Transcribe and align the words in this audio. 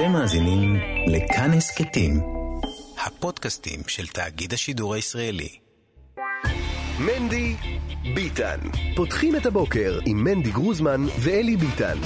אתם 0.00 0.12
מאזינים 0.12 0.76
לכאן 1.06 1.50
הסכתים, 1.52 2.20
הפודקאסטים 3.06 3.80
של 3.86 4.06
תאגיד 4.06 4.52
השידור 4.52 4.94
הישראלי. 4.94 5.58
מנדי 6.98 7.54
ביטן. 8.14 8.58
פותחים 8.96 9.36
את 9.36 9.46
הבוקר 9.46 9.98
עם 10.06 10.24
מנדי 10.24 10.50
גרוזמן 10.50 11.06
ואלי 11.18 11.56
ביטן. 11.56 11.98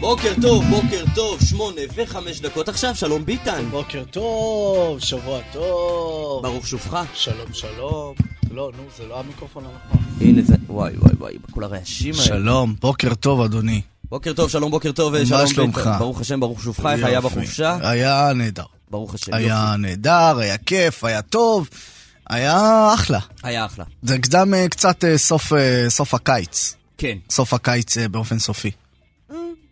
בוקר 0.00 0.32
טוב, 0.42 0.64
בוקר 0.64 1.04
טוב, 1.14 1.40
שמונה 1.40 1.80
וחמש 1.94 2.40
דקות 2.40 2.68
עכשיו, 2.68 2.94
שלום 2.94 3.24
ביטן. 3.24 3.64
בוקר 3.70 4.04
טוב, 4.10 5.00
שבוע 5.00 5.40
טוב. 5.52 6.42
ברוך 6.42 6.66
שובך. 6.66 7.06
שלום, 7.14 7.52
שלום. 7.52 8.35
לא, 8.56 8.70
נו, 8.76 8.82
זה 8.98 9.06
לא 9.06 9.20
המיקרופון 9.20 9.64
הנכון. 9.66 9.98
הנה 10.20 10.42
זה, 10.42 10.54
וואי 10.68 10.96
וואי 10.96 11.12
וואי, 11.18 11.34
כל 11.50 11.64
הרעשים 11.64 12.14
האלה. 12.14 12.24
שלום, 12.24 12.74
בוקר 12.80 13.14
טוב, 13.14 13.40
אדוני. 13.40 13.80
בוקר 14.04 14.32
טוב, 14.32 14.50
שלום, 14.50 14.70
בוקר 14.70 14.92
טוב, 14.92 15.18
מה 15.18 15.26
שלום 15.26 15.46
שלומך? 15.46 15.76
ביטן. 15.78 15.98
ברוך 15.98 16.20
השם, 16.20 16.40
ברוך 16.40 16.62
שובך, 16.62 16.86
איך 16.86 17.04
היה 17.04 17.14
יופי. 17.14 17.28
בחופשה? 17.28 17.78
היה 17.82 18.32
נהדר. 18.34 18.64
ברוך 18.90 19.14
השם, 19.14 19.34
היה 19.34 19.74
נהדר, 19.78 20.38
היה 20.38 20.58
כיף, 20.58 21.04
היה 21.04 21.22
טוב. 21.22 21.68
היה 22.30 22.88
אחלה. 22.94 23.18
יופי. 23.18 23.34
היה 23.42 23.66
אחלה. 23.66 23.84
זה 24.02 24.16
גם 24.30 24.54
אה, 24.54 24.68
קצת 24.68 25.04
אה, 25.04 25.18
סוף, 25.18 25.52
אה, 25.52 25.84
סוף 25.88 26.14
הקיץ. 26.14 26.74
כן, 26.98 27.18
סוף 27.30 27.54
הקיץ 27.54 27.98
באופן 27.98 28.38
סופי. 28.38 28.70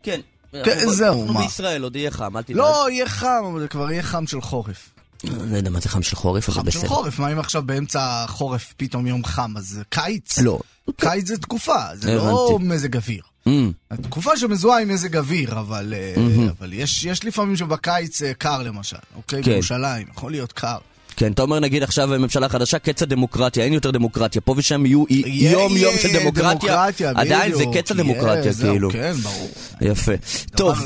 כן. 0.02 0.20
כן, 0.52 0.70
אנחנו- 0.70 0.92
זהו, 0.94 1.20
אנחנו 1.20 1.34
מה? 1.34 1.40
בישראל, 1.42 1.82
עוד 1.82 1.96
יהיה 1.96 2.10
חם, 2.10 2.36
אל 2.36 2.42
תדאג. 2.42 2.56
לא, 2.56 2.86
יהיה 2.90 3.08
חם, 3.08 3.42
אבל 3.52 3.60
זה 3.60 3.68
כבר 3.68 3.90
יהיה 3.90 4.02
חם 4.02 4.26
של 4.26 4.40
חורף. 4.40 4.90
לא 5.50 5.56
יודע 5.56 5.70
מה 5.70 5.80
זה 5.80 5.88
חם 5.88 6.02
של 6.02 6.16
חורף, 6.16 6.48
אבל 6.48 6.56
חם 6.58 6.70
של 6.70 6.78
בסדר. 6.78 6.88
חורף, 6.88 7.18
מה 7.18 7.32
אם 7.32 7.38
עכשיו 7.38 7.62
באמצע 7.62 8.24
החורף 8.24 8.74
פתאום 8.76 9.06
יום 9.06 9.24
חם, 9.24 9.56
אז 9.56 9.80
קיץ? 9.88 10.38
לא. 10.38 10.58
קיץ 10.96 11.28
זה 11.28 11.38
תקופה, 11.38 11.80
זה 11.94 12.14
לא. 12.14 12.58
מזג 12.60 12.96
אוויר. 12.96 13.22
אמ, 13.46 13.72
התקופה 13.90 14.36
שמזוהה 14.36 14.82
עם 14.82 14.88
מזג 14.88 15.16
אוויר, 15.16 15.60
אבל, 15.60 15.94
אה, 15.96 16.66
יש, 16.72 17.04
יש 17.04 17.24
לפעמים 17.24 17.56
שבקיץ 17.56 18.22
אה, 18.22 18.34
קר 18.34 18.62
למשל, 18.62 18.96
אוקיי? 19.16 19.42
כן. 19.42 19.50
בירושלים, 19.50 20.06
יכול 20.10 20.30
להיות 20.30 20.52
קר. 20.52 20.78
כן, 21.16 21.32
אתה 21.32 21.42
אומר 21.42 21.60
נגיד 21.60 21.82
עכשיו 21.82 22.08
ממשלה 22.08 22.48
חדשה, 22.48 22.78
קץ 22.78 23.02
הדמוקרטיה, 23.02 23.64
אין 23.64 23.72
יותר 23.72 23.90
דמוקרטיה, 23.90 24.40
פה 24.40 24.54
ושם 24.56 24.86
יהיו 24.86 25.04
יום 25.26 25.76
יום 25.76 25.94
של 26.02 26.20
דמוקרטיה, 26.20 26.86
עדיין 27.14 27.54
זה 27.54 27.64
קץ 27.74 27.90
הדמוקרטיה, 27.90 28.54
כאילו. 28.54 28.90
כן, 28.90 29.12
ברור. 29.22 29.50
יפה. 29.80 30.12
טוב, 30.56 30.78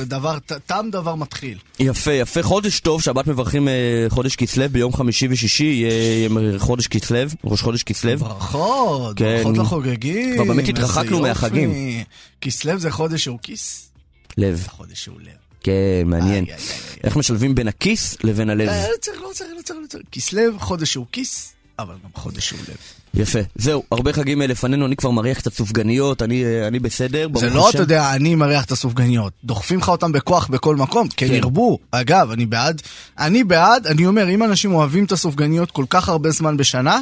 תם 0.67 0.89
דבר 0.93 1.15
מתחיל. 1.15 1.59
יפה, 1.81 2.13
יפה. 2.13 2.43
חודש 2.43 2.81
טוב, 2.81 3.03
שבת 3.03 3.27
מברכים 3.27 3.69
אה, 3.69 3.75
חודש 4.09 4.37
כסלו, 4.37 4.65
ביום 4.73 4.93
חמישי 4.93 5.29
ושישי 5.31 5.65
יהיה 5.65 6.29
חודש 6.59 6.87
כסלו, 6.87 7.19
ראש 7.45 7.63
חודש 7.63 7.83
כסלו. 7.83 8.19
ברכות, 8.19 9.17
כן. 9.17 9.37
ברכות 9.37 9.59
לחוגגים. 9.59 10.35
כבר 10.35 10.45
באמת 10.45 10.69
התרחקנו. 10.69 11.21
מהחגים. 11.21 12.03
כסלו 12.41 12.79
זה 12.79 12.91
חודש 12.91 13.25
שהוא 13.25 13.39
כיס, 13.43 13.91
לב. 14.37 14.55
זה 14.55 14.69
חודש 14.69 15.05
שהוא 15.05 15.21
לב. 15.21 15.48
כן, 15.69 16.09
מעניין. 16.09 16.45
איך 17.05 17.17
משלבים 17.17 17.55
בין 17.55 17.69
הכיס 17.69 18.17
לבין 18.25 18.51
הלב. 18.51 18.69
אה, 18.69 18.89
לא 18.89 18.97
צריך, 19.01 19.23
לא 19.23 19.29
צריך, 19.33 19.51
לא 19.57 19.63
צריך, 19.63 19.79
לא 19.83 19.87
צריך. 19.87 20.05
כסלו, 20.13 20.59
חודש 20.59 20.93
שהוא 20.93 21.07
כיס, 21.13 21.53
אבל 21.79 21.95
גם 22.05 22.11
חודש 22.15 22.49
שהוא 22.49 22.61
לב. 22.69 22.77
יפה. 23.15 23.39
זהו, 23.57 23.83
הרבה 23.93 24.13
חגים 24.13 24.43
לפנינו, 24.43 24.87
אני 24.87 24.97
כבר 24.97 25.11
מריח 25.11 25.39
קצת 25.39 25.53
סופגניות, 25.53 26.23
אני 26.23 26.45
אה, 26.45 26.67
אני 26.67 26.79
בסדר, 26.79 27.29
זה 27.37 27.51
לא. 27.51 27.71
אתה 27.71 27.79
יודע, 27.79 28.15
אני 28.15 28.35
מריח 28.35 28.65
את 28.65 28.73
הסופגניות. 28.73 29.33
דוחפים 29.45 29.79
לך 29.79 29.89
אותם 29.89 30.13
בכוח 30.13 30.47
בכל 30.47 30.77
מקום, 30.77 31.09
כן. 31.17 31.27
ירבו. 31.33 31.79
אגב, 31.91 32.31
אני 32.31 32.47
בעד, 32.47 32.83
אני 33.19 33.45
בעד, 33.45 33.87
אני 33.87 34.07
אומר, 34.07 34.29
אם 34.29 34.43
אנשים 34.43 34.75
אוהבים 34.75 35.05
את 35.05 35.13
הסופגניות 35.13 35.71
כל 35.71 35.85
כך 35.91 36.09
הרבה 36.09 36.31
זמן 36.31 36.57
בשנה, 36.57 37.01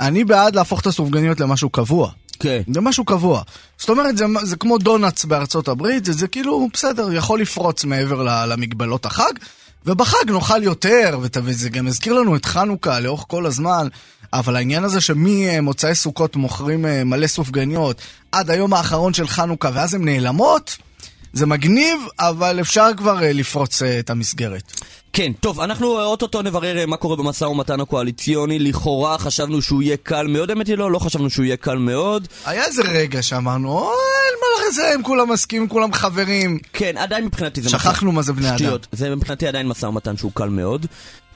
אני 0.00 0.24
בעד 0.24 0.54
להפוך 0.54 0.80
את 0.80 0.86
הסופגניות 0.86 1.40
למשהו 1.40 1.70
קבוע. 1.70 2.10
כן. 2.40 2.62
זה 2.74 2.80
משהו 2.80 3.04
קבוע. 3.04 3.42
זאת 3.78 3.88
אומרת, 3.90 4.16
זה, 4.16 4.24
זה 4.42 4.56
כמו 4.56 4.78
דונלדס 4.78 5.24
בארצות 5.24 5.68
הברית, 5.68 6.04
זה, 6.04 6.12
זה 6.12 6.28
כאילו, 6.28 6.68
בסדר, 6.72 7.12
יכול 7.12 7.40
לפרוץ 7.40 7.84
מעבר 7.84 8.46
למגבלות 8.46 9.06
החג, 9.06 9.32
ובחג 9.86 10.30
נאכל 10.30 10.62
יותר, 10.62 11.18
ות- 11.22 11.36
וזה 11.42 11.68
גם 11.68 11.86
הזכיר 11.86 12.12
לנו 12.12 12.36
את 12.36 12.44
חנוכה 12.44 13.00
לאורך 13.00 13.24
כל 13.28 13.46
הזמן, 13.46 13.88
אבל 14.32 14.56
העניין 14.56 14.84
הזה 14.84 15.00
שממוצאי 15.00 15.94
סוכות 15.94 16.36
מוכרים 16.36 16.86
אה, 16.86 17.04
מלא 17.04 17.26
סופגניות 17.26 18.00
עד 18.32 18.50
היום 18.50 18.74
האחרון 18.74 19.14
של 19.14 19.28
חנוכה, 19.28 19.70
ואז 19.74 19.94
הן 19.94 20.04
נעלמות, 20.04 20.76
זה 21.32 21.46
מגניב, 21.46 21.98
אבל 22.18 22.60
אפשר 22.60 22.88
כבר 22.96 23.22
אה, 23.22 23.32
לפרוץ 23.32 23.82
אה, 23.82 23.98
את 23.98 24.10
המסגרת. 24.10 24.72
כן, 25.12 25.32
טוב, 25.40 25.60
אנחנו 25.60 25.98
אה, 25.98 26.04
אוטוטו 26.04 26.42
נברר 26.42 26.86
מה 26.86 26.96
קורה 26.96 27.16
במשא 27.16 27.44
ומתן 27.44 27.80
הקואליציוני. 27.80 28.58
לכאורה 28.58 29.18
חשבנו 29.18 29.62
שהוא 29.62 29.82
יהיה 29.82 29.96
קל 29.96 30.26
מאוד, 30.26 30.50
האמת 30.50 30.66
היא 30.66 30.76
לא, 30.76 30.90
לא 30.90 30.98
חשבנו 30.98 31.30
שהוא 31.30 31.44
יהיה 31.44 31.56
קל 31.56 31.78
מאוד. 31.78 32.28
היה 32.44 32.64
איזה 32.64 32.82
רגע 32.82 33.22
שאמרנו, 33.22 33.78
אוי, 33.78 33.90
מה 34.40 34.68
לזה, 34.68 34.94
הם 34.94 35.02
כולם 35.02 35.32
מסכימים, 35.32 35.68
כולם 35.68 35.92
חברים. 35.92 36.58
כן, 36.72 36.96
עדיין 36.96 37.24
מבחינתי 37.24 37.62
זה 37.62 37.68
שכחנו 37.68 38.12
מה 38.12 38.22
זה 38.22 38.32
בני 38.32 38.48
אדם. 38.48 38.58
שטויות. 38.58 38.86
זה 38.92 39.16
מבחינתי 39.16 39.46
עדיין 39.46 39.68
משא 39.68 39.86
ומתן 39.86 40.16
שהוא 40.16 40.32
קל 40.34 40.48
מאוד. 40.48 40.86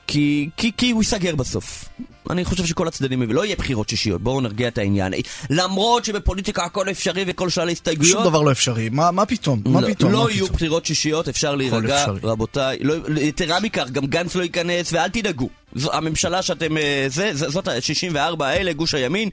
כי, 0.06 0.48
כי, 0.56 0.72
כי 0.76 0.90
הוא 0.90 1.02
ייסגר 1.02 1.34
בסוף. 1.34 1.84
אני 2.30 2.44
חושב 2.44 2.66
שכל 2.66 2.88
הצדדים, 2.88 3.22
לא 3.32 3.44
יהיה 3.44 3.56
בחירות 3.56 3.88
שישיות, 3.88 4.22
בואו 4.22 4.40
נרגיע 4.40 4.68
את 4.68 4.78
העניין. 4.78 5.12
למרות 5.50 6.04
שבפוליטיקה 6.04 6.64
הכל 6.64 6.90
אפשרי 6.90 7.24
וכל 7.26 7.48
שלל 7.48 7.68
הסתייגויות. 7.68 8.12
שום 8.12 8.24
דבר 8.24 8.42
לא 8.42 8.52
אפשרי, 8.52 8.88
מה, 8.88 9.10
מה 9.10 9.26
פתאום? 9.26 9.62
מה 9.66 9.80
לא, 9.80 9.88
פתאום? 9.88 10.12
לא 10.12 10.24
מה 10.24 10.30
יהיו 10.30 10.44
פתאום? 10.44 10.56
בחירות 10.56 10.86
שישיות, 10.86 11.28
אפשר 11.28 11.54
להירגע. 11.54 12.06
רבותיי. 12.22 12.78
לא, 12.80 12.94
יתרה 13.20 13.60
מכך, 13.60 13.90
גם 13.92 14.06
גנץ 14.06 14.34
לא 14.34 14.42
ייכנס, 14.42 14.92
ואל 14.92 15.08
תדאגו. 15.08 15.48
זו, 15.74 15.92
הממשלה 15.92 16.42
שאתם... 16.42 16.76
אה, 16.76 17.06
זה, 17.08 17.34
זה, 17.34 17.48
זאת 17.50 17.68
ה-64 17.68 18.44
האלה, 18.44 18.72
גוש 18.72 18.94
הימין, 18.94 19.28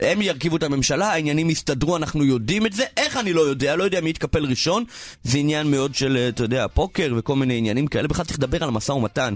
הם 0.00 0.22
ירכיבו 0.22 0.56
את 0.56 0.62
הממשלה, 0.62 1.12
העניינים 1.12 1.50
יסתדרו, 1.50 1.96
אנחנו 1.96 2.24
יודעים 2.24 2.66
את 2.66 2.72
זה. 2.72 2.84
איך 2.96 3.16
אני 3.16 3.32
לא 3.32 3.40
יודע? 3.40 3.76
לא 3.76 3.84
יודע 3.84 4.00
מי 4.00 4.10
יתקפל 4.10 4.44
ראשון. 4.44 4.84
זה 5.24 5.38
עניין 5.38 5.70
מאוד 5.70 5.94
של, 5.94 6.16
אה, 6.16 6.28
אתה 6.28 6.42
יודע, 6.44 6.66
פוקר 6.74 7.14
וכל 7.16 7.36
מיני 7.36 7.58
עניינים 7.58 7.86
כאלה. 7.86 8.08
בכלל 8.08 8.24
צריך 8.24 8.38
לדבר 8.38 8.62
על 8.62 8.68
המשא 8.68 8.92
ומתן 8.92 9.34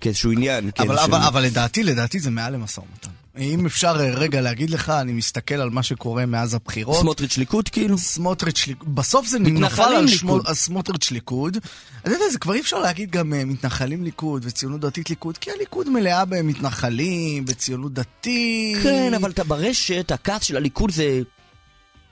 כאיזשהו 0.00 0.30
עניין. 0.32 0.64
אבל, 0.78 0.86
כאיזשהו- 0.88 1.04
אבל, 1.06 1.18
אבל 1.26 1.42
לדעתי, 1.42 1.82
לדעתי 1.82 2.20
זה 2.20 2.30
מעל 2.30 2.52
למשא 2.52 2.80
ומתן. 2.80 3.10
אם 3.38 3.66
אפשר 3.66 3.96
אה, 4.00 4.10
רגע 4.14 4.40
להגיד 4.40 4.70
לך, 4.70 4.90
אני 4.90 5.12
מסתכל 5.12 5.54
על 5.54 5.70
מה 5.70 5.82
שקורה 5.82 6.26
מאז 6.26 6.54
הבחירות. 6.54 7.00
סמוטריץ' 7.00 7.38
ליכוד 7.38 7.68
כאילו? 7.68 7.98
סמוטריץ' 7.98 8.66
ליכוד, 8.66 8.94
בסוף 8.94 9.26
זה 9.26 9.38
נפל 9.38 9.82
על 9.82 10.08
שמו, 10.08 10.32
ליכוד. 10.36 10.48
על 10.48 10.54
סמוטריץ' 10.54 11.10
ליכוד. 11.10 11.56
אתה 12.02 12.10
יודע, 12.10 12.24
זה 12.32 12.38
כבר 12.38 12.54
אי 12.54 12.60
אפשר 12.60 12.78
להגיד 12.78 13.10
גם 13.10 13.34
אה, 13.34 13.44
מתנחלים 13.44 14.04
ליכוד 14.04 14.42
וציונות 14.46 14.80
דתית 14.80 15.10
ליכוד, 15.10 15.38
כי 15.38 15.50
הליכוד 15.50 15.88
מלאה 15.90 16.24
במתנחלים, 16.24 17.44
בציונות 17.44 17.92
דתית. 17.92 18.82
כן, 18.82 19.14
אבל 19.14 19.30
אתה 19.30 19.44
ברשת, 19.44 20.12
הכעס 20.12 20.44
של 20.44 20.56
הליכוד 20.56 20.90
זה 20.90 21.22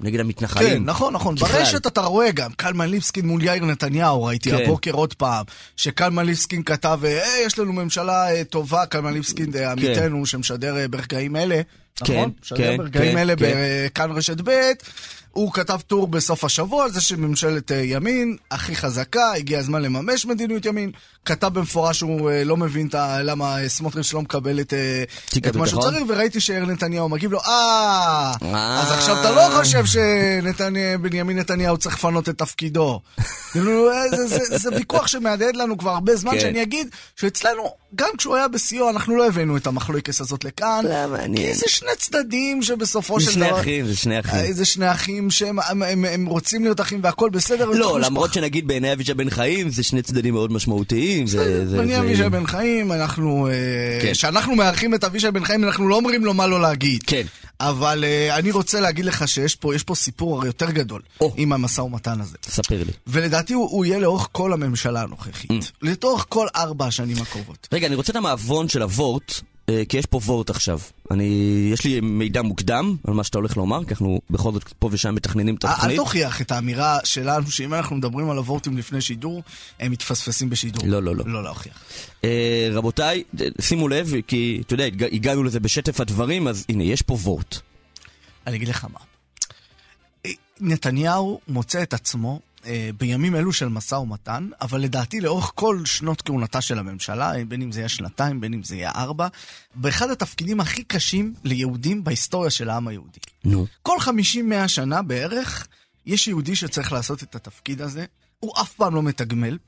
נגד 0.04 0.20
המתנחלים. 0.20 0.68
כן, 0.68 0.84
נכון, 0.84 1.14
נכון. 1.14 1.36
ככלל. 1.36 1.48
ברשת 1.48 1.86
אתה 1.86 2.00
רואה 2.00 2.30
גם, 2.30 2.50
קלמן 2.52 2.88
ליבסקין 2.88 3.26
מול 3.26 3.42
יאיר 3.42 3.64
נתניהו, 3.64 4.24
ראיתי 4.24 4.50
כן. 4.50 4.56
הבוקר 4.64 4.90
עוד 4.90 5.14
פעם, 5.14 5.44
שקלמן 5.76 6.26
ליבסקין 6.26 6.62
כתב, 6.62 7.00
אה, 7.04 7.22
יש 7.46 7.58
לנו 7.58 7.72
ממשלה 7.72 8.30
אה, 8.30 8.44
טובה, 8.44 8.86
קלמן 8.86 9.12
ליבסקין 9.12 9.50
אה, 9.56 9.72
עמיתנו 9.72 10.26
שמשדר 10.26 10.76
אה, 10.76 10.88
ברגעים 10.88 11.36
אלה, 11.36 11.54
כן, 11.56 11.83
נכון? 12.02 12.30
משדר 12.42 12.56
כן, 12.58 12.76
ברגעים 12.76 13.12
כן, 13.12 13.18
אלה 13.18 13.34
כן. 13.36 13.44
בכאן 13.86 14.10
רשת 14.12 14.36
ב', 14.44 14.50
הוא 15.30 15.52
כתב 15.52 15.80
טור 15.86 16.06
בסוף 16.08 16.44
השבוע 16.44 16.84
על 16.84 16.90
זה 16.92 17.00
שממשלת 17.00 17.72
אה, 17.72 17.76
ימין 17.84 18.36
הכי 18.50 18.76
חזקה, 18.76 19.32
הגיע 19.32 19.58
הזמן 19.58 19.82
לממש 19.82 20.26
מדיניות 20.26 20.64
ימין, 20.66 20.90
כתב 21.24 21.46
במפורש 21.46 21.98
שהוא 21.98 22.30
אה, 22.30 22.44
לא 22.44 22.56
מבין 22.56 22.88
למה 23.22 23.62
אה, 23.62 23.68
סמוטריץ' 23.68 24.12
לא 24.12 24.22
מקבל 24.22 24.60
את, 24.60 24.72
את 24.72 25.56
מה 25.56 25.66
שהוא 25.66 25.80
הביטחון? 25.80 25.82
צריך, 25.92 26.04
וראיתי 26.08 26.40
שיאיר 26.40 26.64
נתניהו 26.66 27.08
מגיב 27.08 27.32
לו, 27.32 27.40
אה. 27.40 28.32
אז 28.82 28.92
עכשיו 28.92 29.20
אתה 29.20 29.30
לא 29.30 29.48
חושב 29.58 29.84
שבנימין 29.86 31.38
נתניהו 31.38 31.76
צריך 31.78 31.94
לפנות 31.94 32.28
את 32.28 32.38
תפקידו. 32.38 33.00
כאילו, 33.52 33.88
זה- 34.10 34.26
זה- 34.26 34.58
זה 34.58 34.70
ויכוח 34.76 35.06
שמהדהד 35.06 35.56
לנו 35.56 35.78
כבר 35.78 35.90
הרבה 35.90 36.16
זמן, 36.16 36.32
כן. 36.32 36.40
שאני 36.40 36.62
אגיד 36.62 36.86
שאצלנו, 37.16 37.74
גם 37.94 38.08
כשהוא 38.18 38.36
היה 38.36 38.48
בשיאו, 38.48 38.90
אנחנו 38.90 39.16
לא 39.16 39.26
הבאנו 39.26 39.56
את 39.56 39.66
המחלוקת 39.66 40.20
הזאת 40.20 40.44
לכאן. 40.44 40.84
לא, 40.88 41.08
מעניין. 41.10 41.48
כי 41.52 41.54
זה 41.54 41.64
שני 41.68 41.88
צדדים 41.98 42.62
שבסופו 42.62 43.20
זה 43.20 43.26
של 43.26 43.32
שני 43.32 43.46
דבר... 43.48 43.60
אחים, 43.60 43.86
זה 43.86 43.96
שני 43.96 44.20
אחים. 44.20 44.34
אה, 44.40 44.52
זה 44.52 44.64
שני 44.64 44.92
אחים 44.92 45.30
שהם 45.30 45.58
הם, 45.68 45.82
הם, 45.82 46.04
הם 46.04 46.26
רוצים 46.26 46.62
להיות 46.64 46.80
אחים 46.80 47.00
והכל 47.02 47.30
בסדר. 47.30 47.64
לא, 47.70 48.00
למרות 48.00 48.28
משפחה. 48.30 48.40
שנגיד 48.40 48.66
בעיני 48.66 48.92
אבישי 48.92 49.14
בן 49.14 49.30
חיים 49.30 49.68
זה 49.68 49.82
שני 49.82 50.02
צדדים 50.02 50.34
מאוד 50.34 50.52
משמעותיים. 50.52 51.26
זה- 51.26 51.66
זה- 51.68 51.86
זה- 51.86 52.00
אבישי 52.00 52.28
בן 52.28 52.46
חיים, 52.46 52.92
אנחנו... 52.92 53.48
אה, 53.48 53.52
כן. 54.02 54.12
כשאנחנו 54.12 54.54
מארחים 54.54 54.94
את 54.94 55.04
אבישי 55.04 55.30
בן 55.30 55.44
חיים, 55.44 55.64
אנחנו 55.64 55.88
לא 55.88 55.96
אומרים 55.96 56.24
לו 56.24 56.34
מה 56.34 56.46
לא 56.46 56.62
להגיד. 56.62 57.02
כן. 57.06 57.22
אבל 57.60 58.04
אה, 58.04 58.36
אני 58.38 58.50
רוצה 58.50 58.80
להגיד 58.80 59.04
לך 59.04 59.28
שיש 59.28 59.54
פה, 59.54 59.74
יש 59.74 59.82
פה 59.82 59.94
סיפור 59.94 60.46
יותר 60.46 60.70
גדול. 60.70 61.02
עם 61.36 61.52
המשא 61.52 61.80
ומתן 61.80 62.20
הזה. 62.20 62.36
ספר 62.48 62.76
לי. 62.78 62.92
ולדעתי 63.06 63.52
הוא, 63.52 63.68
הוא 63.70 63.84
יהיה 63.84 63.98
לאורך 63.98 64.28
כל 64.32 64.52
הממשלה 64.52 65.02
הנוכחית. 65.02 65.50
Mm. 65.50 65.54
לתוך 65.82 66.26
כל 66.28 66.46
ארבע 66.56 66.86
השנים 66.86 67.16
הקרובות. 67.22 67.68
רגע, 67.72 67.83
אני 67.86 67.94
רוצה 67.94 68.10
את 68.12 68.16
המעוון 68.16 68.68
של 68.68 68.82
הוורט, 68.82 69.32
אה, 69.68 69.82
כי 69.88 69.96
יש 69.96 70.06
פה 70.06 70.20
וורט 70.24 70.50
עכשיו. 70.50 70.80
אני, 71.10 71.24
יש 71.72 71.84
לי 71.84 72.00
מידע 72.00 72.42
מוקדם 72.42 72.96
על 73.08 73.14
מה 73.14 73.24
שאתה 73.24 73.38
הולך 73.38 73.56
לומר, 73.56 73.84
כי 73.84 73.90
אנחנו 73.90 74.20
בכל 74.30 74.52
זאת 74.52 74.72
פה 74.78 74.88
ושם 74.92 75.14
מתכננים 75.14 75.54
את 75.54 75.64
אל 75.64 75.70
התוכנית. 75.70 75.96
תוכיח 75.96 76.40
את 76.40 76.52
האמירה 76.52 76.98
שלנו 77.04 77.50
שאם 77.50 77.74
אנחנו 77.74 77.96
מדברים 77.96 78.30
על 78.30 78.36
הוורטים 78.38 78.78
לפני 78.78 79.00
שידור, 79.00 79.42
הם 79.80 79.92
מתפספסים 79.92 80.50
בשידור. 80.50 80.82
לא, 80.86 81.02
לא, 81.02 81.16
לא. 81.16 81.24
לא 81.26 81.42
להוכיח. 81.42 81.78
אה, 82.24 82.68
רבותיי, 82.72 83.24
שימו 83.60 83.88
לב, 83.88 84.12
כי 84.26 84.62
אתה 84.66 84.74
יודע, 84.74 84.84
הגע- 84.84 85.08
הגענו 85.12 85.42
לזה 85.42 85.60
בשטף 85.60 86.00
הדברים, 86.00 86.48
אז 86.48 86.64
הנה, 86.68 86.84
יש 86.84 87.02
פה 87.02 87.14
וורט. 87.14 87.58
אני 88.46 88.56
אגיד 88.56 88.68
לך 88.68 88.86
מה. 88.92 89.00
נתניהו 90.60 91.40
מוצא 91.48 91.82
את 91.82 91.94
עצמו 91.94 92.32
אה, 92.32 92.40
בימים 92.98 93.36
אלו 93.36 93.52
של 93.52 93.68
משא 93.68 93.94
ומתן, 93.94 94.48
אבל 94.60 94.80
לדעתי 94.80 95.20
לאורך 95.20 95.52
כל 95.54 95.84
שנות 95.84 96.22
כהונתה 96.22 96.60
של 96.60 96.78
הממשלה, 96.78 97.32
בין 97.48 97.62
אם 97.62 97.72
זה 97.72 97.80
יהיה 97.80 97.88
שנתיים, 97.88 98.40
בין 98.40 98.54
אם 98.54 98.62
זה 98.62 98.76
יהיה 98.76 98.90
ארבע, 98.90 99.28
באחד 99.74 100.10
התפקידים 100.10 100.60
הכי 100.60 100.84
קשים 100.84 101.34
ליהודים 101.44 102.04
בהיסטוריה 102.04 102.50
של 102.50 102.70
העם 102.70 102.88
היהודי. 102.88 103.18
נו. 103.44 103.66
כל 103.82 103.98
50-100 104.64 104.68
שנה 104.68 105.02
בערך, 105.02 105.66
יש 106.06 106.28
יהודי 106.28 106.56
שצריך 106.56 106.92
לעשות 106.92 107.22
את 107.22 107.34
התפקיד 107.34 107.82
הזה, 107.82 108.04
הוא 108.40 108.52
אף 108.60 108.72
פעם 108.72 108.94
לא 108.94 109.02
מתגמל, 109.02 109.58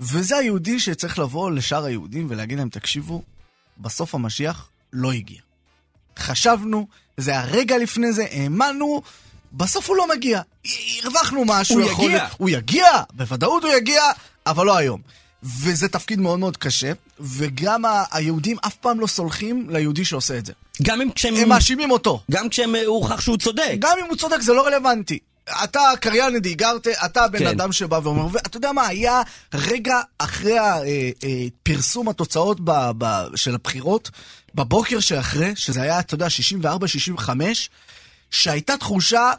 וזה 0.00 0.36
היהודי 0.36 0.80
שצריך 0.80 1.18
לבוא 1.18 1.50
לשאר 1.50 1.84
היהודים 1.84 2.26
ולהגיד 2.30 2.58
להם, 2.58 2.68
תקשיבו, 2.68 3.22
בסוף 3.78 4.14
המשיח 4.14 4.68
לא 4.92 5.12
הגיע. 5.12 5.40
חשבנו, 6.18 6.88
זה 7.16 7.38
הרגע 7.38 7.78
לפני 7.78 8.12
זה, 8.12 8.26
האמנו, 8.30 9.02
בסוף 9.56 9.88
הוא 9.88 9.96
לא 9.96 10.08
מגיע. 10.16 10.40
הרווחנו 11.02 11.44
משהו. 11.46 11.80
הוא 11.80 11.90
יכול 11.90 12.04
יגיע. 12.04 12.26
הוא 12.36 12.48
יגיע, 12.48 12.86
בוודאות 13.12 13.64
הוא 13.64 13.72
יגיע, 13.72 14.02
אבל 14.46 14.66
לא 14.66 14.76
היום. 14.76 15.00
וזה 15.42 15.88
תפקיד 15.88 16.20
מאוד 16.20 16.38
מאוד 16.38 16.56
קשה, 16.56 16.92
וגם 17.20 17.84
ה- 17.84 18.04
היהודים 18.12 18.56
אף 18.66 18.74
פעם 18.74 19.00
לא 19.00 19.06
סולחים 19.06 19.66
ליהודי 19.70 20.04
שעושה 20.04 20.38
את 20.38 20.46
זה. 20.46 20.52
גם 20.82 21.00
אם 21.00 21.10
כשהם... 21.10 21.34
הם 21.36 21.48
מאשימים 21.48 21.90
אותו. 21.90 22.22
גם 22.30 22.48
כשהם 22.48 22.74
אה, 22.76 22.86
הוכח 22.86 23.20
שהוא 23.20 23.36
צודק. 23.36 23.74
גם 23.78 23.96
אם 24.00 24.08
הוא 24.08 24.16
צודק, 24.16 24.40
זה 24.40 24.52
לא 24.52 24.66
רלוונטי. 24.66 25.18
אתה 25.64 25.80
קריין 26.00 26.38
דיגרטה, 26.38 26.90
אתה 27.04 27.24
הבן 27.24 27.38
כן. 27.38 27.46
אדם 27.46 27.72
שבא 27.72 28.00
ואומר, 28.02 28.26
ואתה 28.32 28.56
יודע 28.56 28.72
מה, 28.72 28.86
היה 28.86 29.22
רגע 29.54 30.00
אחרי 30.18 30.58
אה, 30.58 30.74
אה, 31.24 31.46
פרסום 31.62 32.08
התוצאות 32.08 32.60
ב, 32.64 32.90
ב, 32.98 33.06
של 33.36 33.54
הבחירות, 33.54 34.10
בבוקר 34.54 35.00
שאחרי, 35.00 35.52
שזה 35.56 35.82
היה, 35.82 35.98
אתה 36.00 36.14
יודע, 36.14 36.26
64-65, 37.22 37.30
שהייתה 38.30 38.76
תחושה 38.76 39.30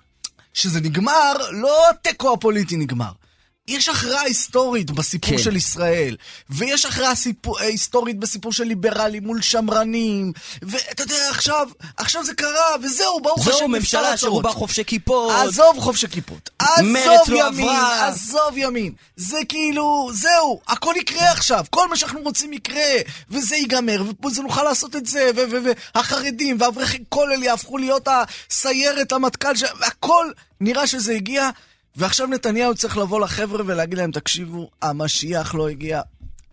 שזה 0.57 0.81
נגמר, 0.81 1.33
לא 1.51 1.89
התיקו 1.89 2.33
הפוליטי 2.33 2.77
נגמר. 2.77 3.11
יש 3.67 3.89
הכרעה 3.89 4.21
היסטורית 4.21 4.91
בסיפור 4.91 5.37
כן. 5.37 5.43
של 5.43 5.55
ישראל, 5.55 6.15
ויש 6.49 6.85
הכרעה 6.85 7.15
סיפור, 7.15 7.59
אה, 7.59 7.65
היסטורית 7.65 8.19
בסיפור 8.19 8.51
של 8.51 8.63
ליברלים 8.63 9.23
מול 9.23 9.41
שמרנים, 9.41 10.31
ואתה 10.61 11.03
יודע, 11.03 11.29
עכשיו, 11.29 11.67
עכשיו 11.97 12.23
זה 12.23 12.33
קרה, 12.33 12.75
וזהו, 12.83 13.19
ברוך 13.19 13.47
השם, 13.47 13.51
נפתר 13.51 13.67
ממשלה. 13.67 14.17
שרובה 14.17 14.51
חובשי 14.51 14.83
כיפות. 14.83 15.31
עזוב 15.31 15.79
חופשי 15.79 16.07
כיפות. 16.07 16.49
מרצ 16.83 17.21
עזוב 17.21 17.29
לא 17.29 17.47
ימין, 17.47 17.69
עברה. 17.69 18.07
עזוב 18.07 18.57
ימין. 18.57 18.93
זה 19.15 19.37
כאילו, 19.49 20.09
זהו, 20.13 20.61
הכל 20.67 20.93
יקרה 20.97 21.31
עכשיו. 21.31 21.65
כל 21.69 21.87
מה 21.89 21.95
שאנחנו 21.95 22.21
רוצים 22.21 22.53
יקרה, 22.53 22.91
וזה 23.29 23.55
ייגמר, 23.55 24.03
וזה 24.25 24.41
נוכל 24.41 24.63
לעשות 24.63 24.95
את 24.95 25.05
זה, 25.05 25.31
והחרדים 25.95 26.57
ואברכי 26.59 27.03
כולל 27.09 27.43
יהפכו 27.43 27.77
להיות 27.77 28.07
הסיירת, 28.07 29.11
המטכ"ל, 29.11 29.53
הכל 29.81 30.31
נראה 30.61 30.87
שזה 30.87 31.13
הגיע, 31.13 31.49
ועכשיו 31.97 32.27
נתניהו 32.27 32.75
צריך 32.75 32.97
לבוא 32.97 33.19
לחבר'ה 33.19 33.63
ולהגיד 33.65 33.97
להם, 33.97 34.11
תקשיבו, 34.11 34.69
המשיח 34.81 35.55
לא 35.55 35.69
הגיע. 35.69 36.01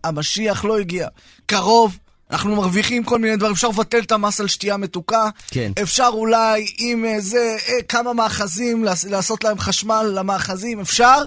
המשיח 0.03 0.65
לא 0.65 0.77
הגיע. 0.77 1.07
קרוב. 1.45 1.97
אנחנו 2.31 2.55
מרוויחים 2.55 3.03
כל 3.03 3.19
מיני 3.19 3.37
דברים, 3.37 3.53
אפשר 3.53 3.67
לבטל 3.67 3.99
את 3.99 4.11
המס 4.11 4.39
על 4.39 4.47
שתייה 4.47 4.77
מתוקה, 4.77 5.29
כן. 5.47 5.71
אפשר 5.81 6.09
אולי 6.13 6.65
עם 6.77 7.05
אה, 7.05 7.21
זה, 7.21 7.37
אה, 7.67 7.81
כמה 7.87 8.13
מאחזים, 8.13 8.83
לעש- 8.83 9.05
לעשות 9.09 9.43
להם 9.43 9.59
חשמל 9.59 10.11
למאחזים, 10.15 10.79
אפשר, 10.79 11.17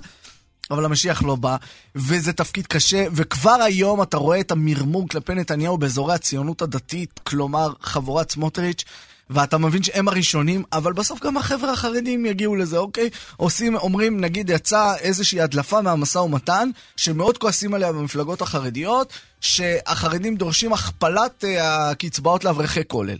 אבל 0.70 0.84
המשיח 0.84 1.22
לא 1.22 1.36
בא, 1.36 1.56
וזה 1.94 2.32
תפקיד 2.32 2.66
קשה, 2.66 3.04
וכבר 3.12 3.62
היום 3.62 4.02
אתה 4.02 4.16
רואה 4.16 4.40
את 4.40 4.50
המרמור 4.50 5.08
כלפי 5.08 5.34
נתניהו 5.34 5.78
באזורי 5.78 6.14
הציונות 6.14 6.62
הדתית, 6.62 7.20
כלומר 7.24 7.72
חבורת 7.82 8.30
סמוטריץ', 8.32 8.84
ואתה 9.30 9.58
מבין 9.58 9.82
שהם 9.82 10.08
הראשונים, 10.08 10.62
אבל 10.72 10.92
בסוף 10.92 11.24
גם 11.24 11.36
החבר'ה 11.36 11.72
החרדים 11.72 12.26
יגיעו 12.26 12.56
לזה, 12.56 12.78
אוקיי? 12.78 13.10
עושים, 13.36 13.76
אומרים, 13.76 14.20
נגיד 14.20 14.50
יצאה 14.50 14.96
איזושהי 14.96 15.40
הדלפה 15.40 15.80
מהמשא 15.80 16.18
ומתן, 16.18 16.70
שמאוד 16.96 17.38
כועסים 17.38 17.74
עליה 17.74 17.92
במפלגות 17.92 18.42
החרדיות, 18.42 19.12
שהחרדים 19.40 20.36
דורשים 20.36 20.72
הכפלת 20.72 21.44
אה, 21.44 21.90
הקצבאות 21.90 22.44
לאברכי 22.44 22.80
כולל. 22.86 23.16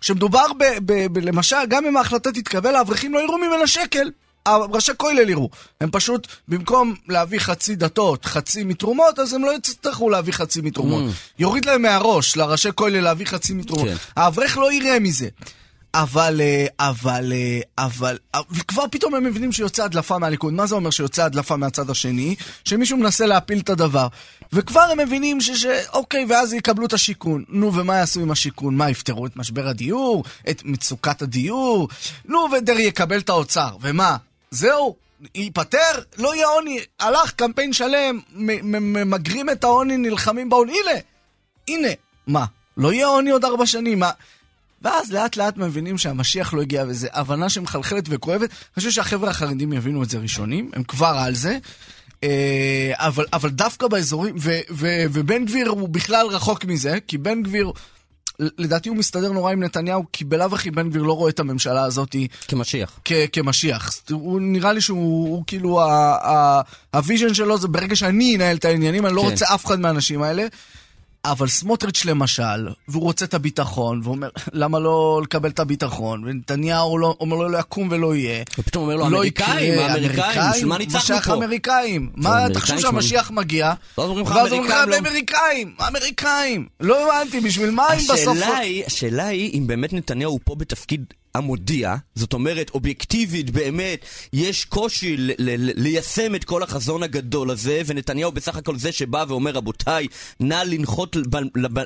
כשמדובר 0.00 0.46
ב, 0.58 0.64
ב, 0.86 1.06
ב... 1.12 1.18
למשל, 1.18 1.56
גם 1.68 1.86
אם 1.86 1.96
ההחלטה 1.96 2.32
תתקבל, 2.32 2.74
האברכים 2.74 3.14
לא 3.14 3.18
יראו 3.18 3.38
ממנה 3.38 3.66
שקל. 3.66 4.10
ראשי 4.48 4.92
כולל 4.96 5.30
יראו. 5.30 5.50
הם 5.80 5.90
פשוט, 5.90 6.26
במקום 6.48 6.94
להביא 7.08 7.38
חצי 7.38 7.76
דתות, 7.76 8.24
חצי 8.24 8.64
מתרומות, 8.64 9.18
אז 9.18 9.32
הם 9.32 9.44
לא 9.44 9.54
יצטרכו 9.56 10.10
להביא 10.10 10.32
חצי 10.32 10.60
מתרומות. 10.60 11.02
יוריד 11.38 11.64
להם 11.64 11.82
מהראש 11.82 12.36
לראשי 12.36 12.68
כולל 12.74 13.00
להביא 13.00 13.26
חצי 13.26 13.52
מתרומות. 13.52 13.88
כן. 13.88 13.96
האברך 14.16 14.56
לא 14.56 14.72
יראה 14.72 15.00
מזה. 15.00 15.28
אבל, 15.94 16.40
אה, 16.40 16.66
אבל, 16.80 17.32
אה, 17.32 17.60
אבל, 17.78 18.18
אה, 18.34 18.40
וכבר 18.50 18.84
פתאום 18.90 19.14
הם 19.14 19.24
מבינים 19.24 19.52
שיוצא 19.52 19.84
הדלפה 19.84 20.18
מהליכוד. 20.18 20.52
מה 20.52 20.66
זה 20.66 20.74
אומר 20.74 20.90
שיוצא 20.90 21.24
הדלפה 21.24 21.56
מהצד 21.56 21.90
השני? 21.90 22.34
שמישהו 22.64 22.98
מנסה 22.98 23.26
להפיל 23.26 23.58
את 23.58 23.70
הדבר. 23.70 24.06
וכבר 24.52 24.80
הם 24.80 24.98
מבינים 24.98 25.40
ש... 25.40 25.50
ש... 25.50 25.66
אוקיי, 25.92 26.26
ואז 26.28 26.52
יקבלו 26.52 26.86
את 26.86 26.92
השיכון. 26.92 27.44
נו, 27.48 27.74
ומה 27.74 27.96
יעשו 27.96 28.20
עם 28.20 28.30
השיכון? 28.30 28.76
מה, 28.76 28.90
יפתרו 28.90 29.26
את 29.26 29.36
משבר 29.36 29.68
הדיור? 29.68 30.24
את 30.50 30.62
מצוקת 30.64 31.22
הדיור? 31.22 31.88
נו, 32.24 32.46
ודרעי 32.52 32.82
יקבל 32.82 33.18
את 33.18 33.28
האוצר. 33.28 33.76
ומה? 33.80 34.16
זהו? 34.52 34.96
ייפטר? 35.34 35.78
לא 36.18 36.34
יהיה 36.34 36.46
עוני. 36.46 36.80
הלך 37.00 37.32
קמפיין 37.32 37.72
שלם, 37.72 38.20
ממגרים 38.32 39.50
את 39.50 39.64
העוני, 39.64 39.96
נלחמים 39.96 40.48
בעוני. 40.48 40.72
הנה! 40.72 41.00
הנה! 41.68 41.88
מה? 42.26 42.44
לא 42.76 42.92
יהיה 42.92 43.06
עוני 43.06 43.30
עוד 43.30 43.44
ארבע 43.44 43.66
שנים, 43.66 43.98
מה? 43.98 44.10
ואז 44.82 45.12
לאט 45.12 45.36
לאט 45.36 45.56
מבינים 45.56 45.98
שהמשיח 45.98 46.54
לא 46.54 46.62
הגיע, 46.62 46.84
וזו 46.88 47.08
הבנה 47.12 47.48
שמחלחלת 47.48 48.04
וכואבת. 48.08 48.50
אני 48.50 48.74
חושב 48.74 48.90
שהחבר'ה 48.90 49.30
החרדים 49.30 49.72
יבינו 49.72 50.02
את 50.02 50.10
זה 50.10 50.18
ראשונים, 50.18 50.70
הם 50.74 50.82
כבר 50.82 51.14
על 51.18 51.34
זה. 51.34 51.58
אה, 52.24 52.92
אבל, 52.94 53.26
אבל 53.32 53.50
דווקא 53.50 53.88
באזורים, 53.88 54.34
ובן 55.10 55.44
גביר 55.44 55.68
הוא 55.68 55.88
בכלל 55.88 56.26
רחוק 56.26 56.64
מזה, 56.64 56.98
כי 57.06 57.18
בן 57.18 57.42
גביר, 57.42 57.72
לדעתי 58.58 58.88
הוא 58.88 58.96
מסתדר 58.96 59.32
נורא 59.32 59.52
עם 59.52 59.62
נתניהו, 59.62 60.04
כי 60.12 60.24
בלאו 60.24 60.54
הכי 60.54 60.70
בן 60.70 60.90
גביר 60.90 61.02
לא 61.02 61.12
רואה 61.12 61.30
את 61.30 61.40
הממשלה 61.40 61.84
הזאת 61.84 62.16
כמשיח. 62.48 63.00
כ- 63.04 63.12
כמשיח. 63.32 63.90
הוא 64.10 64.40
נראה 64.40 64.72
לי 64.72 64.80
שהוא 64.80 65.28
הוא 65.28 65.44
כאילו, 65.46 65.80
ה 66.94 67.00
vision 67.00 67.34
שלו 67.34 67.58
זה 67.58 67.68
ברגע 67.68 67.96
שאני 67.96 68.36
אנהל 68.36 68.56
את 68.56 68.64
העניינים, 68.64 69.06
אני 69.06 69.14
לא 69.14 69.22
כן. 69.22 69.28
רוצה 69.28 69.54
אף 69.54 69.66
אחד 69.66 69.80
מהאנשים 69.80 70.22
האלה. 70.22 70.46
אבל 71.24 71.48
סמוטריץ' 71.48 72.04
למשל, 72.04 72.68
והוא 72.88 73.02
רוצה 73.02 73.24
את 73.24 73.34
הביטחון, 73.34 74.00
והוא 74.02 74.14
אומר, 74.14 74.28
למה 74.52 74.78
לא 74.78 75.20
לקבל 75.22 75.50
את 75.50 75.58
הביטחון? 75.58 76.24
ונתניהו 76.24 76.98
לא, 76.98 77.16
אומר 77.20 77.36
לו, 77.36 77.48
לא 77.48 77.58
יקום 77.58 77.88
ולא 77.90 78.14
יהיה. 78.14 78.44
ופתאום 78.58 78.84
אומר 78.84 78.96
לו, 78.96 79.00
לא 79.10 79.16
אמריקאים, 79.16 79.72
יקרה, 79.72 79.86
האמריקאים, 79.86 80.50
בשביל 80.52 80.68
מה 80.68 80.78
ניצחנו 80.78 80.98
משיח 80.98 81.28
פה? 81.28 81.34
אמריקאים. 81.34 82.10
מה, 82.16 82.46
תחשוב 82.54 82.80
שהמשיח 82.80 83.30
מגיע, 83.30 83.72
ואז 83.98 84.08
אומרים 84.08 84.26
לך, 84.26 84.32
האמריקאים 84.32 84.88
לא- 84.88 84.98
אמריקאים, 84.98 85.74
אמריקאים. 85.88 86.66
לא 86.80 87.18
הבנתי, 87.20 87.40
בשביל 87.40 87.70
מה 87.70 87.92
אם 87.92 87.98
בסוף... 87.98 88.18
השאלה 88.36 88.56
היא, 88.56 88.84
השאלה 88.86 89.26
היא 89.26 89.58
אם 89.58 89.66
באמת 89.66 89.92
נתניהו 89.92 90.32
הוא 90.32 90.40
פה 90.44 90.54
בתפקיד 90.54 91.04
המודיע, 91.34 91.94
זאת 92.14 92.32
אומרת, 92.32 92.70
אובייקטיבית 92.74 93.50
באמת, 93.50 94.04
יש 94.32 94.64
קושי 94.64 95.16
ל- 95.16 95.30
ל- 95.38 95.82
ליישם 95.82 96.34
את 96.34 96.44
כל 96.44 96.62
החזון 96.62 97.02
הגדול 97.02 97.50
הזה, 97.50 97.82
ונתניהו 97.86 98.32
בסך 98.32 98.56
הכל 98.56 98.78
זה 98.78 98.92
שבא 98.92 99.24
ואומר, 99.28 99.50
רבותיי, 99.50 100.06
נא 100.40 100.62
לנחות 100.66 101.16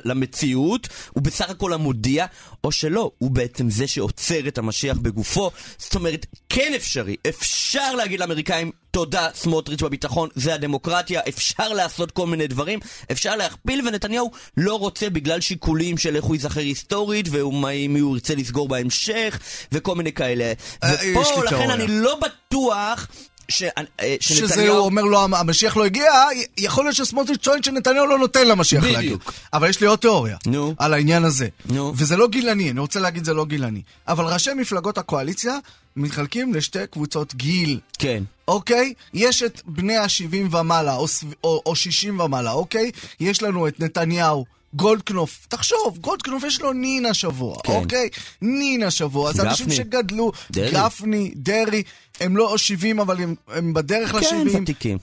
למציאות, 0.05 0.87
הוא 1.11 1.23
בסך 1.23 1.49
הכל 1.49 1.73
המודיע, 1.73 2.25
או 2.63 2.71
שלא, 2.71 3.11
הוא 3.17 3.31
בעצם 3.31 3.69
זה 3.69 3.87
שעוצר 3.87 4.47
את 4.47 4.57
המשיח 4.57 4.97
בגופו. 4.97 5.51
זאת 5.77 5.95
אומרת, 5.95 6.25
כן 6.49 6.71
אפשרי, 6.75 7.15
אפשר 7.29 7.95
להגיד 7.95 8.19
לאמריקאים, 8.19 8.71
תודה, 8.91 9.27
סמוטריץ' 9.33 9.81
בביטחון, 9.81 10.29
זה 10.35 10.53
הדמוקרטיה, 10.53 11.21
אפשר 11.29 11.73
לעשות 11.73 12.11
כל 12.11 12.27
מיני 12.27 12.47
דברים, 12.47 12.79
אפשר 13.11 13.35
להכפיל, 13.35 13.87
ונתניהו 13.87 14.31
לא 14.57 14.79
רוצה 14.79 15.09
בגלל 15.09 15.41
שיקולים 15.41 15.97
של 15.97 16.15
איך 16.15 16.25
הוא 16.25 16.35
ייזכר 16.35 16.59
היסטורית, 16.59 17.27
ואם 17.31 17.95
הוא 17.95 18.15
ירצה 18.15 18.35
לסגור 18.35 18.67
בהמשך, 18.67 19.39
וכל 19.71 19.95
מיני 19.95 20.11
כאלה. 20.11 20.53
אה, 20.83 20.93
ופה, 21.11 21.43
לכן. 21.43 21.69
אני 21.69 21.87
לא 21.87 22.19
בטוח 22.19 23.07
ש- 23.51 23.63
אה, 23.63 24.15
שזה 24.19 24.41
הוא 24.41 24.49
שנתניהו... 24.49 24.77
אומר 24.77 25.01
לו, 25.01 25.23
המשיח 25.23 25.77
לא 25.77 25.85
הגיע, 25.85 26.11
יכול 26.57 26.85
להיות 26.85 26.95
שסמוטריץ' 26.95 27.41
טוען 27.43 27.63
שנתניהו 27.63 28.05
לא 28.07 28.17
נותן 28.19 28.47
למשיח 28.47 28.83
בדיוק. 28.83 28.95
להגיע. 28.97 29.17
אבל 29.53 29.69
יש 29.69 29.81
לי 29.81 29.87
עוד 29.87 29.99
תיאוריה. 29.99 30.37
נו. 30.47 30.75
על 30.77 30.93
העניין 30.93 31.23
הזה. 31.23 31.47
נו. 31.65 31.93
וזה 31.95 32.17
לא 32.17 32.27
גילני, 32.27 32.71
אני 32.71 32.79
רוצה 32.79 32.99
להגיד 32.99 33.25
זה 33.25 33.33
לא 33.33 33.45
גילני. 33.45 33.81
אבל 34.07 34.25
ראשי 34.25 34.53
מפלגות 34.53 34.97
הקואליציה 34.97 35.57
מתחלקים 35.95 36.53
לשתי 36.53 36.79
קבוצות 36.91 37.35
גיל. 37.35 37.79
כן. 37.99 38.23
אוקיי? 38.47 38.93
יש 39.13 39.43
את 39.43 39.61
בני 39.65 39.97
ה-70 39.97 40.55
ומעלה, 40.57 40.95
או, 40.95 41.05
או, 41.43 41.61
או 41.65 41.75
60 41.75 42.19
ומעלה, 42.19 42.51
אוקיי? 42.51 42.91
יש 43.19 43.41
לנו 43.43 43.67
את 43.67 43.79
נתניהו. 43.79 44.45
גולדקנופ, 44.77 45.45
תחשוב, 45.49 45.97
גולדקנופ 46.01 46.43
יש 46.43 46.61
לו 46.61 46.73
נין 46.73 47.05
השבוע, 47.05 47.55
כן. 47.63 47.73
אוקיי? 47.73 48.09
נין 48.41 48.83
השבוע, 48.83 49.29
אז 49.29 49.39
אנשים. 49.39 49.71
שגדלו, 49.71 50.31
דרעי. 50.51 50.71
גפני, 50.71 51.31
דרעי, 51.35 51.83
הם 52.19 52.37
לא 52.37 52.57
70 52.57 52.99
אבל 52.99 53.21
הם, 53.21 53.35
הם 53.47 53.73
בדרך 53.73 54.11
כן, 54.11 54.17
ל-70. 54.47 54.57
ותיקים. 54.61 54.97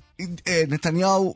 אה, 0.47 0.62
נתניהו, 0.69 1.35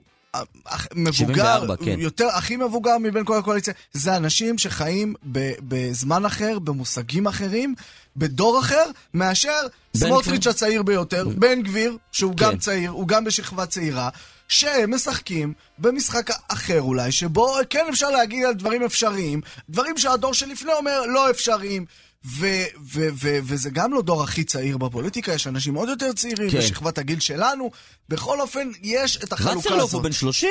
אח- 0.64 0.86
מבוגר, 0.94 1.12
74, 1.12 1.76
כן. 1.76 2.00
יותר, 2.00 2.26
הכי 2.34 2.56
מבוגר 2.56 2.98
מבין 2.98 3.24
כל 3.24 3.38
הקואליציה, 3.38 3.74
זה 3.92 4.16
אנשים 4.16 4.58
שחיים 4.58 5.14
ב, 5.32 5.52
בזמן 5.68 6.24
אחר, 6.24 6.58
במושגים 6.58 7.26
אחרים, 7.26 7.74
בדור 8.16 8.60
אחר, 8.60 8.84
מאשר 9.14 9.58
סמוטריץ'. 9.96 10.46
הצעיר 10.46 10.82
ביותר, 10.82 11.28
בן 11.36 11.62
גביר, 11.62 11.96
שהוא 12.12 12.32
כן. 12.36 12.44
גם 12.44 12.58
צעיר, 12.58 12.90
הוא 12.90 13.08
גם 13.08 13.24
בשכבה 13.24 13.66
צעירה. 13.66 14.08
שהם 14.48 14.94
משחקים 14.94 15.52
במשחק 15.78 16.30
אחר 16.48 16.80
אולי, 16.82 17.12
שבו 17.12 17.56
כן 17.70 17.86
אפשר 17.88 18.10
להגיד 18.10 18.44
על 18.44 18.54
דברים 18.54 18.82
אפשריים, 18.82 19.40
דברים 19.70 19.98
שהדור 19.98 20.34
שלפני 20.34 20.72
אומר 20.72 21.06
לא 21.06 21.30
אפשריים. 21.30 21.84
ו- 22.26 22.64
ו- 22.94 23.08
ו- 23.22 23.38
וזה 23.42 23.70
גם 23.70 23.92
לא 23.92 24.02
דור 24.02 24.22
הכי 24.22 24.44
צעיר 24.44 24.78
בפוליטיקה, 24.78 25.32
יש 25.32 25.46
אנשים 25.46 25.74
עוד 25.74 25.88
יותר 25.88 26.12
צעירים, 26.12 26.50
כן. 26.50 26.58
בשכבת 26.58 26.98
הגיל 26.98 27.20
שלנו. 27.20 27.70
בכל 28.08 28.40
אופן, 28.40 28.68
יש 28.82 29.16
את 29.16 29.32
החלוקה 29.32 29.58
וסרלוף 29.58 29.82
הזאת. 29.82 29.92
הוא 29.92 30.02
בן 30.02 30.12
30. 30.12 30.50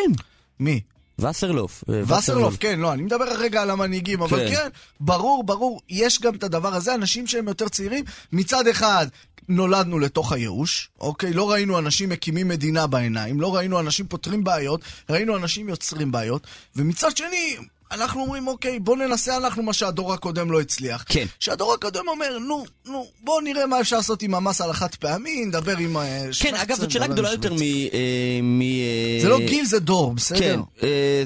מי? 0.60 0.82
וסרלוף. 1.20 1.84
אה, 1.89 2.18
וסרלוף, 2.18 2.58
כן, 2.60 2.80
לא, 2.80 2.94
אני 2.94 3.04
מדבר 3.04 3.25
רגע 3.25 3.62
על 3.62 3.70
המנהיגים, 3.70 4.22
אבל 4.22 4.48
כן. 4.48 4.56
כן, 4.56 4.70
ברור, 5.00 5.44
ברור, 5.44 5.82
יש 5.89 6.22
גם 6.22 6.36
את 6.36 6.44
הדבר 6.44 6.74
הזה, 6.74 6.96
אנשים 6.96 7.27
שהם 7.27 7.48
יותר 7.48 7.70
צעירים, 7.70 8.06
מצד 8.32 8.68
אחד... 8.68 9.08
נולדנו 9.50 10.00
לתוך 10.00 10.32
הייאוש, 10.32 10.89
אוקיי? 11.00 11.34
לא 11.34 11.51
ראינו 11.51 11.80
אנשים 11.80 12.10
מקימים 12.10 12.48
מדינה 12.48 12.88
בעיניים, 12.88 13.42
לא 13.42 13.56
ראינו 13.56 13.80
אנשים 13.80 14.08
פותרים 14.08 14.44
בעיות, 14.44 14.82
ראינו 15.10 15.38
אנשים 15.38 15.70
יוצרים 15.70 16.12
בעיות, 16.12 16.48
ומצד 16.75 17.18
שני, 17.18 17.58
אנחנו 17.91 18.22
אומרים, 18.22 18.48
אוקיי, 18.48 18.79
בוא 18.79 18.98
ננסה 18.98 19.38
אנחנו 19.38 19.63
מה 19.63 19.74
שהדור 19.74 20.13
הקודם 20.13 20.51
לא 20.51 20.62
הצליח. 20.62 21.06
כן. 21.10 21.25
שהדור 21.39 21.74
הקודם 21.74 22.08
אומר, 22.08 22.39
נו, 22.39 22.65
נו, 22.86 23.08
בוא 23.24 23.41
נראה 23.41 23.65
מה 23.65 23.82
אפשר 23.82 23.96
לעשות 23.96 24.22
עם 24.22 24.36
המס 24.36 24.62
על 24.62 24.70
החד 24.70 24.96
פעמי, 24.96 25.46
נדבר 25.46 25.77
עם... 25.77 25.98
אה, 25.98 26.29
כן, 26.39 26.56
אגב, 26.56 26.77
זאת 26.77 26.91
שאלה 26.91 27.08
גדולה 27.08 27.32
יותר 27.32 27.53
מ... 27.53 27.58
אה, 27.58 28.39
מ... 28.44 28.62
אה, 28.62 29.20
זה 29.22 29.29
לא 29.29 29.39
גיל, 29.39 29.65
זה 29.65 29.79
דור, 29.79 30.13
בסדר? 30.13 30.39
כן, 30.39 30.60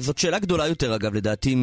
זאת 0.00 0.18
שאלה 0.18 0.38
גדולה 0.38 0.68
יותר 0.68 0.94
אגב 0.94 1.14
לדעתי 1.14 1.54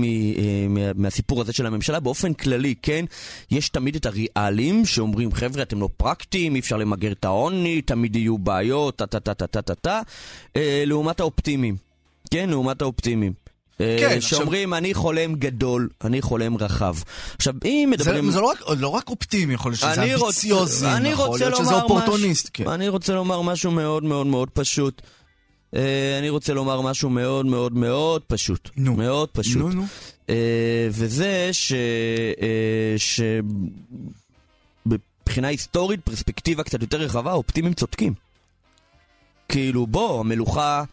מהסיפור 0.95 1.41
הזה 1.41 1.53
של 1.53 1.65
הממשלה. 1.65 1.99
באופן 1.99 2.33
כללי, 2.33 2.75
כן, 2.81 3.05
יש 3.51 3.69
תמיד 3.69 3.95
את 3.95 4.05
הריאלים 4.05 4.85
שאומרים 4.85 5.31
חבר'ה 5.31 5.63
אתם 5.63 5.81
לא 5.81 5.89
פרקטיים, 5.97 6.55
אי 6.55 6.59
אפשר 6.59 6.77
למגר 6.77 7.11
את 7.11 7.25
העוני, 7.25 7.81
תמיד 7.81 8.15
יהיו 8.15 8.37
בעיות, 8.37 8.95
טה 8.95 9.07
טה 9.07 9.19
טה 9.19 9.33
טה 9.33 9.61
טה 9.61 9.75
טה 9.75 10.01
לעומת 10.85 11.19
האופטימיים. 11.19 11.75
כן, 12.31 12.49
לעומת 12.49 12.81
האופטימיים. 12.81 13.48
אה, 13.81 13.97
כן, 13.99 14.17
עכשיו- 14.17 14.39
שאומרים 14.39 14.73
אני 14.73 14.93
חולם 14.93 15.35
גדול, 15.35 15.89
אני 16.03 16.21
חולם 16.21 16.57
רחב. 16.57 16.95
עכשיו, 17.35 17.53
אם 17.65 17.89
מדברים... 17.91 18.25
זה, 18.25 18.31
זה 18.31 18.39
לא, 18.41 18.45
רק, 18.47 18.57
לא 18.79 18.87
רק 18.87 19.09
אופטימי, 19.09 19.53
יכול 19.53 19.71
להיות 19.71 19.79
שזה 19.79 20.03
אמביציוזי, 20.13 20.87
אני 20.87 21.09
יכול 21.09 21.25
רוצה 21.27 21.49
להיות 21.49 21.65
שזה 21.65 21.75
אופורטוניסט. 21.81 22.43
משהו- 22.45 22.65
כן. 22.65 22.67
אני 22.71 22.87
רוצה 22.89 23.13
לומר 23.13 23.41
משהו 23.41 23.71
מאוד 23.71 24.03
מאוד 24.03 24.27
מאוד 24.27 24.49
פשוט. 24.49 25.01
אה, 25.75 26.19
אני 26.19 26.29
רוצה 26.29 26.53
לומר 26.53 26.81
משהו 26.81 27.09
מאוד 27.09 27.45
מאוד 27.45 27.73
מאוד 27.73 28.21
פשוט. 28.27 28.69
נו. 28.77 28.93
מאוד 28.95 29.29
פשוט. 29.29 29.57
נו, 29.57 29.69
נו. 29.69 29.85
אה, 30.29 30.35
וזה 30.91 31.49
ש... 31.51 31.73
אה, 32.41 32.47
ש... 32.97 33.21
מבחינה 34.85 35.47
היסטורית, 35.47 35.99
פרספקטיבה 36.03 36.63
קצת 36.63 36.81
יותר 36.81 36.97
רחבה, 37.01 37.31
האופטימים 37.31 37.73
צודקים. 37.73 38.13
כאילו, 39.49 39.87
בוא, 39.87 40.19
המלוכה, 40.19 40.83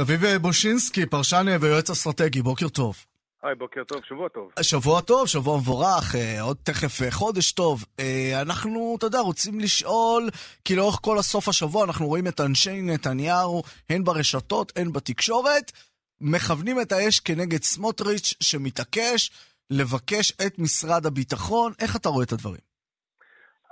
אביב 0.00 0.36
בושינסקי, 0.36 1.06
פרשן 1.06 1.46
ויועץ 1.60 1.90
אסטרטגי, 1.90 2.42
בוקר 2.42 2.68
טוב. 2.68 2.96
היי, 3.42 3.54
בוקר 3.54 3.84
טוב, 3.84 4.04
שבוע 4.04 4.28
טוב. 4.28 4.52
שבוע 4.62 5.00
טוב, 5.00 5.26
שבוע 5.26 5.56
מבורך, 5.58 6.14
אה, 6.14 6.42
עוד 6.42 6.56
תכף 6.64 7.02
אה, 7.02 7.10
חודש 7.10 7.52
טוב. 7.52 7.84
אה, 8.00 8.42
אנחנו, 8.42 8.94
אתה 8.98 9.06
יודע, 9.06 9.18
רוצים 9.18 9.60
לשאול, 9.60 10.22
כי 10.64 10.76
לאורך 10.76 10.98
כל 11.02 11.18
הסוף 11.18 11.48
השבוע 11.48 11.84
אנחנו 11.84 12.06
רואים 12.06 12.26
את 12.26 12.40
אנשי 12.40 12.82
נתניהו, 12.82 13.62
הן 13.90 14.04
ברשתות, 14.04 14.72
הן 14.76 14.92
בתקשורת, 14.92 15.72
מכוונים 16.20 16.76
את 16.80 16.92
האש 16.92 17.20
כנגד 17.20 17.62
סמוטריץ' 17.62 18.34
שמתעקש 18.42 19.30
לבקש 19.70 20.32
את 20.46 20.58
משרד 20.58 21.06
הביטחון. 21.06 21.72
איך 21.82 21.96
אתה 21.96 22.08
רואה 22.08 22.24
את 22.24 22.32
הדברים? 22.32 22.68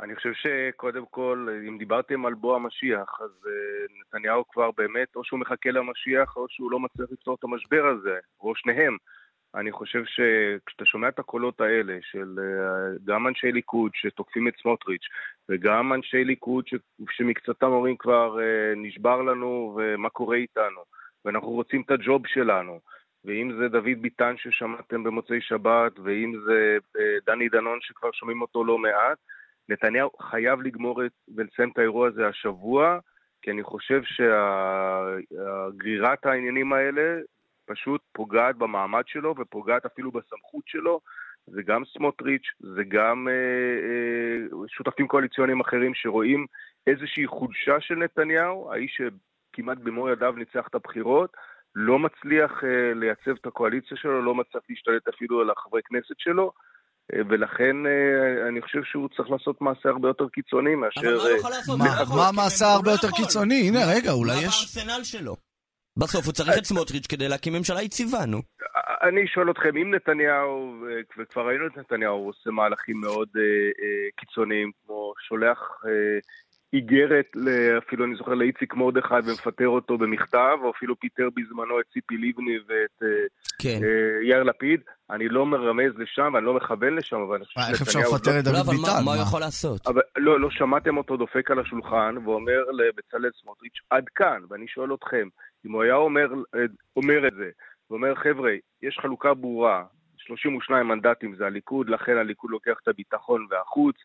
אני 0.00 0.16
חושב 0.16 0.32
שקודם 0.32 1.04
כל, 1.10 1.48
אם 1.68 1.78
דיברתם 1.78 2.26
על 2.26 2.34
בוא 2.34 2.56
המשיח, 2.56 3.18
אז 3.20 3.30
uh, 3.30 3.92
נתניהו 4.00 4.48
כבר 4.48 4.70
באמת, 4.76 5.16
או 5.16 5.24
שהוא 5.24 5.40
מחכה 5.40 5.70
למשיח, 5.70 6.36
או 6.36 6.46
שהוא 6.48 6.70
לא 6.70 6.80
מצליח 6.80 7.08
לפתור 7.12 7.36
את 7.38 7.44
המשבר 7.44 7.84
הזה, 7.86 8.18
או 8.40 8.52
שניהם. 8.56 8.96
אני 9.56 9.72
חושב 9.72 10.02
שכשאתה 10.04 10.84
שומע 10.84 11.08
את 11.08 11.18
הקולות 11.18 11.60
האלה 11.60 11.98
של 12.02 12.38
uh, 12.38 12.98
גם 13.04 13.26
אנשי 13.26 13.52
ליכוד 13.52 13.90
שתוקפים 13.94 14.48
את 14.48 14.54
סמוטריץ', 14.62 15.04
וגם 15.48 15.92
אנשי 15.92 16.24
ליכוד 16.24 16.66
ש, 16.66 16.74
שמקצתם 17.10 17.66
אומרים 17.66 17.96
כבר 17.96 18.38
uh, 18.38 18.42
נשבר 18.76 19.22
לנו 19.22 19.76
ומה 19.76 20.08
קורה 20.08 20.36
איתנו, 20.36 20.80
ואנחנו 21.24 21.48
רוצים 21.48 21.82
את 21.82 21.90
הג'וב 21.90 22.26
שלנו. 22.26 22.80
ואם 23.24 23.52
זה 23.58 23.68
דוד 23.68 23.98
ביטן 24.00 24.34
ששמעתם 24.36 25.04
במוצאי 25.04 25.40
שבת, 25.40 25.98
ואם 25.98 26.32
זה 26.46 26.78
uh, 26.96 27.00
דני 27.26 27.48
דנון 27.48 27.78
שכבר 27.80 28.12
שומעים 28.12 28.42
אותו 28.42 28.64
לא 28.64 28.78
מעט, 28.78 29.18
נתניהו 29.68 30.10
חייב 30.30 30.62
לגמור 30.62 31.06
את, 31.06 31.12
ולסיים 31.36 31.70
את 31.72 31.78
האירוע 31.78 32.08
הזה 32.08 32.28
השבוע, 32.28 32.98
כי 33.42 33.50
אני 33.50 33.62
חושב 33.62 34.02
שהגרירת 34.04 36.26
העניינים 36.26 36.72
האלה 36.72 37.20
פשוט 37.66 38.00
פוגעת 38.12 38.56
במעמד 38.56 39.02
שלו 39.06 39.34
ופוגעת 39.38 39.86
אפילו 39.86 40.10
בסמכות 40.10 40.62
שלו. 40.66 41.00
זה 41.46 41.62
גם 41.66 41.82
סמוטריץ', 41.96 42.46
זה 42.60 42.82
גם 42.88 43.28
אה, 43.28 43.32
אה, 43.32 44.68
שותפים 44.68 45.08
קואליציוניים 45.08 45.60
אחרים 45.60 45.92
שרואים 45.94 46.46
איזושהי 46.86 47.26
חולשה 47.26 47.80
של 47.80 47.94
נתניהו, 47.94 48.72
האיש 48.72 48.98
שכמעט 49.00 49.78
במו 49.78 50.08
ידיו 50.08 50.32
ניצח 50.32 50.66
את 50.70 50.74
הבחירות, 50.74 51.30
לא 51.74 51.98
מצליח 51.98 52.64
אה, 52.64 52.94
לייצב 52.94 53.30
את 53.40 53.46
הקואליציה 53.46 53.96
שלו, 53.96 54.22
לא 54.22 54.34
מצליח 54.34 54.62
להשתלט 54.68 55.08
אפילו 55.08 55.40
על 55.40 55.50
החברי 55.50 55.80
כנסת 55.84 56.18
שלו. 56.18 56.52
ולכן 57.28 57.76
אני 58.48 58.62
חושב 58.62 58.82
שהוא 58.84 59.08
צריך 59.16 59.30
לעשות 59.30 59.60
מעשה 59.60 59.88
הרבה 59.88 60.08
יותר 60.08 60.28
קיצוני 60.28 60.74
מאשר... 60.74 61.00
אבל 61.00 61.16
מה 61.16 61.22
הוא 61.22 61.38
יכול 61.38 61.50
לעשות? 61.50 61.78
מה- 61.78 62.16
מה 62.16 62.28
המעשה 62.28 62.66
הרבה 62.66 62.90
לא 62.90 62.92
יותר. 62.92 63.10
קיצוני? 63.16 63.68
הנה, 63.68 63.78
רגע, 63.96 64.10
אולי 64.12 64.34
מה 64.34 64.42
יש... 64.42 64.76
בארסנל 64.76 65.04
שלו? 65.04 65.36
בסוף 65.96 66.24
הוא 66.24 66.32
צריך 66.32 66.58
את 66.58 66.64
סמוטריץ' 66.64 67.06
כדי 67.06 67.28
להקים 67.28 67.52
ממשלה 67.52 67.82
יציבה, 67.82 68.26
נו. 68.26 68.42
אני 69.02 69.26
שואל 69.26 69.50
אתכם, 69.50 69.76
אם 69.76 69.94
נתניהו, 69.94 70.74
וכבר 71.18 71.48
ראינו 71.48 71.66
את 71.66 71.76
נתניהו, 71.76 72.14
הוא 72.14 72.28
עושה 72.28 72.50
מהלכים 72.50 73.00
מאוד 73.00 73.28
אה, 73.36 73.42
אה, 73.42 74.08
קיצוניים, 74.16 74.70
כמו 74.86 75.12
שולח 75.28 75.58
אה, 75.86 76.18
איגרת, 76.72 77.26
אפילו 77.78 78.04
אני 78.04 78.14
זוכר 78.16 78.34
לאיציק 78.34 78.74
מרדכי 78.74 79.14
ומפטר 79.26 79.68
אותו 79.68 79.98
במכתב, 79.98 80.56
או 80.62 80.70
אפילו 80.70 81.00
פיטר 81.00 81.28
בזמנו 81.36 81.80
את 81.80 81.84
ציפי 81.92 82.14
לבני 82.16 82.58
ואת 82.68 83.02
כן. 83.62 83.80
אה, 83.82 84.28
יאיר 84.28 84.42
לפיד. 84.42 84.80
אני 85.10 85.28
לא 85.28 85.46
מרמז 85.46 85.92
לשם 85.98 86.30
ואני 86.34 86.46
לא 86.46 86.54
מכוון 86.54 86.94
לשם, 86.96 87.16
אבל 87.16 87.36
אני 87.36 87.44
חושב 87.44 87.60
מה, 87.60 87.68
איך 87.68 87.82
אפשר 87.82 87.90
שנתניהו 87.90 88.14
לפטר 88.14 88.38
את 88.38 88.44
דוד 88.44 88.54
לא, 88.54 88.60
אבל 88.60 88.74
מה- 88.74 88.88
ביטן? 88.88 89.04
מה 89.04 89.14
הוא? 89.14 89.22
יכול 89.22 89.40
לעשות? 89.40 89.86
אבל 89.86 90.00
לא, 90.16 90.40
לא 90.40 90.50
שמעתם 90.50 90.96
אותו 90.96 91.16
דופק 91.16 91.50
על 91.50 91.58
השולחן 91.58 92.14
ואומר 92.24 92.60
לבצלאל 92.70 93.30
סמוטריץ', 93.42 93.78
עד 93.90 94.04
כאן, 94.14 94.40
ואני 94.50 94.68
שואל 94.68 94.94
אתכם, 94.94 95.28
אם 95.66 95.72
הוא 95.72 95.82
היה 95.82 95.94
אומר, 95.94 96.26
אה, 96.54 96.60
אומר 96.96 97.28
את 97.28 97.34
זה, 97.34 97.50
ואומר, 97.90 98.14
חבר'ה, 98.14 98.52
יש 98.82 98.98
חלוקה 99.02 99.34
ברורה, 99.34 99.84
32 100.16 100.88
מנדטים 100.88 101.34
זה 101.36 101.46
הליכוד, 101.46 101.88
לכן 101.88 102.16
הליכוד 102.16 102.50
לוקח 102.50 102.74
את 102.82 102.88
הביטחון 102.88 103.46
והחוץ, 103.50 103.96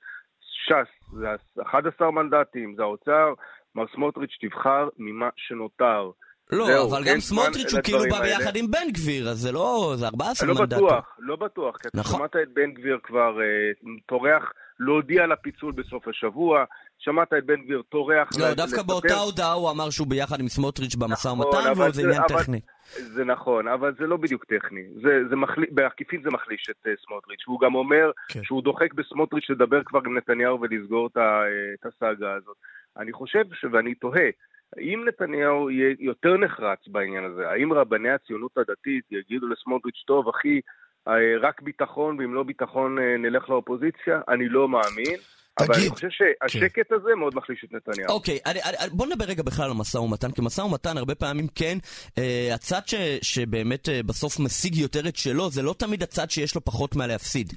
ש"ס 0.67 1.13
זה 1.13 1.27
11 1.63 2.11
מנדטים, 2.11 2.75
זה 2.75 2.81
האוצר, 2.81 3.33
מר 3.75 3.85
סמוטריץ' 3.95 4.37
תבחר 4.41 4.89
ממה 4.97 5.29
שנותר. 5.35 6.11
לא, 6.51 6.65
זהו, 6.65 6.89
אבל 6.89 7.03
אין 7.07 7.13
גם 7.13 7.19
סמוטריץ' 7.19 7.73
הוא 7.73 7.81
כאילו 7.83 7.99
בא. 7.99 8.21
ביחד 8.21 8.55
עם 8.55 8.71
בן 8.71 8.91
גביר, 8.91 9.29
אז 9.29 9.37
זה 9.37 9.51
לא, 9.51 9.93
זה 9.95 10.05
14 10.07 10.47
לא 10.47 10.55
מנדטים. 10.55 10.85
בטוח, 10.85 11.15
לא 11.19 11.35
בטוח, 11.35 11.77
כי 11.77 11.87
אתה 11.87 11.97
נכון. 11.97 12.19
שמעת 12.19 12.35
את 12.35 12.53
בן 12.53 12.71
גביר 12.71 12.97
כבר 13.03 13.41
אה, 13.41 13.71
טורח 14.05 14.51
להודיע 14.79 15.23
על 15.23 15.31
הפיצול 15.31 15.71
בסוף 15.71 16.07
השבוע, 16.07 16.63
שמעת 17.01 17.33
את 17.33 17.45
בן 17.45 17.61
גביר 17.61 17.81
טורח... 17.89 18.29
לא, 18.39 18.53
דווקא 18.53 18.63
לספר- 18.75 18.83
באותה 18.83 19.13
הודעה 19.13 19.53
הוא 19.53 19.71
אמר 19.71 19.89
שהוא 19.89 20.07
ביחד 20.07 20.39
עם 20.39 20.47
סמוטריץ' 20.47 20.95
במשא 20.95 21.27
נכון, 21.27 21.45
ומתן, 21.47 21.69
אבל 21.69 21.89
וזה 21.89 22.01
זה- 22.01 22.07
עניין 22.07 22.21
אבל- 22.29 22.39
טכני. 22.43 22.59
זה 22.95 23.25
נכון, 23.25 23.67
אבל 23.67 23.93
זה 23.99 24.07
לא 24.07 24.17
בדיוק 24.17 24.45
טכני. 24.45 24.81
זה, 25.03 25.19
זה 25.29 25.35
מחלי, 25.35 25.65
בעקיפין 25.71 26.21
זה 26.23 26.29
מחליש 26.29 26.67
את 26.69 26.85
uh, 26.87 27.05
סמוטריץ'. 27.07 27.47
והוא 27.47 27.59
גם 27.59 27.75
אומר 27.75 28.11
כן. 28.27 28.43
שהוא 28.43 28.63
דוחק 28.63 28.93
בסמוטריץ' 28.93 29.49
לדבר 29.49 29.83
כבר 29.83 29.99
עם 30.05 30.17
נתניהו 30.17 30.61
ולסגור 30.61 31.07
את, 31.07 31.17
ה, 31.17 31.21
אה, 31.21 31.47
את 31.79 31.85
הסאגה 31.85 32.33
הזאת. 32.33 32.55
אני 32.97 33.13
חושב, 33.13 33.43
ש... 33.53 33.65
ואני 33.71 33.95
תוהה, 33.95 34.29
האם 34.77 35.05
נתניהו 35.07 35.69
יהיה 35.69 35.95
יותר 35.99 36.37
נחרץ 36.37 36.79
בעניין 36.87 37.23
הזה? 37.23 37.49
האם 37.49 37.73
רבני 37.73 38.09
הציונות 38.09 38.57
הדתית 38.57 39.03
יגידו 39.11 39.47
לסמוטריץ', 39.47 40.03
טוב, 40.07 40.27
אחי, 40.29 40.59
אה, 41.07 41.13
רק 41.41 41.61
ביטחון, 41.61 42.19
ואם 42.19 42.33
לא 42.33 42.43
ביטחון 42.43 42.97
נלך 42.99 43.49
לאופוזיציה? 43.49 44.21
אני 44.27 44.49
לא 44.49 44.69
מאמין. 44.69 45.17
אבל 45.59 45.67
תגיד. 45.67 45.79
אני 45.79 45.89
חושב 45.89 46.07
שהשקט 46.09 46.91
הזה 46.91 47.09
מאוד 47.19 47.35
מחליש 47.35 47.65
את 47.65 47.73
נתניהו. 47.73 48.09
אוקיי, 48.09 48.39
אני, 48.45 48.63
אני, 48.63 48.89
בוא 48.91 49.07
נדבר 49.07 49.25
רגע 49.25 49.43
בכלל 49.43 49.65
על 49.65 49.71
המשא 49.71 49.97
ומתן, 49.97 50.31
כי 50.31 50.41
משא 50.41 50.61
ומתן 50.61 50.97
הרבה 50.97 51.15
פעמים 51.15 51.47
כן, 51.55 51.77
אה, 52.17 52.49
הצד 52.53 52.81
ש, 52.85 52.95
שבאמת 53.21 53.89
אה, 53.89 54.03
בסוף 54.03 54.39
משיג 54.39 54.75
יותר 54.75 55.07
את 55.07 55.15
שלו, 55.15 55.51
זה 55.51 55.61
לא 55.61 55.75
תמיד 55.77 56.03
הצד 56.03 56.31
שיש 56.31 56.55
לו 56.55 56.65
פחות 56.65 56.95
מה 56.95 57.07
להפסיד. 57.07 57.53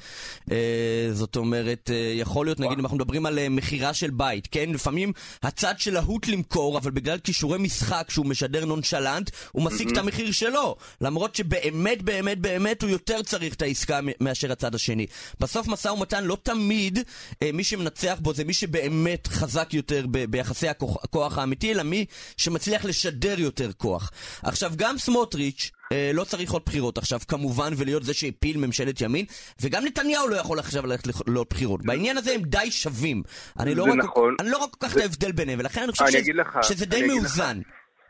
אה, 0.52 1.08
זאת 1.12 1.36
אומרת, 1.36 1.90
אה, 1.92 2.12
יכול 2.16 2.46
להיות, 2.46 2.60
נגיד, 2.60 2.78
אם 2.78 2.80
אנחנו 2.80 2.96
מדברים 2.96 3.26
על 3.26 3.38
אה, 3.38 3.48
מכירה 3.48 3.94
של 3.94 4.10
בית, 4.10 4.48
כן? 4.50 4.70
לפעמים 4.70 5.12
הצד 5.42 5.74
של 5.78 5.94
להוט 5.94 6.28
למכור, 6.28 6.78
אבל 6.78 6.90
בגלל 6.90 7.18
כישורי 7.18 7.58
משחק 7.58 8.06
שהוא 8.10 8.26
משדר 8.26 8.64
נונשלנט, 8.64 9.30
הוא 9.52 9.64
משיג 9.64 9.90
את 9.90 9.96
המחיר 9.96 10.32
שלו. 10.32 10.76
למרות 11.00 11.34
שבאמת, 11.34 12.02
באמת, 12.02 12.38
באמת 12.38 12.82
הוא 12.82 12.90
יותר 12.90 13.22
צריך 13.22 13.54
את 13.54 13.62
העסקה 13.62 14.00
מאשר 14.20 14.52
הצד 14.52 14.74
השני. 14.74 15.06
בסוף 15.40 15.68
משא 15.68 15.88
ומתן 15.88 16.24
לא 16.24 16.36
תמיד 16.42 16.98
אה, 17.42 17.50
מי 17.52 17.64
שמנצח 17.84 18.18
בו 18.20 18.32
זה 18.34 18.44
מי 18.44 18.52
שבאמת 18.52 19.26
חזק 19.26 19.74
יותר 19.74 20.06
ב- 20.10 20.24
ביחסי 20.24 20.68
הכוח, 20.68 21.04
הכוח 21.04 21.38
האמיתי, 21.38 21.72
אלא 21.72 21.82
מי 21.82 22.04
שמצליח 22.36 22.84
לשדר 22.84 23.40
יותר 23.40 23.72
כוח. 23.72 24.10
עכשיו, 24.42 24.72
גם 24.76 24.98
סמוטריץ' 24.98 25.70
אה, 25.92 26.10
לא 26.14 26.24
צריך 26.24 26.52
עוד 26.52 26.62
בחירות 26.66 26.98
עכשיו, 26.98 27.20
כמובן, 27.28 27.72
ולהיות 27.76 28.02
זה 28.04 28.14
שהפיל 28.14 28.56
ממשלת 28.58 29.00
ימין, 29.00 29.24
וגם 29.62 29.84
נתניהו 29.84 30.28
לא 30.28 30.36
יכול 30.36 30.58
עכשיו 30.58 30.86
ללכת 30.86 31.04
לעוד 31.26 31.46
בחירות. 31.50 31.80
בעניין 31.84 32.16
הזה 32.16 32.32
הם 32.32 32.42
די 32.42 32.70
שווים. 32.70 33.22
אני 33.60 33.74
לא 33.74 33.82
רואה 33.84 33.94
נכון. 33.96 34.34
אני 34.40 34.50
לא 34.50 34.66
כל 34.70 34.86
כך 34.86 34.96
את 34.96 35.00
ההבדל 35.00 35.32
ביניהם, 35.32 35.58
ולכן 35.58 35.82
אני 35.82 35.92
חושב 35.92 36.04
אני 36.04 36.12
שזה- 36.12 36.32
לך, 36.32 36.58
שזה 36.62 36.86
די 36.86 36.96
אגיד 36.96 37.10
לך. 37.10 37.16
מאוזן. 37.16 37.60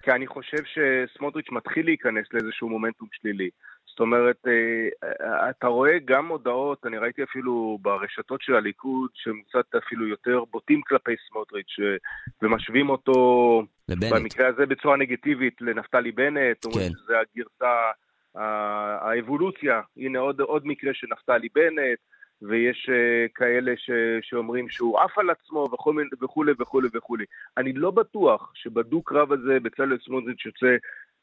כי 0.02 0.10
אני 0.10 0.26
חושב 0.26 0.62
שסמוטריץ' 0.74 1.46
מתחיל 1.52 1.84
להיכנס 1.86 2.26
לאיזשהו 2.32 2.68
מומנטום 2.68 3.08
שלילי. 3.12 3.48
זאת 3.94 4.00
אומרת, 4.00 4.46
אה, 4.46 5.50
אתה 5.50 5.66
רואה 5.66 5.98
גם 6.04 6.28
הודעות, 6.28 6.86
אני 6.86 6.98
ראיתי 6.98 7.22
אפילו 7.22 7.78
ברשתות 7.82 8.42
של 8.42 8.54
הליכוד, 8.54 9.10
שהם 9.14 9.40
קצת 9.48 9.74
אפילו 9.74 10.08
יותר 10.08 10.44
בוטים 10.50 10.80
כלפי 10.82 11.12
סמוטריץ', 11.28 11.76
אה, 11.80 11.96
ומשווים 12.42 12.90
אותו, 12.90 13.62
לבנט. 13.88 14.12
במקרה 14.12 14.48
הזה 14.48 14.66
בצורה 14.66 14.96
נגטיבית, 14.96 15.60
לנפתלי 15.60 16.12
בנט, 16.12 16.64
אומרים 16.64 16.92
כן. 16.92 16.98
שזה 16.98 17.14
הגרסה, 17.20 17.90
האבולוציה, 19.00 19.80
הנה 19.96 20.18
עוד, 20.18 20.40
עוד 20.40 20.66
מקרה 20.66 20.94
של 20.94 21.07
נפתלי 21.11 21.48
בנט, 21.54 21.98
ויש 22.42 22.90
uh, 22.90 23.33
כאלה 23.35 23.72
ש, 23.76 23.90
שאומרים 24.22 24.68
שהוא 24.68 25.00
עף 25.00 25.18
על 25.18 25.30
עצמו 25.30 25.68
וכולי 25.72 26.52
וכולי 26.61 26.88
וכולי. 26.94 27.24
אני 27.57 27.72
לא 27.72 27.90
בטוח 27.90 28.52
שבדו-קרב 28.54 29.33
הזה 29.33 29.61
בצלאל 29.62 29.98
סמוטריץ' 30.04 30.46
יוצא, 30.46 30.76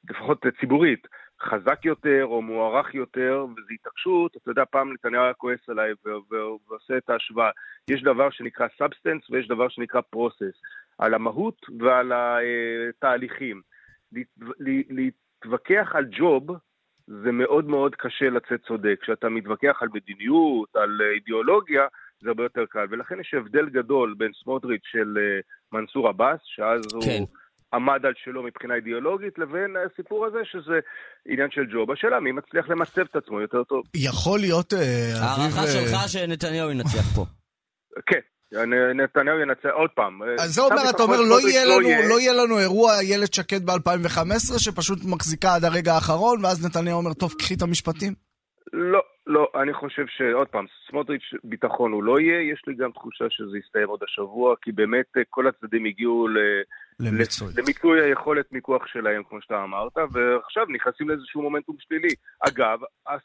לפחות 0.10 0.46
ציבורית, 0.60 1.08
חזק 1.42 1.86
יותר 1.86 2.26
או 2.26 2.42
מוערך 2.42 2.96
יותר, 2.96 3.46
וזו 3.52 3.68
התעקשות, 3.74 4.38
אתה 4.38 4.52
יודע, 4.52 4.64
פעם 4.72 4.94
נתניהו 4.94 5.24
היה 5.24 5.34
כועס 5.34 5.70
עליי 5.70 5.92
ועושה 6.68 6.98
את 6.98 7.10
ההשוואה. 7.10 7.50
יש 7.90 8.04
דבר 8.04 8.30
שנקרא 8.30 8.68
substance 8.78 9.30
ויש 9.30 9.48
דבר 9.48 9.70
שנקרא 9.70 10.02
process, 10.02 10.62
על 10.98 11.14
המהות 11.14 11.62
ועל 11.80 12.12
התהליכים. 12.90 13.62
להת- 14.12 14.88
להתווכח 14.90 15.92
על 15.94 16.06
ג'וב, 16.12 16.48
זה 17.08 17.32
מאוד 17.32 17.66
מאוד 17.68 17.96
קשה 17.96 18.30
לצאת 18.30 18.62
צודק. 18.68 18.98
כשאתה 19.02 19.30
מתווכח 19.30 19.78
על 19.82 19.88
מדיניות, 19.94 20.76
על 20.76 21.02
אידיאולוגיה, 21.14 21.88
זה 22.22 22.30
הרבה 22.30 22.44
יותר 22.44 22.66
קל. 22.66 22.86
ולכן 22.90 23.20
יש 23.20 23.34
הבדל 23.34 23.70
גדול 23.70 24.14
בין 24.18 24.32
סמוטריץ' 24.44 24.86
של 24.86 25.18
אה, 25.18 25.40
מנסור 25.80 26.08
עבאס, 26.08 26.40
שאז 26.44 26.82
כן. 27.06 27.18
הוא 27.20 27.28
עמד 27.74 28.06
על 28.06 28.14
שלו 28.24 28.44
מבחינה 28.44 28.76
אידיאולוגית, 28.76 29.40
לבין 29.40 29.76
הסיפור 29.86 30.26
הזה 30.26 30.40
שזה 30.44 30.80
עניין 31.28 31.52
של 31.52 31.62
ג'וב. 31.74 31.92
השאלה 31.92 32.20
מי 32.20 32.32
מצליח 32.32 32.70
למצב 32.70 33.02
את 33.02 33.16
עצמו 33.16 33.42
יותר 33.42 33.64
טוב. 33.64 33.84
יכול 33.96 34.40
להיות, 34.40 34.74
אה, 34.74 34.80
אביב... 34.80 35.24
הערכה 35.24 35.62
אה, 35.62 35.68
שלך 35.68 36.10
שנתניהו 36.10 36.72
ינצח 36.72 37.16
פה. 37.16 37.26
כן, 38.06 38.20
נתניהו 38.96 39.40
ינצח 39.40 39.70
עוד 39.74 39.90
פעם. 39.90 40.20
אז 40.40 40.54
זה 40.54 40.62
אומר, 40.62 40.90
אתה 40.96 41.04
אומר, 41.04 41.22
לא 41.22 41.40
יהיה 41.42 41.66
לנו, 41.66 42.10
לא 42.10 42.20
יהיה 42.20 42.34
לנו 42.34 42.60
אירוע 42.60 43.00
איילת 43.00 43.34
שקד 43.34 43.66
ב-2015, 43.66 44.60
שפשוט 44.60 45.00
מחזיקה 45.06 45.56
עד 45.56 45.64
הרגע 45.64 45.94
האחרון, 45.94 46.46
ואז 46.46 46.66
נתניהו 46.66 46.98
אומר, 46.98 47.14
טוב, 47.14 47.34
קחי 47.40 47.54
את 47.54 47.62
המשפטים? 47.62 48.14
לא, 48.74 49.02
לא, 49.28 49.48
אני 49.62 49.74
חושב 49.74 50.06
שעוד 50.08 50.48
פעם, 50.48 50.66
סמוטריץ' 50.90 51.34
ביטחון 51.44 51.92
הוא 51.92 52.04
לא 52.04 52.20
יהיה, 52.20 52.52
יש 52.52 52.62
לי 52.68 52.74
גם 52.76 52.92
תחושה 52.92 53.26
שזה 53.30 53.58
יסתיים 53.58 53.88
עוד 53.88 54.04
השבוע, 54.04 54.56
כי 54.62 54.72
באמת 54.72 55.06
אה, 55.18 55.22
כל 55.30 55.48
הצדדים 55.48 55.86
הגיעו 55.86 56.28
ל... 56.28 56.38
למיצוי. 57.02 57.48
למיצוי 57.58 58.02
היכולת 58.04 58.52
מיקוח 58.52 58.88
שלהם, 58.88 59.24
כמו 59.30 59.42
שאתה 59.42 59.64
אמרת, 59.64 59.98
ועכשיו 60.12 60.66
נכנסים 60.70 61.10
לאיזשהו 61.10 61.42
מומנטום 61.42 61.76
שלילי. 61.80 62.14
אגב, 62.40 62.80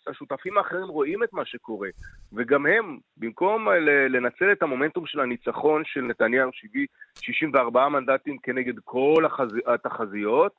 השותפים 0.06 0.58
האחרים 0.58 0.88
רואים 0.88 1.22
את 1.22 1.32
מה 1.32 1.44
שקורה, 1.44 1.88
וגם 2.32 2.66
הם, 2.66 2.98
במקום 3.16 3.68
ל- 3.68 4.16
לנצל 4.16 4.52
את 4.52 4.62
המומנטום 4.62 5.06
של 5.06 5.20
הניצחון 5.20 5.82
של 5.84 6.00
נתניהו, 6.00 6.50
70 6.52 6.86
64 7.20 7.88
מנדטים 7.88 8.36
כנגד 8.42 8.74
כל. 8.84 9.24
התחזיות, 9.66 10.52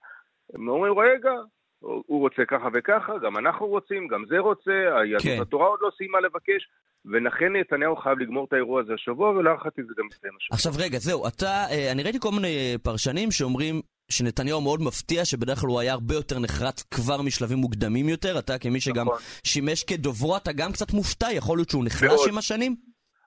הם 0.54 0.68
אומרים, 0.68 1.00
רגע, 1.00 1.32
הוא 1.80 2.20
רוצה 2.20 2.46
ככה 2.48 2.68
וככה, 2.74 3.14
גם 3.24 3.38
אנחנו 3.38 3.68
רוצים, 3.68 4.08
גם 4.08 4.24
זה 4.30 4.40
רוצה, 4.40 4.72
היהדות 5.02 5.24
כן. 5.24 5.42
התורה 5.42 5.68
עוד 5.68 5.80
לא 5.82 5.90
סיימה 5.98 6.20
לבקש, 6.20 6.68
ולכן 7.06 7.56
נתניהו 7.56 7.96
חייב 7.96 8.20
לגמור 8.20 8.46
את 8.46 8.54
האירוע 8.54 8.82
הזה 8.82 8.94
השבוע, 8.94 9.30
ולהערכתי 9.30 9.84
זה 9.84 9.94
גם 9.98 10.06
יסתיים 10.12 10.34
השבוע. 10.38 10.56
עכשיו 10.56 10.72
רגע, 10.80 10.98
זהו, 10.98 11.28
אתה, 11.28 11.66
אה, 11.72 11.92
אני 11.92 12.04
ראיתי 12.04 12.20
כל 12.20 12.32
מיני 12.32 12.78
פרשנים 12.84 13.32
שאומרים 13.32 13.82
שנתניהו 14.10 14.62
מאוד 14.62 14.80
מפתיע, 14.82 15.26
שבדרך 15.26 15.58
כלל 15.58 15.70
הוא 15.70 15.80
היה 15.80 15.94
הרבה 15.94 16.14
יותר 16.14 16.40
נחרץ 16.40 16.84
כבר 16.84 17.22
משלבים 17.22 17.58
מוקדמים 17.58 18.10
יותר, 18.10 18.40
אתה 18.40 18.60
כמי 18.60 18.80
שגם 18.80 19.06
נכון. 19.08 19.20
שימש 19.44 19.84
כדוברו, 19.84 20.38
אתה 20.38 20.52
גם 20.52 20.72
קצת 20.72 20.94
מופתע, 20.94 21.28
יכול 21.32 21.58
להיות 21.58 21.70
שהוא 21.70 21.86
נחלש. 21.86 22.28
עם 22.30 22.38
השנים? 22.38 22.76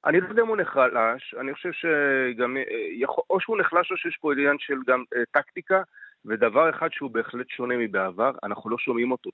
אני 0.06 0.20
לא 0.20 0.28
יודע 0.28 0.42
אם 0.42 0.48
הוא 0.48 0.56
נחלש, 0.56 1.34
אני 1.40 1.54
חושב 1.54 1.70
שגם, 1.72 2.56
אה, 2.56 3.06
או 3.30 3.40
שהוא 3.40 3.60
נחלש 3.60 3.90
או 3.90 3.96
שיש 3.96 4.16
פה 4.20 4.32
עניין 4.32 4.56
של 4.58 4.74
גם 4.86 5.04
אה, 5.16 5.22
טקטיקה, 5.32 5.82
ודבר 6.26 6.70
אחד 6.70 6.88
שהוא 6.92 7.10
בהחלט 7.10 7.46
שונה 7.48 7.74
מבעבר, 7.76 8.30
אנחנו 8.42 8.70
לא 8.70 8.78
שומעים 8.78 9.12
אותו. 9.12 9.30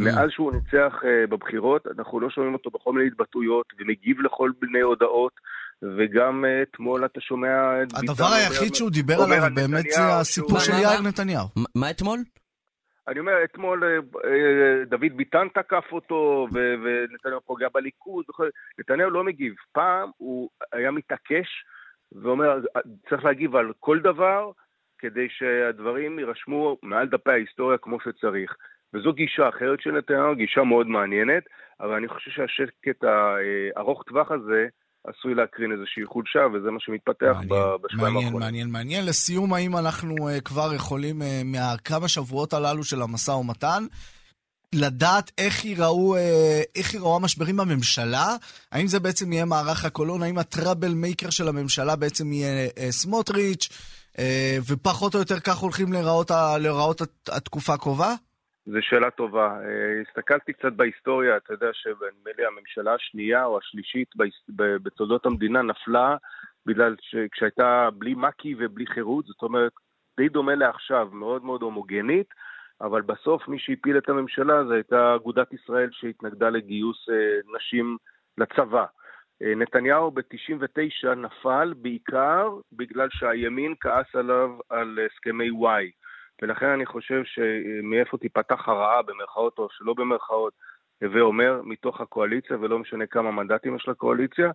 Mm. 0.00 0.04
מאז 0.04 0.30
שהוא 0.30 0.52
ניצח 0.52 0.94
אה, 1.04 1.26
בבחירות, 1.26 1.86
אנחנו 1.86 2.20
לא 2.20 2.30
שומעים 2.30 2.54
אותו 2.54 2.70
בכל 2.70 2.92
מיני 2.92 3.06
התבטאויות, 3.06 3.66
ומגיב 3.78 4.20
לכל 4.20 4.50
מיני 4.62 4.80
הודעות, 4.80 5.32
וגם 5.82 6.44
אה, 6.44 6.62
אתמול 6.62 7.04
אתה 7.04 7.20
שומע... 7.20 7.48
הדבר 8.02 8.24
היחיד 8.24 8.74
שהוא 8.74 8.90
דיבר 8.90 9.14
עליו 9.14 9.44
על 9.44 9.52
באמת 9.54 9.84
זה 9.90 10.02
הסיפור 10.20 10.58
של 10.58 10.72
יאיר? 10.72 11.00
נתניהו. 11.08 11.46
מה- 11.74 11.90
אתמול? 11.90 12.18
אני 13.08 13.20
אומר, 13.20 13.32
אתמול 13.44 13.84
אה, 13.84 14.84
דוד 14.86 15.12
ביטן 15.16 15.48
תקף 15.54 15.84
אותו, 15.92 16.46
ו- 16.54 16.74
ונתניהו 16.84 17.40
פוגע 17.40 17.66
בליכוד, 17.74 18.24
וכל- 18.30 18.48
נתניהו 18.78 19.10
לא 19.10 19.24
מגיב. 19.24 19.54
פעם 19.72 20.10
הוא 20.16 20.50
היה 20.72 20.90
מתעקש 20.90 21.48
ואומר, 22.22 22.58
צריך 23.08 23.24
להגיב 23.24 23.56
על 23.56 23.72
כל 23.80 23.98
דבר, 23.98 24.50
כדי 25.02 25.26
שהדברים 25.30 26.18
יירשמו 26.18 26.76
מעל 26.82 27.06
דפי 27.08 27.30
ההיסטוריה 27.30 27.78
כמו 27.78 27.98
שצריך. 28.00 28.50
וזו 28.94 29.12
גישה 29.12 29.48
אחרת 29.48 29.80
של 29.80 29.90
נתניהו, 29.90 30.34
גישה 30.34 30.62
מאוד 30.62 30.86
מעניינת, 30.86 31.42
אבל 31.80 31.94
אני 31.94 32.08
חושב 32.08 32.30
שהשקט 32.30 33.04
הארוך 33.04 34.02
טווח 34.02 34.30
הזה 34.30 34.66
עשוי 35.06 35.34
להקרין 35.34 35.72
איזושהי 35.72 36.06
חולשה, 36.06 36.40
וזה 36.54 36.70
מה 36.70 36.80
שמתפתח 36.80 37.26
מעניין, 37.34 37.76
בשבועיים 37.82 38.14
מעניין, 38.14 38.16
האחרונים. 38.16 38.40
מעניין, 38.40 38.68
מעניין. 38.70 39.06
לסיום, 39.06 39.54
האם 39.54 39.76
אנחנו 39.76 40.14
uh, 40.14 40.40
כבר 40.44 40.74
יכולים, 40.74 41.22
uh, 41.22 41.24
מהכמה 41.44 42.08
שבועות 42.08 42.52
הללו 42.52 42.84
של 42.84 43.02
המשא 43.02 43.30
ומתן, 43.30 43.84
לדעת 44.74 45.30
איך 45.38 45.64
ייראו, 45.64 46.16
איך 46.76 46.94
ייראו 46.94 47.16
המשברים 47.16 47.56
בממשלה? 47.56 48.36
האם 48.72 48.86
זה 48.86 49.00
בעצם 49.00 49.32
יהיה 49.32 49.44
מערך 49.44 49.84
הקולון? 49.84 50.22
האם 50.22 50.38
הטראבל 50.38 50.94
מייקר 50.94 51.30
של 51.30 51.48
הממשלה 51.48 51.96
בעצם 51.96 52.32
יהיה 52.32 52.68
סמוטריץ'? 52.90 53.68
Uh, 54.16 54.22
ופחות 54.72 55.14
או 55.14 55.18
יותר 55.20 55.40
כך 55.40 55.56
הולכים 55.56 55.92
להיראות, 55.92 56.30
ה- 56.30 56.58
להיראות 56.60 57.00
הת- 57.00 57.28
התקופה 57.36 57.74
הקרובה? 57.74 58.14
זו 58.66 58.78
שאלה 58.80 59.10
טובה. 59.10 59.46
אה, 59.46 60.02
הסתכלתי 60.08 60.52
קצת 60.52 60.72
בהיסטוריה, 60.72 61.36
אתה 61.36 61.52
יודע 61.52 61.66
שנדמה 61.72 62.30
לי 62.38 62.44
הממשלה 62.46 62.94
השנייה 62.94 63.44
או 63.44 63.58
השלישית 63.58 64.08
בתולדות 64.82 65.26
המדינה 65.26 65.62
נפלה 65.62 66.16
בגלל 66.66 66.96
שכשהייתה 67.00 67.88
בלי 67.98 68.14
מק"י 68.14 68.54
ובלי 68.58 68.86
חירות, 68.86 69.26
זאת 69.26 69.42
אומרת, 69.42 69.72
די 70.16 70.28
דומה 70.28 70.54
לעכשיו, 70.54 71.08
מאוד 71.12 71.44
מאוד 71.44 71.62
הומוגנית, 71.62 72.26
אבל 72.80 73.02
בסוף 73.02 73.48
מי 73.48 73.58
שהפיל 73.58 73.98
את 73.98 74.08
הממשלה 74.08 74.64
זה 74.68 74.74
הייתה 74.74 75.14
אגודת 75.14 75.52
ישראל 75.52 75.88
שהתנגדה 75.92 76.48
לגיוס 76.50 77.08
אה, 77.10 77.56
נשים 77.56 77.96
לצבא. 78.38 78.84
אה, 79.42 79.54
נתניהו 79.54 80.10
ב-99 80.10 81.14
נפל 81.16 81.74
בעיקר 81.76 82.48
בגלל 82.72 83.08
שהימין 83.10 83.74
כעס 83.80 84.14
עליו 84.14 84.50
על 84.70 84.98
הסכמי 85.06 85.50
וואי. 85.50 85.90
ולכן 86.42 86.66
אני 86.66 86.86
חושב 86.86 87.22
שמאיפה 87.24 88.18
תיפתח 88.18 88.68
הרעה, 88.68 89.02
במרכאות 89.02 89.58
או 89.58 89.68
שלא 89.70 89.94
במרכאות, 89.94 90.52
הווה 91.02 91.20
אומר, 91.20 91.60
מתוך 91.64 92.00
הקואליציה, 92.00 92.56
ולא 92.60 92.78
משנה 92.78 93.06
כמה 93.06 93.30
מנדטים 93.30 93.76
יש 93.76 93.88
לקואליציה, 93.88 94.50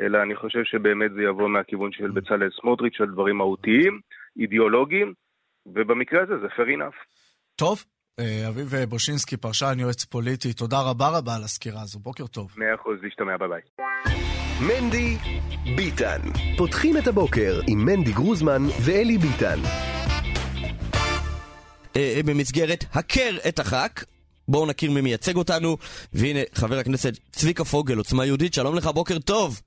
אלא 0.00 0.22
אני 0.22 0.36
חושב 0.36 0.64
שבאמת 0.64 1.12
זה 1.12 1.22
יבוא 1.22 1.48
מהכיוון 1.48 1.92
של 1.92 2.10
בצלאל 2.10 2.50
סמוטריץ' 2.60 3.00
על 3.00 3.06
דברים 3.06 3.36
מהותיים, 3.36 4.00
אידיאולוגיים, 4.36 5.14
ובמקרה 5.66 6.22
הזה 6.22 6.38
זה 6.38 6.46
fair 6.46 6.68
enough. 6.68 6.96
טוב, 7.56 7.84
אביב 8.20 8.74
בושינסקי, 8.88 9.36
פרשן, 9.36 9.76
יועץ 9.78 10.04
פוליטי, 10.04 10.52
תודה 10.52 10.76
רבה 10.90 11.18
רבה 11.18 11.36
על 11.36 11.42
הסקירה 11.44 11.82
הזו. 11.82 11.98
בוקר 11.98 12.26
טוב. 12.26 12.54
מאה 12.56 12.74
אחוז, 12.74 12.98
להשתמע, 13.02 13.36
ביי 13.36 13.48
ביי. 13.48 13.60
מנדי 14.68 15.16
ביטן. 15.76 16.20
פותחים 16.58 16.96
את 16.96 17.06
הבוקר 17.06 17.60
עם 17.68 17.78
מנדי 17.78 18.12
גרוזמן 18.12 18.62
ואלי 18.86 19.18
ביטן. 19.18 19.58
אה, 21.96 22.20
במסגרת 22.26 22.84
הכר 22.94 23.48
את 23.48 23.58
הח"כ. 23.58 24.04
בואו 24.48 24.66
נכיר 24.66 24.90
מי 24.90 25.00
מייצג 25.00 25.36
אותנו. 25.36 25.76
והנה, 26.12 26.40
חבר 26.54 26.76
הכנסת 26.76 27.12
צביקה 27.30 27.64
פוגל, 27.64 27.98
עוצמה 27.98 28.26
יהודית, 28.26 28.54
שלום 28.54 28.76
לך, 28.76 28.86
בוקר 28.86 29.18
טוב. 29.18 29.60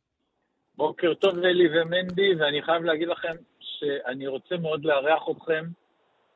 בוקר 0.78 1.14
טוב 1.14 1.34
אלי 1.38 1.68
ומנדי, 1.68 2.36
ואני 2.40 2.62
חייב 2.66 2.84
להגיד 2.84 3.08
לכם 3.08 3.36
שאני 3.60 4.28
רוצה 4.28 4.58
מאוד 4.58 4.86
לארח 4.86 5.24
אתכם 5.32 5.66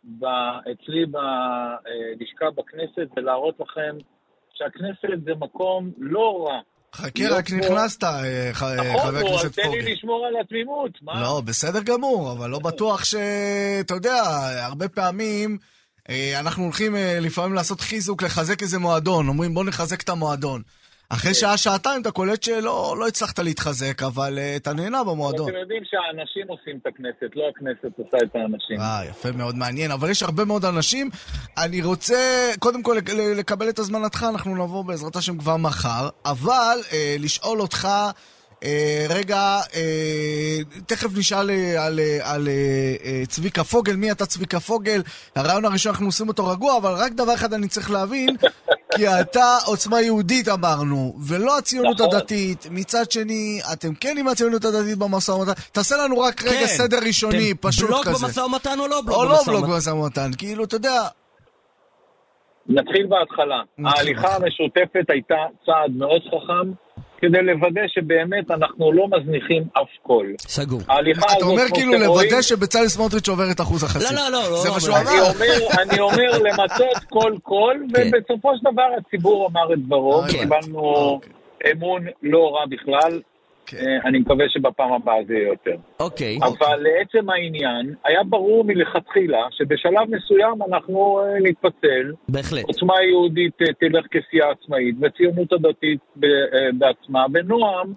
ב... 0.04 0.26
אצלי 0.62 1.06
בלשכה 1.06 2.46
בכנסת 2.58 3.18
ולהראות 3.18 3.56
לכם 3.60 3.98
שהכנסת 4.54 5.24
זה 5.26 5.32
מקום 5.40 5.92
לא 5.98 6.48
רע. 6.48 6.60
חכה, 6.96 7.10
להיות 7.16 7.38
רק 7.38 7.52
נכנסת, 7.52 8.04
אה, 8.04 8.10
ח- 8.54 8.64
אה, 8.64 8.94
נכון, 8.94 9.02
חבר 9.12 9.20
נו, 9.20 9.28
אז 9.28 9.34
הכנסת 9.46 9.56
תן 9.56 9.62
פוגל. 9.68 9.78
לי 9.78 9.94
לשמור 9.94 10.26
על 10.26 10.34
התמימות. 10.42 10.92
מה? 11.02 11.22
לא, 11.22 11.42
בסדר 11.46 11.82
גמור, 11.84 12.32
אבל 12.32 12.50
לא 12.50 12.60
בטוח 12.60 13.04
ש... 13.04 13.16
אתה 13.80 13.94
יודע, 13.94 14.24
הרבה 14.66 14.90
פעמים 14.90 15.58
אה, 16.10 16.40
אנחנו 16.40 16.64
הולכים 16.64 16.96
לפעמים 17.22 17.54
לעשות 17.54 17.82
חיזוק, 17.82 18.24
לחזק 18.24 18.62
איזה 18.62 18.80
מועדון. 18.80 19.28
אומרים, 19.28 19.54
בוא 19.54 19.64
נחזק 19.64 20.02
את 20.02 20.10
המועדון. 20.10 20.62
אחרי 21.10 21.34
שעה, 21.34 21.58
שעתיים 21.58 22.02
אתה 22.02 22.12
קולט 22.12 22.44
שלא 22.44 22.96
לא 23.00 23.08
הצלחת 23.08 23.40
להתחזק, 23.40 24.04
אבל 24.04 24.40
אה, 24.40 24.56
אתה 24.56 24.74
נהנה 24.74 25.04
במועדון. 25.04 25.50
אתם 25.50 25.58
יודעים 25.58 25.84
שהאנשים 25.86 26.48
עושים 26.48 26.80
את 26.82 26.88
הכנסת, 26.88 27.36
לא 27.36 27.44
הכנסת 27.56 27.98
עושה 27.98 28.18
את 28.24 28.36
האנשים. 28.36 28.80
אה, 28.80 29.02
יפה 29.10 29.32
מאוד, 29.32 29.56
מעניין. 29.56 29.92
אבל 29.92 30.10
יש 30.10 30.24
הרבה 30.24 30.46
מאוד 30.46 30.66
אנשים. 30.66 31.10
אני 31.58 31.82
רוצה, 31.82 32.52
קודם 32.60 32.84
כל, 32.84 32.98
לקבל 33.36 33.70
את 33.70 33.80
הזמנתך, 33.80 34.26
אנחנו 34.30 34.56
נבוא 34.66 34.86
בעזרת 34.86 35.16
השם 35.16 35.38
כבר 35.38 35.58
מחר, 35.58 36.10
אבל 36.26 36.78
אה, 36.94 37.16
לשאול 37.20 37.62
אותך... 37.62 37.88
אה, 38.64 39.06
רגע, 39.10 39.38
אה, 39.76 40.58
תכף 40.86 41.18
נשאל 41.18 41.50
אה, 41.50 41.86
על, 41.86 42.00
אה, 42.00 42.34
על 42.34 42.48
אה, 42.48 42.54
אה, 43.06 43.24
צביקה 43.28 43.64
פוגל, 43.64 43.96
מי 43.96 44.12
אתה 44.12 44.26
צביקה 44.26 44.60
פוגל? 44.60 45.02
הרעיון 45.36 45.66
הראשון 45.66 45.92
אנחנו 45.92 46.06
עושים 46.06 46.28
אותו 46.28 46.48
רגוע, 46.48 46.78
אבל 46.78 46.94
רק 46.94 47.12
דבר 47.12 47.34
אחד 47.34 47.54
אני 47.54 47.68
צריך 47.68 47.92
להבין, 47.92 48.36
כי 48.96 49.08
אתה 49.08 49.58
עוצמה 49.66 50.02
יהודית 50.02 50.48
אמרנו, 50.48 51.16
ולא 51.28 51.58
הציונות 51.58 52.02
נכון. 52.02 52.16
הדתית. 52.16 52.66
מצד 52.72 53.12
שני, 53.12 53.60
אתם 53.74 53.94
כן 53.94 54.16
עם 54.20 54.28
הציונות 54.28 54.66
הדתית 54.66 54.98
במשא 54.98 55.32
ומתן. 55.32 55.52
תעשה 55.72 55.98
לנו 55.98 56.20
רק 56.20 56.44
רגע 56.44 56.60
כן. 56.60 56.66
סדר 56.68 56.98
ראשוני, 57.06 57.52
אתם 57.52 57.70
פשוט 57.70 57.90
בלוק 57.90 58.08
כזה. 58.08 58.26
במשא 58.26 58.40
ומתן 58.40 58.80
או 58.80 58.88
לא 58.88 59.02
בלוק 59.02 59.18
או 59.18 59.24
לא 59.24 59.30
במשא 59.30 59.52
בלוק 59.52 59.64
ומתן? 59.64 59.74
במשא 59.74 59.90
ומתן, 59.90 60.30
כאילו, 60.38 60.64
אתה 60.64 60.76
יודע, 60.76 61.02
נתחיל 62.70 63.08
בהתחלה. 63.08 63.62
נתחיל 63.78 64.08
ההליכה. 64.08 64.36
המשותפת 64.36 65.10
הייתה 65.10 65.36
צעד 65.66 65.92
מאוד 65.92 66.22
חכם, 66.28 66.72
כדי 67.22 67.42
לוודא 67.42 67.82
שבאמת 67.88 68.52
אנחנו 68.52 68.92
לא 68.92 69.08
מזניחים 69.08 69.64
אף 69.74 69.90
קול. 70.04 70.34
סגור. 70.40 70.82
אתה 70.82 71.46
אומר 71.46 71.64
כאילו 71.74 71.92
לוודא 71.94 72.42
שבצלאל 72.42 72.88
סמוטריץ' 72.88 73.30
עובר 73.30 73.52
את 73.52 73.62
אחוז 73.62 73.84
החסימה. 73.84 74.20
לא, 74.22 74.32
לא, 74.32 74.52
לא, 74.52 74.58
זה 74.58 74.68
לא, 74.68 74.74
מה 74.74 74.76
לא, 74.76 74.80
שהוא. 74.80 74.96
אני 74.96 75.20
אמר. 75.20 75.30
אומר, 75.30 75.82
אני 75.82 76.00
אומר 76.00 76.32
למצות 76.38 77.04
כל 77.10 77.34
קול, 77.44 77.86
כן. 77.96 78.02
ובסופו 78.14 78.50
של 78.58 78.72
דבר 78.72 78.88
הציבור 78.98 79.50
אמר 79.52 79.74
את 79.74 79.80
דברו, 79.80 80.22
כן. 80.22 80.38
קיבלנו 80.38 80.80
אוקיי. 80.80 81.32
אמון 81.72 82.06
לא 82.24 82.52
רע 82.56 82.66
בכלל, 82.70 83.22
אני 84.06 84.20
מקווה 84.20 84.46
שבפעם 84.50 84.94
הבאה 84.94 85.24
זה 85.28 85.34
יהיה 85.34 85.48
יותר. 85.48 85.76
אוקיי. 86.00 86.40
אבל 86.44 86.80
לעצם 86.80 87.30
העניין, 87.30 87.96
היה 88.04 88.24
ברור 88.24 88.64
מלכתחילה 88.64 89.48
שבשלב 89.52 90.10
מסוים 90.10 90.64
אנחנו 90.70 91.20
אה, 91.20 91.40
נתפצל, 91.40 92.14
בהחלט. 92.30 92.64
עוצמה 92.64 92.94
יהודית 93.04 93.62
אה, 93.62 93.74
תלך 93.80 94.06
כסיעה 94.12 94.52
עצמאית, 94.52 94.96
וציונות 95.02 95.54
הדתית 95.54 96.00
אה, 96.24 96.30
בעצמה, 96.74 97.26
ונועם 97.34 97.94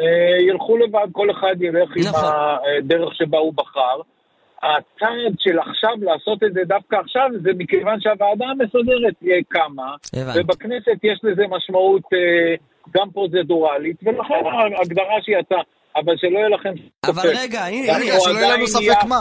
אה, 0.00 0.42
ילכו 0.48 0.76
לבד, 0.76 1.06
כל 1.12 1.30
אחד 1.30 1.62
ילך 1.62 1.90
עם 1.96 2.02
נכון. 2.08 2.30
הדרך 2.78 3.14
שבה 3.14 3.38
הוא 3.38 3.52
בחר. 3.54 4.00
הצעד 4.62 5.34
של 5.38 5.58
עכשיו 5.58 5.92
לעשות 6.02 6.42
את 6.44 6.52
זה 6.54 6.60
דווקא 6.64 6.96
עכשיו, 6.96 7.28
זה 7.42 7.50
מכיוון 7.58 8.00
שהוועדה 8.00 8.46
המסודרת 8.46 9.14
אה, 9.26 9.38
קמה. 9.48 9.94
ובכנסת 10.36 10.98
יש 11.02 11.20
לזה 11.22 11.42
משמעות 11.50 12.02
אה, 12.14 12.54
גם 12.94 13.10
פרוצדורלית, 13.10 13.96
ולכן 14.02 14.34
ההגדרה 14.78 15.16
שיצאה, 15.22 15.62
אבל 15.96 16.14
שלא 16.16 16.38
יהיה 16.38 16.48
לכם 16.48 16.72
אבל 17.04 17.22
ספק. 17.22 17.38
רגע, 17.38 17.64
הנה, 17.64 17.96
הנה, 17.96 18.20
שלא 18.20 18.38
יהיה 18.38 18.56
לנו 18.56 18.66
ספק 18.66 19.04
מה. 19.08 19.20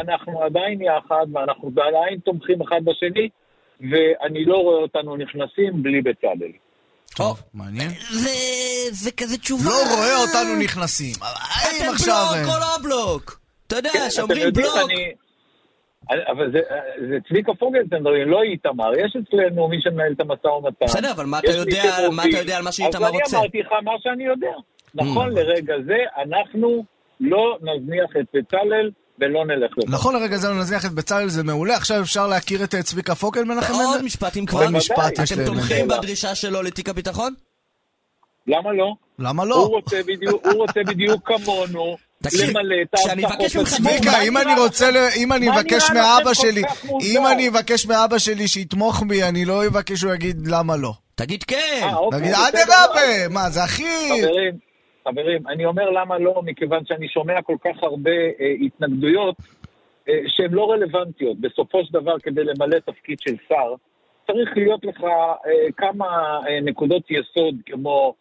אנחנו 0.00 0.42
עדיין 0.42 0.82
יחד, 0.82 1.26
ואנחנו 1.34 1.68
עדיין 1.68 2.18
תומכים 2.24 2.62
אחד 2.62 2.80
בשני, 2.84 3.28
ואני 3.80 4.44
לא 4.44 4.56
רואה 4.56 4.82
אותנו 4.82 5.16
נכנסים 5.16 5.82
בלי 5.82 6.02
בצלאל. 6.02 6.52
טוב, 7.16 7.42
מעניין. 7.54 7.90
זה... 8.10 8.30
זה 8.90 9.10
כזה 9.12 9.38
תשובה. 9.38 9.64
לא 9.64 9.96
רואה 9.96 10.16
אותנו 10.16 10.56
נכנסים. 10.62 11.14
אתם. 11.16 11.86
בלוק 11.86 12.08
אה, 12.08 12.54
או 12.54 12.60
לא 12.60 12.78
בלוק? 12.82 13.40
אתה 13.66 13.76
יודע, 13.76 13.90
כן, 13.92 14.10
שאומרים 14.10 14.52
בלוק. 14.52 14.90
אני- 16.10 16.20
אבל 16.32 16.52
זה, 16.52 16.58
זה 17.10 17.16
צביקה 17.28 17.52
פוגל, 17.54 17.78
אתם 17.88 17.96
מדברים, 17.96 18.28
לא 18.30 18.42
איתמר. 18.42 18.90
יש 18.98 19.16
אצלנו 19.22 19.68
מי 19.68 19.76
שמנהל 19.80 20.12
את 20.12 20.20
המשא 20.20 20.46
ומתן. 20.46 20.84
בסדר, 20.84 21.10
אבל 21.12 21.24
מה 21.26 21.38
אתה 21.38 21.50
יודע-. 21.52 22.08
מה 22.12 22.22
אתה 22.28 22.38
יודע 22.38 22.56
על 22.56 22.62
מה 22.62 22.72
שאיתמר 22.72 23.06
אז 23.06 23.12
רוצה? 23.12 23.36
אני 23.36 23.44
אמרתי 23.44 23.58
לך 23.58 23.72
מה 23.84 23.92
שאני 24.02 24.24
יודע. 24.24 24.52
נכון 24.94 25.28
Mm. 25.28 25.34
לרגע 25.34 25.74
זה, 25.86 25.96
אנחנו 26.22 26.84
לא 27.20 27.58
נזניח 27.62 28.10
את 28.20 28.26
בצלאל 28.34 28.90
ולא 29.20 29.44
נלך 29.46 29.70
לזה. 29.78 29.92
נכון 29.92 30.14
לרגע 30.14 30.36
זה 30.36 30.48
לא 30.48 30.58
נזניח 30.58 30.84
את 30.86 30.90
בצלאל, 30.92 31.28
זה 31.28 31.42
מעולה. 31.44 31.76
עכשיו 31.76 32.00
אפשר 32.00 32.26
להכיר 32.26 32.64
את 32.64 32.74
אה, 32.74 32.82
צביקה 32.82 33.14
פוגל 33.14 33.44
מנחם 33.44 33.72
עוד 33.74 33.82
מנדל? 33.92 34.04
משפט 34.04 34.36
אם 34.36 34.40
עוד 34.40 34.48
כבר. 34.62 34.70
משפט 34.70 35.18
יש 35.22 35.32
אתם 35.32 35.40
להם. 35.40 35.46
תומכים 35.50 35.88
בדרישה 35.88 36.34
שלו 36.34 36.62
לתיק 36.62 36.88
הביטחון? 36.88 37.34
למה 38.46 38.72
לא? 38.72 38.92
למה 39.18 39.42
הוא 39.42 39.50
לא? 39.50 39.56
הוא 39.56 39.76
רוצה 40.56 40.80
בדיוק 40.86 41.28
כמונו 41.32 41.96
תקשיב, 42.22 42.56
את 42.56 42.94
כשאני 42.94 43.26
אבקש 43.26 43.56
ממך. 43.56 43.68
צביקה, 43.68 44.22
אם 44.28 44.36
אני 44.36 44.60
רוצה, 44.60 44.86
אם 45.16 45.32
אני 45.32 45.50
אבקש 45.50 45.90
מאבא 45.90 46.34
שלי, 46.34 46.62
אם? 47.00 47.26
אני 47.26 47.48
אבקש 47.48 47.86
מאבא 47.86 48.18
שלי 48.18 48.48
שיתמוך 48.48 49.02
בי, 49.08 49.22
אני 49.22 49.44
לא 49.44 49.66
אבקש 49.66 50.00
שהוא 50.00 50.14
יגיד 50.14 50.36
למה 50.46 50.76
לא. 50.76 50.92
תגיד 51.14 51.42
כן. 51.42 51.56
אה, 51.82 51.96
אוקיי, 51.96 52.20
נגיד, 52.20 52.32
בסדר, 52.32 52.62
אדרבה, 52.62 53.28
מה, 53.30 53.50
זה 53.50 53.62
הכי... 53.62 53.84
חברים, 54.22 54.54
חברים, 55.08 55.48
אני 55.48 55.64
אומר 55.64 55.90
למה 55.90 56.18
לא, 56.18 56.42
מכיוון 56.44 56.84
שאני 56.84 57.08
שומע 57.08 57.42
כל 57.42 57.56
כך 57.64 57.82
הרבה 57.82 58.10
אה, 58.10 58.54
התנגדויות 58.66 59.34
אה, 60.08 60.14
שהן 60.26 60.50
לא 60.50 60.70
רלוונטיות. 60.70 61.40
בסופו 61.40 61.84
של 61.84 61.92
דבר, 61.92 62.18
כדי 62.22 62.44
למלא 62.44 62.78
תפקיד 62.78 63.18
של 63.20 63.34
שר, 63.48 63.74
צריך 64.26 64.50
להיות 64.56 64.84
לך 64.84 65.04
אה, 65.04 65.72
כמה 65.76 66.06
אה, 66.48 66.60
נקודות 66.62 67.02
יסוד, 67.10 67.54
כמו 67.66 67.98
אה, 68.00 68.12
אה, 68.12 68.19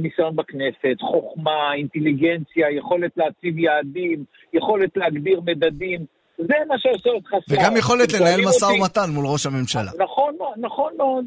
ניסיון 0.00 0.36
בכנסת, 0.36 0.96
חוכמה, 1.00 1.72
אינטליגנציה, 1.74 2.70
יכולת 2.78 3.10
להציב 3.16 3.58
יעדים, 3.58 4.24
יכולת 4.54 4.96
להגדיר 4.96 5.40
מדדים. 5.40 6.04
זה 6.38 6.54
מה 6.68 6.74
שעושה 6.78 7.10
אותך 7.10 7.30
שר. 7.30 7.54
וגם 7.54 7.76
יכולת 7.76 8.12
לנהל 8.12 8.40
משא 8.40 8.64
אותי- 8.64 8.78
ומתן 8.80 9.10
מול 9.10 9.26
ראש 9.26 9.46
הממשלה. 9.46 9.90
נכון 9.98 10.34
מאוד, 10.38 10.54
נכון 10.56 10.92
מאוד. 10.96 11.24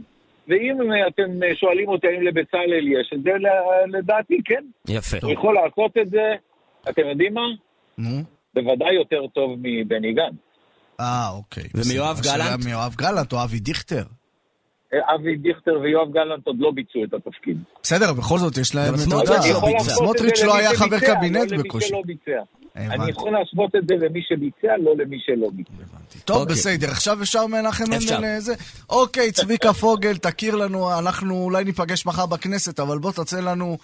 ואם 0.48 0.78
אתם 1.08 1.24
שואלים 1.56 1.88
אותי 1.90 2.08
האם 2.08 2.22
לבצלאל 2.22 2.88
יש 2.88 3.12
את 3.14 3.24
זה, 3.24 3.30
לדעתי 3.98 4.38
כן. 4.46 4.64
יפה. 4.88 5.18
הוא 5.24 5.32
יכול 5.32 5.56
לעשות 5.56 5.98
את 6.02 6.10
זה, 6.10 6.34
אתם 6.90 7.02
יודעים 7.10 7.34
מה? 7.34 7.42
נו. 7.98 8.24
בוודאי 8.56 8.94
יותר 8.96 9.28
טוב 9.34 9.52
מבני 9.62 10.14
גנץ. 10.14 10.34
אה, 11.00 11.30
אוקיי. 11.38 11.64
ומיואב 11.76 12.20
גלנט? 12.24 12.66
מיואב 12.66 12.96
גלנט 12.96 13.34
או 13.34 13.44
אבי 13.44 13.60
דיכטר. 13.60 14.04
אה, 14.94 15.16
אבי 15.16 15.36
דיכטר 15.36 15.80
ויואב 15.82 16.12
גלנט 16.12 16.48
עוד 16.48 16.56
לא 16.60 16.72
ביצעו 16.72 17.04
את 17.04 17.14
התפקיד. 17.14 17.58
בסדר, 17.84 18.14
בכל 18.14 18.38
זאת 18.38 18.58
יש 18.58 18.76
להם, 18.76 18.94
אתה 18.94 18.98
סמוטריץ' 19.04 19.46
יודע, 19.46 19.80
סמוטריץ' 19.80 20.40
זה 20.40 20.46
לא 20.46 20.54
למי 20.54 20.62
היה 20.62 20.76
חבר 20.76 21.00
קבינט 21.00 21.52
לא 21.52 21.58
למי 21.58 21.64
בקושי. 21.64 21.94
אני 22.76 23.10
יכול 23.10 23.32
להשוות 23.32 23.76
את 23.76 23.88
זה 23.88 23.96
למי 24.06 24.22
שביצע, 24.22 24.78
לא 24.84 24.96
למי 24.98 25.18
שלא 25.20 25.50
ביצע. 25.54 25.72
טוב, 26.26 26.38
אוקיי. 26.38 26.56
בסדר, 26.56 26.88
עכשיו 26.88 27.22
אפשר 27.22 27.48
מנחם. 27.48 27.84
מנדל 27.84 28.38
לזה? 28.38 28.54
אוקיי, 28.90 29.32
צביקה 29.32 29.74
פוגל, 29.82 30.18
תכיר 30.18 30.56
לנו, 30.56 31.00
אנחנו 31.00 31.44
אולי 31.44 31.64
ניפגש 31.64 32.06
מחר 32.06 32.26
בכנסת, 32.26 32.80
אבל 32.80 32.98
בוא 32.98 33.12
תצא 33.12 33.40
לנו 33.40 33.78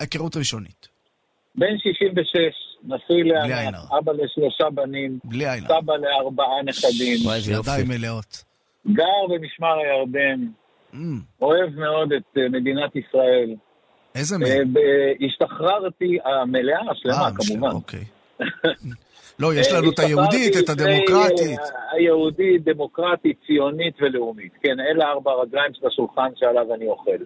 היכרות 0.00 0.36
ראשונית. 0.36 0.88
בן 1.54 1.78
66, 1.78 2.36
נשוי 2.84 3.22
לענת. 3.24 3.74
אבא 3.98 4.12
לשלושה 4.12 4.70
בנים. 4.74 5.18
סבא 5.68 5.92
לארבעה 5.96 6.62
נכדים, 6.64 7.26
וואי. 7.26 7.38
ידיים 7.50 7.88
מלאות. 7.88 8.49
גר 8.86 9.26
במשמר 9.28 9.78
הירדן, 9.78 10.46
Mm, 10.94 10.96
אוהב 11.42 11.74
מאוד 11.78 12.12
את 12.12 12.22
אה, 12.38 12.48
מדינת 12.48 12.96
ישראל. 12.96 13.54
איזה 14.14 14.34
אה, 14.34 14.40
מהם? 14.40 14.72
ב- 14.72 15.24
השתחררתי, 15.24 16.18
המלאה, 16.24 16.80
השלמה 16.90 17.24
אה, 17.24 17.30
כמובן. 17.36 17.70
אוקיי. 17.70 18.04
לא, 19.40 19.54
יש 19.54 19.72
אה, 19.72 19.78
לנו 19.78 19.90
את 19.90 19.98
היהודית, 19.98 20.56
את 20.64 20.68
הדמוקרטית. 20.68 21.60
היהודית, 21.92 22.64
דמוקרטית, 22.64 23.36
ציונית 23.46 23.94
ולאומית. 24.00 24.52
כן, 24.62 24.80
אלה 24.80 25.10
ארבע 25.10 25.30
הרגליים 25.30 25.74
של 25.74 25.86
השולחן 25.86 26.28
שעליו 26.36 26.74
אני 26.74 26.86
אוכל. 26.86 27.16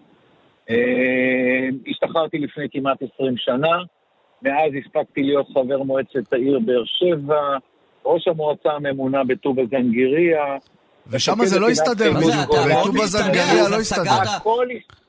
השתחררתי 1.86 2.38
לפני 2.38 2.64
כמעט 2.72 2.98
20 3.14 3.34
שנה, 3.36 3.76
מאז 4.42 4.72
הספקתי 4.80 5.22
להיות 5.22 5.46
חבר 5.48 5.82
מועצת 5.82 6.32
העיר 6.32 6.58
באר 6.58 6.84
שבע, 6.84 7.56
ראש 8.04 8.28
המועצה 8.28 8.72
הממונה 8.72 9.24
בטובא 9.24 9.62
זנגריה. 9.70 10.56
ושם 11.06 11.44
זה 11.44 11.58
לא 11.60 11.68
הסתדר, 11.70 12.12
מסתדר, 12.12 13.06
זנגריה 13.06 13.68
לא 13.68 13.76
הסתדר. 13.76 14.10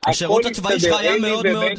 השירות 0.08 0.46
הצבאי. 0.46 0.80
שלך 0.80 1.00
היה 1.00 1.18
מאוד 1.22 1.48
מאוד- 1.48 1.72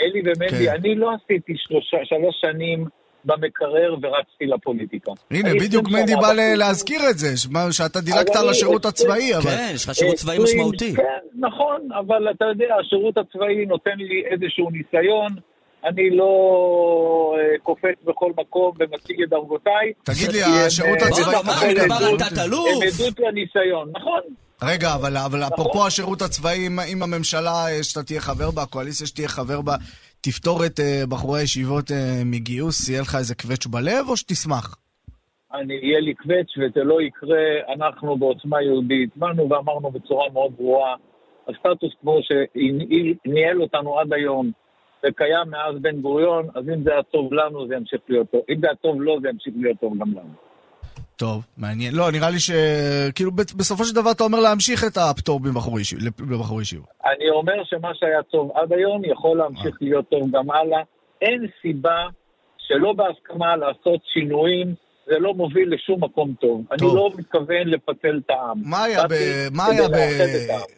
אלי 0.00 0.20
ומנדי, 0.24 0.66
כן. 0.66 0.72
אני 0.74 0.94
לא 0.94 1.10
עשיתי 1.14 1.52
שלוש 1.56 2.34
שנים 2.40 2.84
במקרר 3.24 3.94
ורצתי 4.02 4.46
לפוליטיקה. 4.46 5.12
הנה, 5.30 5.50
בדיוק 5.54 5.84
20 5.86 6.00
מנדי 6.00 6.12
שנה 6.12 6.20
בא. 6.20 6.32
להזכיר 6.56 7.00
את 7.10 7.18
זה, 7.18 7.28
שאתה 7.70 8.00
דילגת 8.00 8.36
על 8.36 8.48
השירות 8.48 8.84
הצבאי, 8.84 9.34
אבל... 9.36 9.50
כן, 9.50 9.70
יש 9.74 9.84
לך 9.88 9.94
שירות 9.94 10.14
צבאי 10.14 10.34
20, 10.36 10.44
משמעותי. 10.48 10.94
כן, 10.96 11.02
נכון, 11.38 11.88
אבל 11.98 12.30
אתה 12.30 12.44
יודע, 12.44 12.74
השירות 12.80 13.18
הצבאי 13.18 13.66
נותן 13.66 13.96
לי 13.96 14.22
איזשהו 14.30 14.70
ניסיון, 14.70 15.28
אני 15.84 16.10
לא 16.10 17.34
אה, 17.38 17.58
קופץ 17.62 17.98
בכל 18.04 18.32
מקום 18.38 18.72
ומציג 18.78 19.22
את 19.22 19.28
דרגותיי. 19.28 19.92
תגיד 20.04 20.32
לי, 20.32 20.42
הם, 20.42 20.66
השירות 20.66 20.98
אה, 21.02 21.08
הצבאי... 21.08 21.42
מה, 21.44 21.52
הם 21.52 21.70
מדובר 21.70 21.94
על 21.94 22.14
עדות- 22.14 22.20
תת-אלוף? 22.20 22.68
הם 22.68 22.88
עדות 22.88 23.20
לניסיון, 23.20 23.90
נכון. 23.96 24.20
רגע, 24.62 24.94
אבל, 24.94 25.16
אבל 25.16 25.42
אפרופו 25.42 25.86
השירות 25.86 26.22
הצבאי, 26.22 26.66
אם, 26.66 26.80
אם 26.92 27.02
הממשלה 27.02 27.66
אה, 27.68 27.82
שאתה 27.82 28.02
תהיה 28.02 28.20
חבר 28.20 28.50
בה, 28.50 28.62
הקואליציה 28.62 29.06
שתהיה 29.06 29.28
חבר 29.28 29.60
בה, 29.60 29.74
תפטור 30.20 30.66
את 30.66 30.78
uh, 30.78 31.06
בחורי 31.08 31.40
הישיבות 31.40 31.90
uh, 31.90 31.94
מגיוס, 32.24 32.88
יהיה 32.88 33.00
לך 33.00 33.14
איזה 33.14 33.34
קווץ' 33.34 33.66
בלב, 33.66 34.08
או 34.08 34.16
שתשמח? 34.16 34.76
אני, 35.54 35.74
יהיה 35.74 36.00
לי 36.00 36.14
קווץ' 36.14 36.52
וזה 36.58 36.84
לא 36.84 37.02
יקרה, 37.02 37.74
אנחנו 37.74 38.16
בעוצמה 38.16 38.62
יהודית 38.62 39.10
באנו 39.16 39.50
ואמרנו 39.50 39.90
בצורה 39.90 40.30
מאוד 40.32 40.52
ברורה, 40.56 40.94
הסטטוס 41.48 41.92
קוו 42.00 42.20
שניהל 42.22 43.62
אותנו 43.62 44.00
עד 44.00 44.12
היום 44.12 44.50
וקיים 45.08 45.50
מאז 45.50 45.74
בן 45.82 46.00
גוריון, 46.00 46.48
אז 46.54 46.64
אם 46.68 46.82
זה 46.84 46.92
היה 46.92 47.02
טוב 47.02 47.32
לנו 47.32 47.68
זה 47.68 47.74
ימשיך 47.74 48.00
להיות 48.08 48.30
טוב, 48.30 48.40
אם 48.50 48.60
זה 48.60 48.66
היה 48.66 48.76
טוב 48.76 49.02
לו 49.02 49.20
זה 49.22 49.28
ימשיך 49.28 49.54
להיות 49.56 49.76
טוב 49.80 49.92
גם 50.00 50.10
לנו. 50.10 50.34
טוב, 51.16 51.44
מעניין. 51.56 51.94
לא, 51.94 52.10
נראה 52.12 52.30
לי 52.30 52.38
ש... 52.40 52.50
כאילו, 53.14 53.30
בסופו 53.32 53.84
של 53.84 53.94
דבר 53.94 54.10
אתה 54.10 54.24
אומר 54.24 54.40
להמשיך 54.40 54.84
את 54.84 54.96
הפטור 54.96 55.40
בבחורי 55.40 55.82
ישיב- 55.82 55.98
לבחורי 56.30 56.62
ישיבות. 56.62 56.86
אני 57.04 57.30
אומר 57.30 57.52
שמה 57.64 57.88
שהיה 57.94 58.22
טוב 58.22 58.50
עד 58.54 58.72
היום 58.72 59.04
יכול 59.04 59.38
להמשיך 59.38 59.76
להיות 59.80 60.08
טוב 60.10 60.30
גם 60.30 60.50
הלאה. 60.50 60.80
אין 61.22 61.46
סיבה 61.62 62.06
שלא 62.58 62.92
בהסכמה 62.92 63.56
לעשות 63.56 64.00
שינויים, 64.14 64.74
זה 65.06 65.18
לא 65.18 65.34
מוביל 65.34 65.74
לשום 65.74 66.04
מקום 66.04 66.34
טוב. 66.40 66.62
אני 66.70 66.78
טוב. 66.78 66.96
לא 66.96 67.10
מתכוון 67.18 67.66
לפצל 67.66 68.20
את 68.24 68.30
העם. 68.30 68.62
מה 68.64 68.84
היה 68.84 69.02
ב... 69.10 69.14
מה 69.52 69.66
היה 69.66 69.88
ב... 69.88 69.96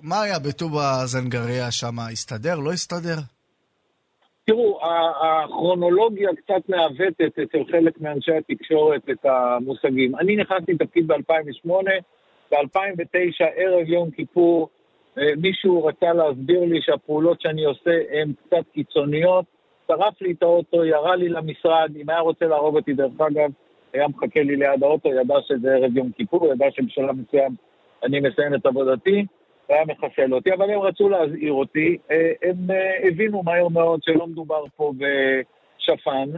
מה 0.03 0.23
היה 0.23 0.39
בטובא 0.39 1.03
זנגריה 1.05 1.71
שם? 1.71 1.99
הסתדר? 2.13 2.55
לא 2.59 2.73
הסתדר? 2.73 3.17
תראו, 4.47 4.79
הכרונולוגיה 5.23 6.31
קצת 6.37 6.69
מעוותת 6.69 7.39
אצל 7.43 7.65
חלק 7.71 8.01
מאנשי 8.01 8.33
התקשורת 8.33 9.11
את 9.11 9.25
המושגים. 9.25 10.17
אני 10.17 10.37
נכנסתי 10.37 10.73
לתפקיד 10.73 11.07
ב-2008, 11.07 11.71
ב-2009, 12.51 13.45
ערב 13.57 13.89
יום 13.89 14.11
כיפור, 14.11 14.69
אה, 15.19 15.23
מישהו 15.37 15.85
רצה 15.85 16.13
להסביר 16.13 16.61
לי 16.65 16.83
שהפעולות 16.83 17.41
שאני 17.41 17.65
עושה 17.65 17.91
הן 18.11 18.33
קצת 18.33 18.65
קיצוניות, 18.75 19.45
שרף 19.89 20.23
לי 20.23 20.33
את 20.33 20.43
האוטו, 20.43 20.85
ירה 20.85 21.17
לי 21.17 21.29
למשרד, 21.29 21.91
אם 22.03 22.11
היה 22.11 22.21
רוצה 22.21 22.47
להרוג 22.47 22.77
אותי 22.77 22.93
דרך 22.93 23.21
אגב, 23.21 23.51
היה 23.93 24.09
מחכה 24.09 24.43
לי 24.43 24.57
ליד 24.57 24.83
האוטו, 24.83 25.09
ידע 25.09 25.35
שזה 25.47 25.75
ערב 25.75 25.97
יום 25.97 26.11
כיפור, 26.17 26.47
ידע 26.47 26.67
שבשלב 26.71 27.15
מסוים 27.21 27.55
אני 28.05 28.21
מסיים 28.21 28.55
את 28.55 28.67
עבודתי, 28.67 29.25
והיה 29.69 29.85
מחסל 29.85 30.35
אותי, 30.35 30.53
אבל 30.53 30.71
הם 30.71 30.81
רצו 30.81 31.09
להזהיר 31.09 31.53
אותי, 31.53 31.97
אה, 32.11 32.33
הם 32.43 32.71
אה, 32.71 33.09
הבינו 33.09 33.43
מהר 33.43 33.69
מאוד 33.69 34.03
שלא 34.03 34.27
מדובר 34.27 34.65
פה 34.77 34.93
בשפן, 34.97 36.29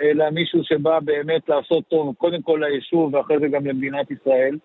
אלא 0.00 0.30
מישהו 0.30 0.64
שבא 0.64 0.98
באמת 1.00 1.48
לעשות 1.48 1.84
טוב, 1.88 2.14
קודם 2.18 2.42
כל 2.42 2.62
ליישוב 2.62 3.14
ואחרי 3.14 3.38
זה 3.38 3.48
גם 3.48 3.66
למדינת 3.66 4.10
ישראל. 4.10 4.58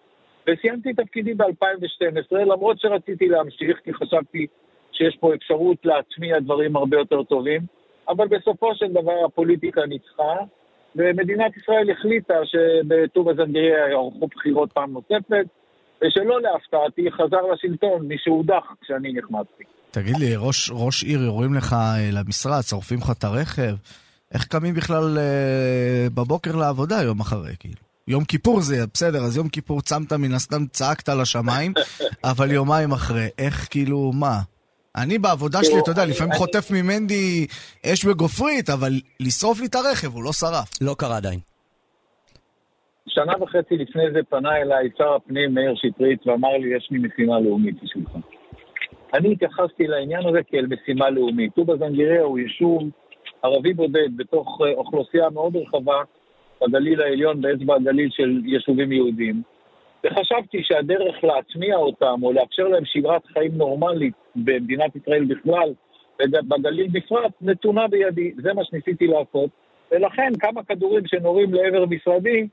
וסיימתי 0.47 0.93
תפקידי 0.93 1.33
ב-2012, 1.33 2.35
למרות 2.35 2.79
שרציתי 2.79 3.27
להמשיך, 3.27 3.79
כי 3.83 3.93
חשבתי 3.93 4.47
שיש 4.91 5.17
פה 5.19 5.33
אפשרות 5.33 5.85
להטמיע 5.85 6.39
דברים 6.39 6.75
הרבה 6.75 6.97
יותר 6.97 7.23
טובים, 7.23 7.61
אבל 8.09 8.27
בסופו 8.27 8.75
של 8.75 8.87
דבר 8.87 9.25
הפוליטיקה 9.25 9.85
ניצחה, 9.85 10.35
ומדינת 10.95 11.57
ישראל 11.57 11.91
החליטה 11.91 12.45
שבטובא 12.45 13.33
זנגריה 13.33 13.89
יערכו 13.89 14.27
בחירות 14.27 14.71
פעם 14.71 14.93
נוספת, 14.93 15.45
ושלא 16.01 16.41
להפתעתי 16.41 17.11
חזר 17.11 17.41
לשלטון 17.53 18.07
מי 18.07 18.15
שהודח 18.17 18.63
כשאני 18.81 19.13
נכנסתי. 19.13 19.63
תגיד 19.91 20.17
לי, 20.17 20.35
ראש, 20.35 20.71
ראש 20.73 21.03
עיר 21.03 21.23
יורים 21.23 21.53
לך 21.53 21.73
אה, 21.73 22.09
למשרד, 22.11 22.61
שורפים 22.61 22.99
לך 22.99 23.11
את 23.17 23.23
הרכב, 23.23 23.75
איך 24.33 24.45
קמים 24.45 24.73
בכלל 24.73 25.17
אה, 25.17 26.07
בבוקר 26.13 26.55
לעבודה 26.55 27.03
יום 27.03 27.19
אחרי, 27.19 27.51
כאילו? 27.59 27.75
יום 28.07 28.25
כיפור 28.25 28.61
זה 28.61 28.85
בסדר, 28.93 29.23
אז 29.23 29.37
יום 29.37 29.49
כיפור 29.49 29.81
צמת 29.81 30.13
מן 30.13 30.33
הסתם, 30.33 30.67
צעקת 30.67 31.09
לשמיים, 31.09 31.73
אבל 32.31 32.51
יומיים 32.51 32.91
אחרי, 32.91 33.27
איך 33.37 33.67
כאילו, 33.69 34.11
מה? 34.15 34.39
אני 34.95 35.17
בעבודה 35.17 35.63
שלי, 35.63 35.79
אתה 35.79 35.91
יודע, 35.91 36.05
לפעמים 36.05 36.33
חוטף 36.33 36.71
ממנדי 36.71 37.47
אש 37.85 38.05
בגופרית, 38.05 38.69
אבל 38.69 39.01
לשרוף 39.19 39.59
לי 39.59 39.65
את 39.65 39.75
הרכב, 39.75 40.13
הוא 40.13 40.23
לא 40.23 40.33
שרף. 40.33 40.69
לא 40.81 40.95
קרה 40.97 41.17
עדיין. 41.17 41.39
שנה 43.07 43.33
וחצי 43.41 43.77
לפני 43.77 44.11
זה 44.11 44.19
פנה 44.29 44.57
אליי 44.57 44.89
שר 44.97 45.13
הפנים 45.13 45.53
מאיר 45.53 45.75
שטרית 45.75 46.27
ואמר 46.27 46.57
לי, 46.57 46.75
יש 46.75 46.87
לי 46.91 46.99
משימה 46.99 47.39
לאומית 47.39 47.83
בשבילך. 47.83 48.11
אני 49.13 49.31
התייחסתי 49.31 49.87
לעניין 49.87 50.27
הזה 50.27 50.43
כאל 50.43 50.65
משימה 50.69 51.09
לאומית. 51.09 51.53
טובא 51.55 51.75
זנגריה 51.77 52.21
הוא 52.21 52.39
יישוב 52.39 52.83
ערבי 53.43 53.73
בודד 53.73 54.17
בתוך 54.17 54.61
אה, 54.65 54.73
אוכלוסייה 54.73 55.29
מאוד 55.29 55.55
רחבה 55.55 56.01
בגליל 56.61 57.01
העליון, 57.01 57.41
באצבע 57.41 57.75
הגליל 57.75 58.09
של 58.11 58.41
יישובים 58.45 58.91
יהודיים. 58.91 59.41
וחשבתי 60.03 60.63
שהדרך 60.63 61.23
להטמיע 61.23 61.75
אותם 61.75 62.19
או 62.23 62.33
לאפשר 62.33 62.67
להם 62.67 62.85
שגרת 62.85 63.25
חיים 63.25 63.51
נורמלית 63.53 64.13
במדינת 64.35 64.95
ישראל 64.95 65.25
בכלל 65.25 65.73
ובגליל 66.23 66.87
בפרט 66.91 67.31
נתונה 67.41 67.87
בידי. 67.87 68.31
זה 68.37 68.53
מה 68.53 68.63
שניסיתי 68.63 69.07
לעשות. 69.07 69.49
ולכן 69.91 70.31
כמה 70.39 70.63
כדורים 70.63 71.07
שנורים 71.07 71.53
לעבר 71.53 71.85
משרדי, 71.85 72.47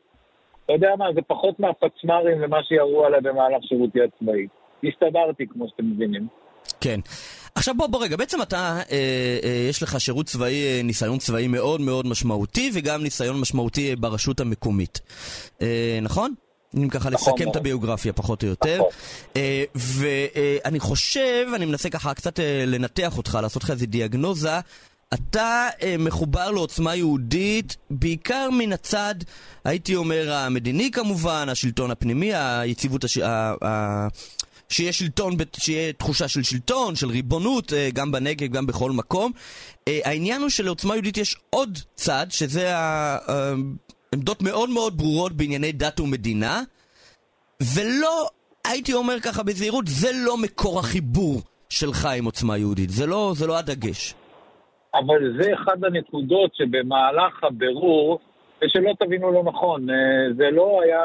אתה 0.65 0.73
יודע 0.73 0.89
מה, 0.99 1.05
זה 1.15 1.21
פחות 1.27 1.61
מהפצמ"רים 1.61 2.39
ומה 2.45 2.59
שירו 2.63 3.05
עליי 3.05 3.21
במהלך 3.21 3.63
שירותי 3.63 3.99
הצבאי. 4.03 4.47
הסתדרתי, 4.85 5.47
כמו 5.53 5.67
שאתם 5.69 5.91
מבינים. 5.91 6.29
כן. 6.81 7.01
עכשיו 7.55 7.75
בוא, 7.75 7.87
בוא 7.87 8.05
רגע, 8.05 8.17
בעצם 8.17 8.43
אתה, 8.43 8.57
אה, 8.57 9.39
אה, 9.45 9.67
יש 9.71 9.83
לך 9.83 10.01
שירות 10.01 10.27
צבאי, 10.27 10.65
אה, 10.65 10.81
ניסיון 10.85 11.19
צבאי 11.19 11.49
מאוד 11.49 11.81
מאוד 11.81 12.07
משמעותי, 12.07 12.71
וגם 12.75 13.03
ניסיון 13.03 13.41
משמעותי 13.41 13.91
אה, 13.91 13.97
ברשות 13.97 14.41
המקומית. 14.41 15.01
אה, 15.63 15.99
נכון? 16.03 16.35
אם 16.77 16.89
ככה 16.89 17.11
נכון 17.11 17.33
לסכם 17.33 17.43
את 17.43 17.45
מאוד. 17.45 17.57
הביוגרפיה 17.57 18.13
פחות 18.13 18.43
או 18.43 18.49
יותר. 18.49 18.77
נכון. 18.79 18.91
אה, 19.37 19.65
ואני 19.75 20.81
חושב, 20.81 21.47
אני 21.55 21.67
מנסה 21.67 21.91
ככה 21.91 22.15
קצת 22.15 22.41
אה, 22.41 22.65
לנתח 22.67 23.19
אותך, 23.19 23.39
לעשות 23.43 23.65
לך 23.65 23.71
איזה 23.71 23.87
דיאגנוזה. 23.87 24.61
אתה 25.15 25.69
אה, 25.83 25.97
מחובר 25.99 26.51
לעוצמה 26.51 26.95
יהודית 26.95 27.77
בעיקר 27.91 28.49
מן 28.53 28.73
הצד, 28.73 29.15
הייתי 29.65 29.97
אומר, 29.97 30.33
המדיני 30.33 30.91
כמובן, 30.91 31.49
השלטון 31.49 31.91
הפנימי, 31.91 32.35
היציבות, 32.35 33.05
הש... 33.05 33.19
ה... 33.19 33.55
ה... 33.65 34.09
שיהיה 34.69 34.93
שלטון, 34.93 35.37
שיהיה 35.57 35.93
תחושה 35.93 36.29
של 36.29 36.43
שלטון, 36.43 36.97
של 36.97 37.09
ריבונות, 37.09 37.73
אה, 37.73 37.89
גם 37.93 38.13
בנגב, 38.13 38.53
גם 38.53 38.67
בכל 38.67 38.93
מקום. 38.93 39.33
אה, 39.89 40.01
העניין 40.05 40.43
הוא 40.43 40.49
שלעוצמה 40.49 40.95
יהודית 40.95 41.17
יש 41.17 41.37
עוד 41.51 41.79
צד, 41.95 42.27
שזה 42.31 42.77
אה, 42.77 43.53
עמדות 44.15 44.43
מאוד 44.43 44.71
מאוד 44.71 44.97
ברורות 44.97 45.33
בענייני 45.33 45.73
דת 45.73 46.01
ומדינה, 46.01 46.63
ולא, 47.63 48.29
הייתי 48.65 48.93
אומר 48.93 49.21
ככה 49.21 49.43
בזהירות, 49.43 49.85
זה 49.89 50.11
לא 50.13 50.39
מקור 50.39 50.81
החיבור 50.81 51.43
שלך 51.69 52.07
עם 52.07 52.25
עוצמה 52.25 52.59
יהודית, 52.59 52.91
זה 52.91 53.07
לא, 53.07 53.35
זה 53.37 53.47
לא 53.47 53.59
הדגש. 53.59 54.15
אבל 54.95 55.43
זה 55.43 55.55
אחד 55.55 55.85
הנקודות 55.85 56.55
שבמהלך 56.55 57.45
הבירור, 57.45 58.19
ושלא 58.63 58.93
תבינו 58.99 59.33
לא 59.33 59.43
נכון, 59.45 59.91
אה, 59.91 60.33
זה 60.37 60.51
לא 60.51 60.83
היה 60.83 61.03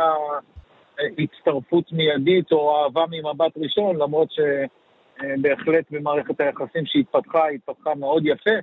אה, 0.99 1.05
הצטרפות 1.19 1.91
מיידית 1.91 2.51
או 2.51 2.83
אהבה 2.83 3.05
ממבט 3.11 3.57
ראשון, 3.57 3.95
למרות 3.95 4.29
שבהחלט 4.31 5.85
במערכת 5.91 6.41
היחסים 6.41 6.85
שהתפתחה, 6.85 7.47
התפתחה 7.47 7.95
מאוד 7.95 8.25
יפה. 8.25 8.55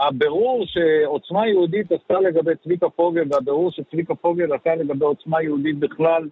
הבירור 0.00 0.64
שעוצמה 0.66 1.48
יהודית 1.48 1.92
עשתה 1.92 2.20
לגבי 2.20 2.56
צביקה 2.64 2.88
פוגל 2.88 3.24
והבירור 3.30 3.70
שצביקה 3.70 4.14
פוגל 4.14 4.54
עשה 4.54 4.74
לגבי 4.74 5.04
עוצמה 5.04 5.42
יהודית 5.42 5.78
בכלל 5.78 6.28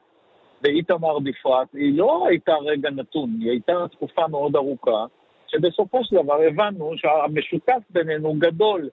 ואיתמר 0.62 1.18
בפרט, 1.18 1.68
היא 1.74 1.98
לא 1.98 2.26
הייתה 2.28 2.52
רגע 2.54 2.90
נתון, 2.90 3.30
היא 3.40 3.50
הייתה 3.50 3.72
תקופה 3.92 4.28
מאוד 4.28 4.56
ארוכה, 4.56 5.06
שבסופו 5.48 6.04
של 6.04 6.16
דבר 6.16 6.40
הבנו 6.42 6.92
שהמשותף 6.96 7.82
בינינו 7.90 8.34
גדול 8.38 8.88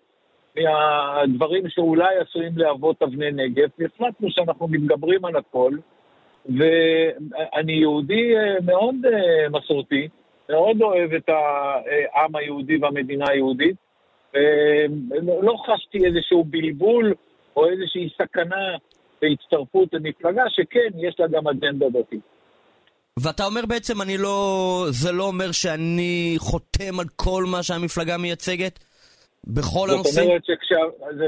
מהדברים 0.56 1.70
שאולי 1.70 2.16
עשויים 2.18 2.58
להוות 2.58 3.02
אבני 3.02 3.32
נגף, 3.32 3.70
והחלטנו 3.80 4.32
שאנחנו 4.32 4.68
מתגברים 4.68 5.26
על 5.26 5.36
הכל, 5.36 5.72
ואני 6.46 7.74
יהודי 7.74 8.38
אה, 8.38 8.56
מאוד 8.66 8.96
אה, 9.06 9.50
מסורתי, 9.50 10.08
מאוד 10.50 10.82
אוהב 10.82 11.14
את 11.14 11.30
העם 11.30 12.36
היהודי 12.36 12.78
והמדינה 12.78 13.26
היהודית, 13.30 13.76
ולא 14.34 15.56
חשתי 15.66 16.06
איזשהו 16.06 16.44
בלבול 16.44 17.14
או 17.56 17.70
איזושהי 17.70 18.10
סכנה 18.22 18.78
בהצטרפות 19.22 19.94
למפלגה 19.94 20.44
שכן, 20.50 20.90
יש 20.98 21.20
לה 21.20 21.28
גם 21.28 21.48
אג'נדה 21.48 21.86
דתית. 21.90 22.35
ואתה 23.20 23.46
אומר 23.46 23.62
בעצם, 23.66 24.02
אני 24.02 24.18
לא... 24.18 24.86
זה 24.90 25.12
לא 25.12 25.24
אומר 25.24 25.52
שאני 25.52 26.36
חותם 26.38 27.00
על 27.00 27.06
כל 27.16 27.44
מה 27.52 27.64
שהמפלגה 27.64 28.18
מייצגת? 28.18 28.80
בכל 29.48 29.88
זאת 29.88 29.96
הנושאים? 29.96 30.28
אומרת, 30.28 30.46
שכשה, 30.46 30.82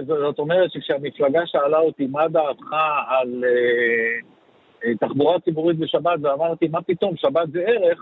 זאת 0.08 0.40
אומרת 0.40 0.72
שכשהמפלגה 0.72 1.42
שאלה 1.46 1.78
אותי 1.80 2.06
מה 2.06 2.28
דעתך 2.28 2.74
על 3.08 3.44
אה, 3.44 4.90
אה, 4.90 4.96
תחבורה 4.96 5.40
ציבורית 5.40 5.78
בשבת, 5.78 6.20
ואמרתי, 6.22 6.68
מה 6.68 6.82
פתאום, 6.82 7.14
שבת 7.18 7.52
זה 7.52 7.60
ערך, 7.60 8.00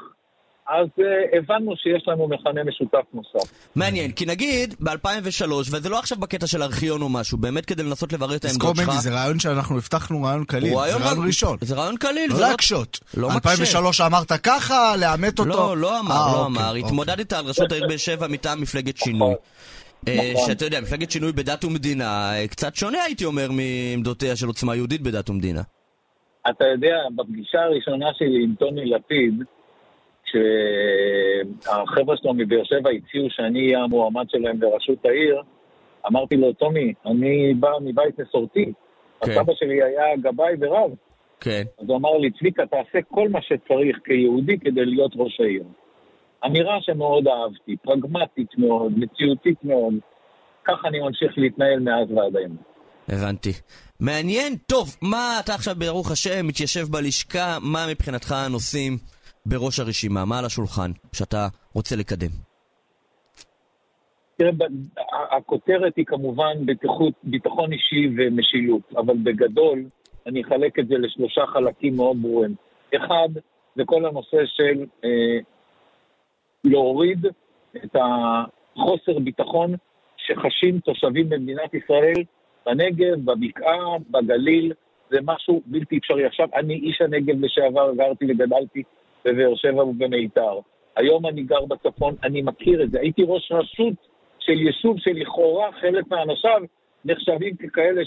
אז 0.69 0.87
אה, 0.99 1.37
הבנו 1.37 1.73
שיש 1.77 2.07
לנו 2.07 2.27
מכנה 2.27 2.63
משותף 2.63 3.05
נוסף. 3.13 3.51
מעניין, 3.75 4.11
כי 4.11 4.25
נגיד 4.25 4.75
ב-2003, 4.79 5.51
וזה 5.51 5.89
לא 5.89 5.99
עכשיו 5.99 6.17
בקטע 6.17 6.47
של 6.47 6.63
ארכיון 6.63 7.01
או 7.01 7.09
משהו, 7.09 7.37
באמת 7.37 7.65
כדי 7.65 7.83
לנסות 7.83 8.13
לברר 8.13 8.35
את 8.35 8.45
העמדות 8.45 8.75
שלך. 8.75 8.91
זה 8.99 9.13
רעיון 9.13 9.39
שאנחנו 9.39 9.77
הבטחנו 9.77 10.23
רעיון 10.23 10.45
קליל, 10.45 10.69
זה 10.69 10.75
רעיון 10.75 11.27
ראשון. 11.27 11.57
זה 11.61 11.75
רעיון 11.75 11.97
קליל, 11.97 12.29
לא 12.29 12.35
זה 12.35 12.41
להקשות. 12.41 12.99
לא 13.17 13.27
מקשה. 13.27 13.49
2003 13.49 14.01
אמרת 14.01 14.31
ככה, 14.43 14.95
לאמת 14.97 15.39
אותו. 15.39 15.49
לא, 15.49 15.77
לא 15.77 15.99
אמר, 15.99 16.11
אה, 16.11 16.17
לא 16.17 16.45
אוקיי, 16.45 16.45
אמר. 16.45 16.67
אוקיי. 16.67 16.81
התמודדת 16.85 17.33
על 17.33 17.45
ראשות 17.45 17.71
העיר 17.71 17.87
באר 17.87 17.97
שבע 17.97 18.27
מטעם 18.27 18.61
מפלגת 18.61 18.97
שינוי. 18.97 19.33
אה, 20.07 20.31
נכון. 20.33 20.47
שאתה 20.47 20.65
יודע, 20.65 20.81
מפלגת 20.81 21.11
שינוי 21.11 21.31
בדת 21.31 21.65
ומדינה, 21.65 22.31
קצת 22.49 22.75
שונה 22.75 23.03
הייתי 23.03 23.25
אומר 23.25 23.47
מעמדותיה 23.51 24.35
של 24.35 24.47
עוצמה 24.47 24.75
יהודית 24.75 25.01
בדת 25.01 25.29
ומדינה. 25.29 25.61
אתה 26.49 26.65
יודע, 26.65 26.95
בפגישה 27.15 27.61
הראשונה 27.61 28.05
שלי 28.17 28.43
עם 28.43 28.55
טוני 28.59 28.85
לפיד, 28.85 29.43
כשהחבר'ה 30.35 32.17
שלו 32.17 32.33
מבאר 32.33 32.63
שבע 32.63 32.89
הציעו 32.89 33.27
שאני 33.29 33.65
אהיה 33.65 33.83
המועמד 33.83 34.25
שלהם 34.29 34.61
לראשות 34.61 35.05
העיר, 35.05 35.41
אמרתי 36.07 36.37
לו, 36.37 36.53
טומי, 36.53 36.93
אני 37.05 37.53
בא 37.53 37.69
מבית 37.81 38.19
מסורתי. 38.19 38.73
כן. 39.25 39.31
הסבא 39.31 39.53
שלי 39.55 39.83
היה 39.83 40.17
גבאי 40.21 40.53
ורב. 40.59 40.91
כן. 41.39 41.63
אז 41.79 41.89
הוא 41.89 41.97
אמר 41.97 42.17
לי, 42.17 42.31
צביקה, 42.31 42.63
תעשה 42.65 42.99
כל 43.11 43.29
מה 43.29 43.39
שצריך 43.41 43.97
כיהודי 44.05 44.59
כדי 44.59 44.85
להיות 44.85 45.11
ראש 45.15 45.39
העיר. 45.39 45.63
אמירה 46.45 46.77
שמאוד 46.81 47.27
אהבתי, 47.27 47.75
פרגמטית 47.77 48.57
מאוד, 48.57 48.91
מציאותית 48.99 49.63
מאוד. 49.63 49.93
ככה 50.65 50.87
אני 50.87 50.99
ממשיך 50.99 51.37
להתנהל 51.37 51.79
מאז 51.79 52.11
ועד 52.11 52.35
היום. 52.35 52.55
הבנתי. 53.09 53.49
מעניין, 53.99 54.55
טוב, 54.55 54.95
מה 55.01 55.39
אתה 55.43 55.53
עכשיו 55.53 55.75
ברוך 55.75 56.11
השם 56.11 56.47
מתיישב 56.47 56.85
בלשכה, 56.91 57.57
מה 57.61 57.85
מבחינתך 57.89 58.31
הנושאים 58.31 58.97
בראש 59.45 59.79
הרשימה, 59.79 60.25
מה 60.25 60.39
על 60.39 60.45
השולחן 60.45 60.91
שאתה 61.13 61.47
רוצה 61.73 61.95
לקדם? 61.95 62.31
תראה, 64.37 64.51
הכותרת 65.37 65.95
היא 65.95 66.05
כמובן 66.05 66.65
בטיחות, 66.65 67.13
ביטחון 67.23 67.71
אישי 67.73 68.09
ומשילות, 68.17 68.81
אבל 68.97 69.13
בגדול 69.23 69.83
אני 70.27 70.41
אחלק 70.41 70.79
את 70.79 70.87
זה 70.87 70.95
לשלושה 70.97 71.45
חלקים 71.47 71.95
מאוד 71.95 72.21
ברורים. 72.21 72.55
אחד, 72.95 73.29
זה 73.75 73.83
כל 73.85 74.05
הנושא 74.05 74.37
של 74.45 74.85
אה, 75.03 75.39
להוריד 76.63 77.25
את 77.75 77.95
החוסר 77.95 79.19
ביטחון 79.19 79.75
שחשים 80.17 80.79
תושבים 80.79 81.29
במדינת 81.29 81.73
ישראל 81.73 82.23
בנגב, 82.65 83.25
בבקעה, 83.25 83.97
בגליל, 84.09 84.73
זה 85.09 85.17
משהו 85.23 85.61
בלתי 85.65 85.97
אפשרי. 85.97 86.25
עכשיו, 86.25 86.47
אני 86.55 86.73
איש 86.73 87.01
הנגב 87.01 87.45
לשעבר, 87.45 87.93
גרתי 87.97 88.25
וגדלתי 88.25 88.83
בבאר 89.25 89.55
שבע 89.55 89.85
ובמיתר. 89.85 90.59
היום 90.95 91.25
אני 91.25 91.43
גר 91.43 91.65
בצפון, 91.65 92.15
אני 92.23 92.41
מכיר 92.41 92.83
את 92.83 92.91
זה. 92.91 92.99
הייתי 92.99 93.21
ראש 93.27 93.51
רשות 93.51 93.93
של 94.39 94.61
יישוב 94.61 94.99
שלכאורה 94.99 95.71
חלק 95.71 96.07
מאנשיו 96.11 96.61
נחשבים 97.05 97.55
ככאלה 97.55 98.01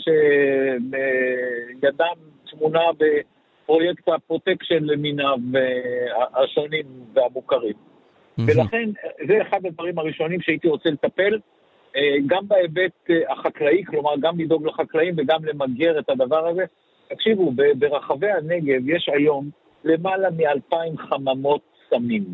שידם 1.78 2.14
טמונה 2.50 2.80
בפרויקט 2.98 4.08
הפרוטקשן 4.08 4.84
למיניו 4.84 5.38
אה, 5.56 6.42
השונים 6.42 6.84
והמוכרים. 7.14 7.74
ולכן 8.38 8.90
זה 9.28 9.42
אחד 9.42 9.66
הדברים 9.66 9.98
הראשונים 9.98 10.40
שהייתי 10.40 10.68
רוצה 10.68 10.90
לטפל, 10.90 11.38
אה, 11.96 12.16
גם 12.26 12.48
בהיבט 12.48 13.10
אה, 13.10 13.32
החקלאי, 13.32 13.84
כלומר 13.84 14.14
גם 14.20 14.40
לדאוג 14.40 14.66
לחקלאים 14.66 15.14
וגם 15.16 15.44
למגר 15.44 15.98
את 15.98 16.10
הדבר 16.10 16.48
הזה. 16.48 16.64
תקשיבו, 17.08 17.52
ברחבי 17.78 18.30
הנגב 18.30 18.88
יש 18.88 19.08
היום 19.12 19.50
למעלה 19.84 20.28
מאלפיים 20.30 20.98
חממות 20.98 21.60
סמים. 21.90 22.24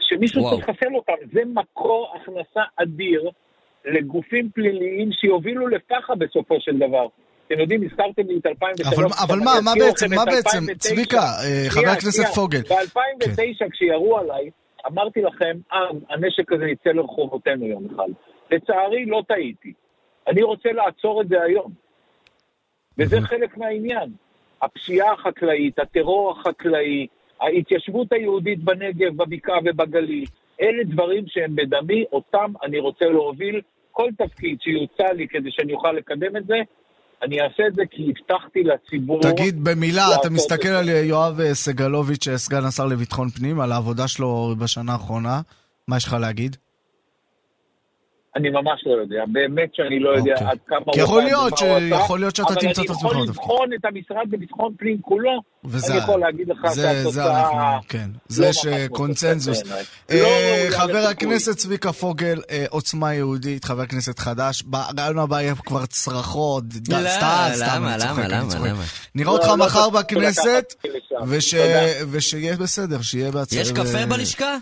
שמישהו 0.00 0.42
וואו. 0.42 0.56
צריך 0.56 0.68
לחסל 0.68 0.94
אותם. 0.94 1.12
זה 1.32 1.40
מקור 1.54 2.14
הכנסה 2.16 2.60
אדיר 2.76 3.30
לגופים 3.84 4.50
פליליים 4.54 5.12
שיובילו 5.12 5.68
לפח"ע 5.68 6.14
בסופו 6.14 6.54
של 6.60 6.76
דבר. 6.76 7.06
אתם 7.46 7.60
יודעים, 7.60 7.82
הזכרתם 7.82 8.22
לי 8.28 8.38
את 8.38 8.46
2003. 8.46 8.94
אבל- 8.98 9.04
אבל 9.26 9.38
מה, 9.44 9.52
מה 9.64 9.70
בעצם, 9.78 10.06
מה 10.14 10.24
בעצם, 10.24 10.58
2009. 10.58 10.74
צביקה, 10.88 11.16
אה, 11.18 11.70
חבר 11.70 11.88
הכנסת. 11.90 12.24
פוגל. 12.34 12.60
ב-2009, 12.60 13.70
כשירו 13.72 14.18
עליי, 14.18 14.50
אמרתי 14.86 15.22
לכם, 15.22 15.56
אז 15.72 15.96
הנשק 16.10 16.52
הזה 16.52 16.64
יצא 16.64 16.90
לרחובותינו 16.90 17.66
יום 17.66 17.86
אחד. 17.94 18.08
לצערי, 18.50 19.04
לא 19.06 19.22
טעיתי. 19.28 19.72
אני 20.28 20.42
רוצה 20.42 20.68
לעצור 20.72 21.22
את 21.22 21.28
זה 21.28 21.42
היום. 21.42 21.72
וזה 22.98 23.20
חלק 23.20 23.56
מהעניין. 23.56 24.10
הפשיעה 24.62 25.12
החקלאית, 25.12 25.78
הטרור 25.78 26.30
החקלאי, 26.30 27.06
ההתיישבות 27.40 28.12
היהודית 28.12 28.64
בנגב, 28.64 29.16
בבקעה 29.16 29.58
ובגליל, 29.64 30.24
אלה 30.60 30.84
דברים 30.84 31.24
שהם 31.26 31.56
בדמי, 31.56 32.04
אותם 32.12 32.52
אני 32.62 32.78
רוצה 32.78 33.04
להוביל. 33.04 33.60
כל 33.92 34.10
תפקיד 34.18 34.58
שיוצע 34.60 35.12
לי 35.12 35.28
כדי 35.28 35.50
שאני 35.52 35.72
אוכל 35.72 35.92
לקדם 35.92 36.36
את 36.36 36.46
זה, 36.46 36.56
אני 37.22 37.40
אעשה 37.40 37.66
את 37.66 37.74
זה 37.74 37.82
כי 37.90 38.10
הבטחתי 38.10 38.62
לציבור... 38.62 39.20
תגיד 39.20 39.64
במילה, 39.64 40.02
אתה 40.20 40.30
מסתכל 40.30 40.68
את 40.68 40.74
על. 40.74 40.88
יואב 40.88 41.40
אה, 41.40 41.54
סגלוביץ', 41.54 42.28
אה, 42.28 42.38
סגן 42.38 42.64
השר 42.64 42.86
לביטחון 42.86 43.28
פנים, 43.28 43.60
על 43.60 43.72
העבודה 43.72 44.08
שלו 44.08 44.54
בשנה 44.58 44.92
האחרונה, 44.92 45.40
מה 45.88 45.96
יש 45.96 46.04
לך 46.04 46.16
להגיד? 46.20 46.56
אני 48.36 48.50
ממש 48.50 48.80
לא 48.86 49.00
יודע, 49.02 49.24
באמת 49.32 49.68
שאני 49.74 49.98
לא 50.00 50.10
יודע 50.10 50.32
אוקיי. 50.32 50.46
עד 50.46 50.58
כמה 50.68 50.78
הוא 50.86 50.94
יכול 50.96 51.22
להיות 51.22 51.58
ש- 51.58 51.62
עשה, 51.62 51.94
יכול 52.04 52.20
להיות 52.20 52.36
שאתה 52.36 52.54
תמצא 52.54 52.82
את 52.82 52.90
עצמך 52.90 53.04
אבל 53.04 53.14
אני 53.14 53.22
בתפקיד. 53.26 53.42
יכול 53.42 53.54
לבחון 53.54 53.68
את 53.80 53.84
המשרד 53.84 54.32
לביטחון 54.32 54.74
פנים 54.78 54.98
כולו, 55.02 55.30
וזה- 55.64 55.92
אני 55.92 56.02
יכול 56.02 56.20
להגיד 56.20 56.48
לך 56.48 56.72
זה- 56.72 56.82
זה 56.82 56.92
שהתוצאה... 57.02 57.40
אנחנו, 57.40 57.88
כן. 57.88 58.10
זה 58.28 58.42
לא 58.42 58.48
יש 58.48 58.56
ממש 58.56 58.66
אה, 58.66 58.86
לא 60.70 60.76
חבר. 60.76 61.06
הכנסת 61.10 61.56
צביקה 61.56 61.92
פוגל, 61.92 62.40
אה, 62.50 62.64
עוצמה 62.70 63.14
יהודית, 63.14 63.64
חבר 63.64 63.86
כנסת 63.86 64.18
חדש, 64.18 64.62
ברעיון 64.62 65.18
הבא 65.18 65.40
יהיה 65.40 65.54
כבר 65.54 65.86
צרחות, 65.86 66.64
ד- 66.68 66.92
לא, 66.92 66.98
סתם, 67.10 67.48
סתם, 67.54 67.64
למה, 67.76 67.94
אני 67.94 68.00
צוחק, 68.02 68.18
למה, 68.28 68.52
אני 68.54 68.68
למה? 68.70 68.82
נראה 69.14 69.26
לא, 69.32 69.36
אותך 69.36 69.48
לא 69.48 69.56
מחר 69.56 69.90
בכנסת. 69.90 70.74
ושיהיה 72.12 72.56
בסדר, 72.56 73.02
שיהיה 73.02 73.30
בהצלחה. 73.30 73.62
יש 73.62 73.72
קפה 73.72 74.06
בלשכה? 74.08 74.56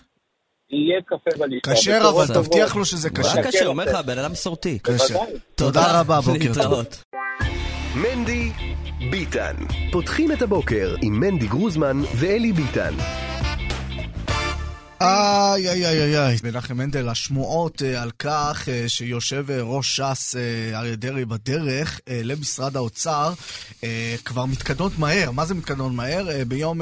יהיה 0.72 1.00
קפה 1.06 1.30
בלשכה. 1.38 1.74
כשר, 1.74 2.10
אבל. 2.10 2.26
תבטיח 2.34 2.76
לו 2.76 2.84
שזה 2.84 3.08
מה 3.10 3.22
כשר. 3.22 3.42
קשה? 3.42 3.66
אומר 3.66 3.84
לך, 3.84 3.94
בן 4.06 4.18
אדם 4.18 4.32
מסורתי. 4.32 4.78
כשר. 4.84 5.18
תודה 5.54 6.00
רבה, 6.00 6.20
בוקר 6.20 6.54
טוב. 6.62 6.84
מנדי 7.94 8.50
ביטן. 9.10 9.54
פותחים 9.92 10.32
את 10.32 10.42
הבוקר 10.42 10.94
עם 11.02 11.20
מנדי 11.20 11.46
גרוזמן 11.46 12.02
ואלי 12.16 12.52
ביטן. 12.52 12.94
איי, 15.02 15.68
איי, 15.68 15.86
איי, 15.86 16.02
איי, 16.02 16.18
איי. 16.18 16.36
מנחם 16.44 16.76
מנדל, 16.76 17.08
השמועות 17.08 17.82
אה, 17.82 18.02
על 18.02 18.10
כך 18.18 18.68
אה, 18.68 18.88
שיושב 18.88 19.50
אה, 19.50 19.62
ראש 19.62 20.00
ש"ס 20.00 20.36
אריה 20.74 20.96
דרעי 20.96 21.24
בדרך 21.24 22.00
למשרד 22.24 22.76
האוצר 22.76 23.32
כבר 24.24 24.44
מתקדמות 24.44 24.98
מהר. 24.98 25.30
מה 25.30 25.46
זה 25.46 25.54
מתקדמות 25.54 25.92
מהר? 25.92 26.44
ביום 26.48 26.80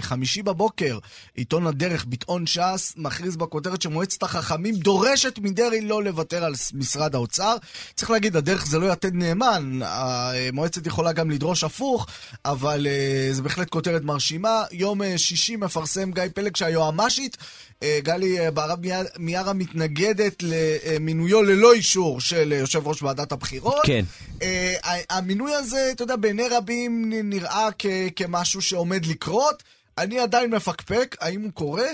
חמישי 0.00 0.42
בבוקר, 0.42 0.98
עיתון 1.34 1.66
הדרך, 1.66 2.04
ביטאון 2.04 2.46
ש"ס, 2.46 2.94
מכריז 2.96 3.36
בכותרת 3.36 3.82
שמועצת 3.82 4.22
החכמים 4.22 4.74
דורשת 4.74 5.38
מדרעי 5.38 5.80
לא 5.80 6.04
לוותר 6.04 6.44
על 6.44 6.54
משרד 6.74 7.14
האוצר. 7.14 7.56
צריך 7.94 8.10
להגיד, 8.10 8.36
הדרך 8.36 8.66
זה 8.66 8.78
לא 8.78 8.92
יתד 8.92 9.14
נאמן, 9.14 9.80
המועצת 9.82 10.86
יכולה 10.86 11.12
גם 11.12 11.30
לדרוש 11.30 11.64
הפוך, 11.64 12.06
אבל 12.44 12.86
זה 13.32 13.42
בהחלט 13.42 13.70
כותרת 13.70 14.02
מרשימה. 14.02 14.62
יום 14.72 15.00
שישי 15.16 15.56
מפרסם 15.56 16.12
גיא 16.12 16.22
פלג 16.34 16.56
שהיועמ"שית 16.56 17.37
גלי 17.84 18.40
אה, 18.40 18.50
בהרב 18.50 18.78
מיארה 19.18 19.52
מתנגדת 19.52 20.42
למינויו 20.42 21.42
ללא 21.42 21.72
אישור 21.72 22.20
של 22.20 22.52
אה, 22.52 22.58
יושב 22.58 22.86
ראש 22.88 23.02
ועדת 23.02 23.32
הבחירות. 23.32 23.80
כן. 23.84 24.04
אה, 24.42 24.74
המינוי 25.10 25.54
הזה, 25.54 25.88
אתה 25.92 26.02
יודע, 26.02 26.16
בעיני 26.16 26.48
רבים 26.50 27.12
נראה 27.24 27.68
כ- 27.78 27.86
כמשהו 28.16 28.62
שעומד 28.62 29.06
לקרות. 29.06 29.62
אני 29.98 30.18
עדיין 30.20 30.54
מפקפק 30.54 31.16
האם 31.20 31.42
הוא 31.42 31.50
קורה, 31.52 31.86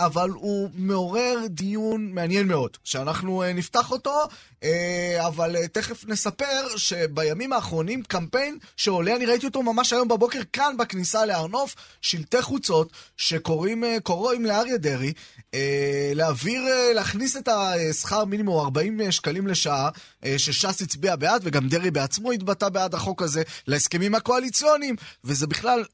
אבל 0.00 0.30
הוא 0.30 0.70
מעורר 0.74 1.38
דיון 1.48 2.12
מעניין 2.12 2.48
מאוד, 2.48 2.76
שאנחנו 2.84 3.42
אה, 3.42 3.52
נפתח 3.52 3.90
אותו, 3.90 4.20
אה, 4.62 5.26
אבל 5.26 5.56
אה, 5.56 5.68
תכף 5.68 6.04
נספר 6.08 6.76
שבימים 6.76 7.52
האחרונים 7.52 8.02
קמפיין 8.02 8.58
שעולה, 8.76 9.16
אני 9.16 9.26
ראיתי 9.26 9.46
אותו 9.46 9.62
ממש 9.62 9.92
היום 9.92 10.08
בבוקר 10.08 10.40
כאן 10.52 10.76
בכניסה 10.78 11.24
להר 11.24 11.46
נוף, 11.46 11.74
שלטי 12.02 12.42
חוצות 12.42 12.92
שקוראים 13.16 13.84
קוראים 14.02 14.44
לאריה 14.44 14.76
דרעי 14.76 15.12
להעביר, 16.14 16.62
להכניס 16.94 17.36
את 17.36 17.48
השכר 17.48 18.24
מינימום 18.24 18.64
40 18.64 19.12
שקלים 19.12 19.46
לשעה, 19.46 19.88
שש"ס 20.36 20.82
הצביע 20.82 21.16
בעד, 21.16 21.40
וגם 21.44 21.68
דרעי 21.68 21.90
בעצמו 21.90 22.32
התבטא 22.32 22.68
בעד 22.68 22.94
החוק 22.94 23.22
הזה, 23.22 23.42
להסכמים 23.66 24.14
הקואליציוניים, 24.14 24.96
וזה 25.24 25.46
בכלל 25.46 25.84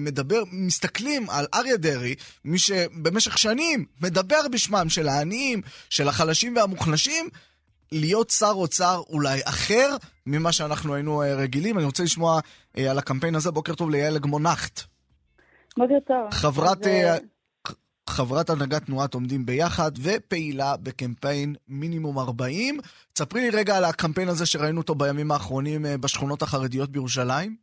מדבר, 0.00 0.42
מסתכלים 0.52 1.30
על 1.30 1.46
אריה 1.54 1.76
דרעי, 1.76 2.14
מי 2.44 2.58
שבמשך 2.58 3.38
שנים 3.38 3.53
מדבר 4.02 4.40
בשמם 4.52 4.88
של 4.88 5.08
העניים, 5.08 5.60
של 5.90 6.08
החלשים 6.08 6.56
והמוחלשים, 6.56 7.28
להיות 7.92 8.30
שר 8.30 8.52
אוצר 8.54 9.02
אולי 9.08 9.40
אחר 9.44 9.96
ממה 10.26 10.52
שאנחנו 10.52 10.94
היינו 10.94 11.22
אה, 11.22 11.34
רגילים. 11.34 11.78
אני 11.78 11.86
רוצה 11.86 12.02
לשמוע 12.02 12.40
אה, 12.78 12.90
על 12.90 12.98
הקמפיין 12.98 13.34
הזה. 13.34 13.50
בוקר 13.50 13.74
טוב 13.74 13.90
ליעל 13.90 14.16
אגמונחט. 14.16 14.80
בוקר 15.76 16.00
טוב. 16.06 16.30
חברת, 16.30 16.80
אז, 16.80 16.86
אה, 16.86 17.12
אה, 17.14 17.18
חברת 18.10 18.50
הנהגת 18.50 18.86
תנועת 18.86 19.14
עומדים 19.14 19.46
ביחד 19.46 19.90
ופעילה 20.02 20.76
בקמפיין 20.82 21.54
מינימום 21.68 22.18
40. 22.18 22.78
תספרי 23.12 23.40
לי 23.40 23.50
רגע 23.50 23.76
על 23.76 23.84
הקמפיין 23.84 24.28
הזה 24.28 24.46
שראינו 24.46 24.80
אותו 24.80 24.94
בימים 24.94 25.30
האחרונים 25.30 25.86
אה, 25.86 25.98
בשכונות 25.98 26.42
החרדיות 26.42 26.90
בירושלים. 26.90 27.56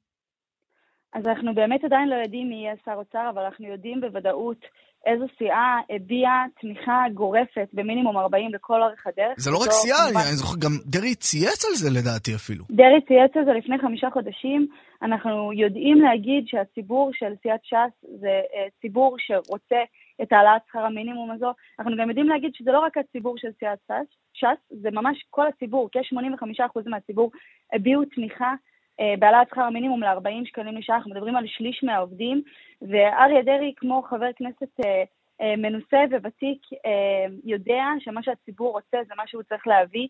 אז 1.13 1.25
אנחנו 1.25 1.55
באמת 1.55 1.83
עדיין 1.83 2.09
לא 2.09 2.15
יודעים 2.15 2.49
מי 2.49 2.55
יהיה 2.55 2.75
שר 2.85 2.93
אוצר, 2.95 3.29
אבל 3.33 3.41
אנחנו 3.41 3.67
יודעים 3.67 4.01
בוודאות 4.01 4.65
איזו 5.05 5.25
סיעה 5.37 5.79
הביעה 5.89 6.45
תמיכה 6.61 7.03
גורפת 7.13 7.67
במינימום 7.73 8.17
40 8.17 8.53
לכל 8.53 8.81
אורך 8.83 9.07
הדרך. 9.07 9.33
זה 9.37 9.51
לא 9.51 9.57
רק 9.57 9.71
סיעה, 9.71 9.97
אני 9.97 10.11
כמובן- 10.11 10.27
אני 10.27 10.35
זוכר, 10.35 10.55
גם 10.59 10.71
דרעי 10.85 11.15
צייץ 11.15 11.65
על 11.65 11.73
זה 11.75 11.89
לדעתי 11.99 12.35
אפילו. 12.35 12.63
דרעי 12.69 13.01
צייץ 13.07 13.31
על 13.37 13.45
זה 13.45 13.51
לפני 13.51 13.77
חמישה 13.79 14.07
חודשים. 14.13 14.67
אנחנו 15.01 15.53
יודעים 15.53 16.01
להגיד 16.01 16.43
שהציבור 16.47 17.11
של 17.13 17.33
סיעת 17.41 17.59
ש"ס 17.63 17.93
זה 18.19 18.27
אה, 18.53 18.67
ציבור 18.81 19.15
שרוצה 19.19 19.81
את 20.21 20.31
העלאת 20.33 20.61
שכר 20.67 20.79
המינימום 20.85 21.31
הזו. 21.31 21.51
אנחנו 21.79 21.91
גם 21.97 22.09
יודעים 22.09 22.29
להגיד 22.29 22.51
שזה 22.55 22.71
לא 22.71 22.79
רק 22.79 22.97
הציבור 22.97 23.37
של 23.37 23.47
סיעת 23.59 23.79
ש"ס, 23.87 24.07
ש"ס 24.33 24.77
זה 24.81 24.91
ממש 24.91 25.25
כל 25.29 25.47
הציבור, 25.47 25.89
כ-85% 25.91 26.81
מהציבור 26.85 27.31
הביעו 27.73 28.05
תמיכה 28.15 28.53
בהעלאת 29.19 29.47
שכר 29.49 29.61
המינימום 29.61 30.03
ל-40 30.03 30.45
שקלים 30.45 30.77
לשעה, 30.77 30.95
אנחנו 30.95 31.11
מדברים 31.11 31.35
על 31.35 31.43
שליש 31.47 31.83
מהעובדים, 31.83 32.41
ואריה 32.81 33.41
דרעי, 33.45 33.73
כמו 33.77 34.03
חבר 34.09 34.29
כנסת 34.35 34.79
אה, 34.85 35.03
אה, 35.41 35.55
מנוסה 35.57 35.97
וותיק, 36.23 36.61
אה, 36.85 37.25
יודע 37.43 37.83
שמה 37.99 38.23
שהציבור 38.23 38.71
רוצה 38.71 38.97
זה 39.07 39.13
מה 39.17 39.23
שהוא 39.27 39.43
צריך 39.43 39.67
להביא, 39.67 40.07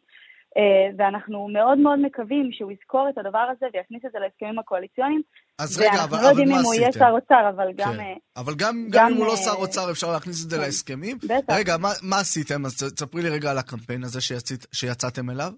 אה, 0.57 0.87
ואנחנו 0.97 1.47
מאוד 1.47 1.77
מאוד 1.77 1.99
מקווים 1.99 2.49
שהוא 2.51 2.71
יזכור 2.71 3.09
את 3.09 3.17
הדבר 3.17 3.45
הזה 3.51 3.65
ויכניס 3.73 4.01
את 4.05 4.11
זה 4.11 4.19
להסכמים 4.19 4.59
הקואליציוניים. 4.59 5.21
אז 5.59 5.79
רגע, 5.79 5.89
אבל, 5.89 5.99
ואנחנו 5.99 6.17
לא 6.17 6.21
אבל 6.21 6.29
יודעים 6.29 6.49
מה 6.49 6.59
אם 6.59 6.65
הוא 6.65 6.73
יהיה 6.73 6.87
עשיתם? 6.87 7.05
שר 7.05 7.11
אוצר, 7.11 7.49
אבל 7.49 7.67
גם... 7.75 7.93
כן. 7.93 7.99
אה, 7.99 8.13
אבל 8.37 8.53
גם, 8.55 8.57
גם, 8.57 8.89
גם, 8.91 9.11
אם 9.11 9.17
הוא 9.17 9.25
לא 9.25 9.31
אה, 9.31 9.37
שר 9.37 9.55
אוצר 9.57 9.91
אפשר 9.91 10.11
להכניס 10.11 10.45
את 10.45 10.49
זה 10.49 10.55
כן. 10.55 10.61
להסכמים. 10.61 11.17
בטח. 11.17 11.53
רגע, 11.57 11.77
מה, 11.77 11.89
מה 12.01 12.19
עשיתם? 12.19 12.65
אז 12.65 12.93
תספרי 12.95 13.21
לי 13.21 13.29
רגע 13.29 13.51
על 13.51 13.57
הקמפיין 13.57 14.03
הזה 14.03 14.21
שיצאת, 14.21 14.65
שיצאתם 14.73 15.29
אליו. 15.29 15.51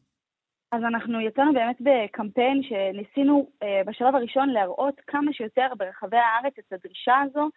אז 0.74 0.84
אנחנו 0.84 1.22
יצאנו 1.22 1.54
באמת 1.54 1.76
בקמפיין 1.82 2.64
שניסינו 2.64 3.48
אה, 3.64 3.82
בשלב 3.86 4.16
הראשון 4.16 4.50
להראות 4.50 5.02
כמה 5.08 5.34
שיותר 5.34 5.68
ברחבי 5.78 6.18
הארץ 6.18 6.54
את 6.60 6.74
הדרישה 6.74 7.16
הזו 7.22 7.50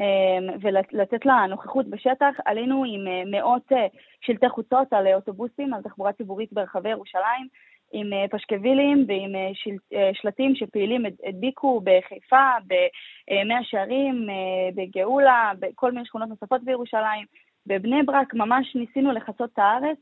אה, 0.00 0.54
ולתת 0.60 1.26
לה 1.26 1.46
נוכחות 1.48 1.86
בשטח. 1.86 2.34
עלינו 2.44 2.84
עם 2.84 3.06
אה, 3.06 3.22
מאות 3.26 3.72
שלטי 4.20 4.48
חוצות 4.48 4.92
על 4.92 5.06
אוטובוסים, 5.14 5.74
על 5.74 5.82
תחבורה 5.82 6.12
ציבורית 6.12 6.52
ברחבי 6.52 6.88
ירושלים, 6.88 7.46
עם 7.92 8.10
פשקווילים 8.30 9.04
ועם 9.08 9.32
של, 9.54 9.70
שלטים 10.12 10.54
שפעילים 10.54 11.06
הד- 11.06 11.20
הדביקו 11.24 11.80
בחיפה, 11.84 12.46
במאה 12.66 13.64
שערים, 13.64 14.26
בגאולה, 14.74 15.52
בכל 15.58 15.92
מיני 15.92 16.06
שכונות 16.06 16.28
נוספות 16.28 16.64
בירושלים, 16.64 17.26
בבני 17.66 18.02
ברק, 18.02 18.34
ממש 18.34 18.76
ניסינו 18.76 19.12
לחצות 19.12 19.50
את 19.52 19.58
הארץ. 19.58 19.98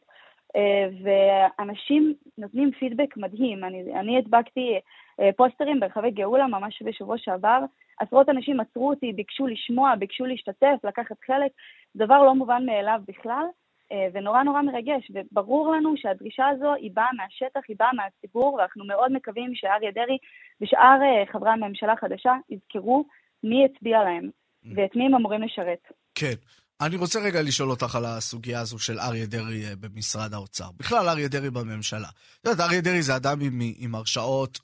אה, 0.56 0.88
ואנשים 1.02 2.14
נותנים 2.38 2.70
פידבק 2.78 3.16
מדהים. 3.16 3.64
אני, 3.64 4.00
אני 4.00 4.18
הדבקתי 4.18 4.78
אה, 5.20 5.30
פוסטרים 5.36 5.80
ברחבי 5.80 6.10
גאולה 6.10 6.46
ממש 6.46 6.82
בשבוע 6.82 7.18
שעבר. 7.18 7.58
עשרות 8.00 8.28
אנשים 8.28 8.60
עצרו 8.60 8.90
אותי, 8.90 9.12
ביקשו 9.12 9.46
לשמוע, 9.46 9.94
ביקשו 9.94 10.26
להשתתף, 10.26 10.76
לקחת 10.84 11.16
חלק. 11.26 11.50
דבר 11.96 12.22
לא 12.22 12.34
מובן 12.34 12.66
מאליו 12.66 13.00
בכלל, 13.08 13.44
אה, 13.92 14.06
ונורא 14.12 14.42
נורא 14.42 14.62
מרגש. 14.62 15.10
וברור 15.14 15.72
לנו 15.72 15.96
שהדרישה 15.96 16.46
הזו 16.48 16.74
היא 16.74 16.90
באה 16.94 17.08
מהשטח, 17.16 17.60
היא 17.68 17.76
באה 17.78 17.92
מהציבור, 17.92 18.54
ואנחנו 18.54 18.84
מאוד 18.84 19.12
מקווים 19.12 19.54
שאריה 19.54 19.90
דרעי 19.90 20.18
ושאר 20.60 20.98
חברי 21.32 21.50
הממשלה 21.50 21.92
החדשה 21.92 22.34
יזכרו 22.50 23.04
מי 23.44 23.64
הצביע 23.64 24.04
להם 24.04 24.30
ואת 24.74 24.96
מי 24.96 25.06
הם 25.06 25.14
אמורים 25.14 25.42
לשרת. 25.42 25.92
כן. 26.14 26.34
אני 26.80 26.96
רוצה 26.96 27.20
רגע 27.20 27.42
לשאול 27.42 27.70
אותך 27.70 27.94
על 27.94 28.04
הסוגיה 28.04 28.60
הזו 28.60 28.78
של 28.78 29.00
אריה 29.00 29.26
דרעי 29.26 29.66
אה, 29.66 29.76
במשרד 29.76 30.34
האוצר. 30.34 30.70
בכלל, 30.76 31.08
אריה 31.08 31.28
דרעי 31.28 31.50
בממשלה. 31.50 32.08
את 32.08 32.46
יודעת, 32.46 32.68
אריה 32.68 32.80
דרעי 32.80 33.02
זה 33.02 33.16
אדם 33.16 33.40
עם, 33.40 33.60
עם 33.76 33.94
הרשעות, 33.94 34.60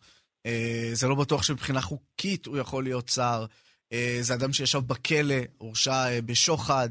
אה, 0.46 0.90
זה 0.92 1.08
לא 1.08 1.14
בטוח 1.14 1.42
שמבחינה 1.42 1.80
חוקית 1.80 2.46
הוא 2.46 2.58
יכול 2.58 2.84
להיות 2.84 3.08
שר. 3.08 3.46
אה, 3.92 4.18
זה 4.20 4.34
אדם 4.34 4.52
שישב 4.52 4.78
בכלא, 4.78 5.34
הורשע 5.58 6.06
אה, 6.06 6.22
בשוחד. 6.22 6.88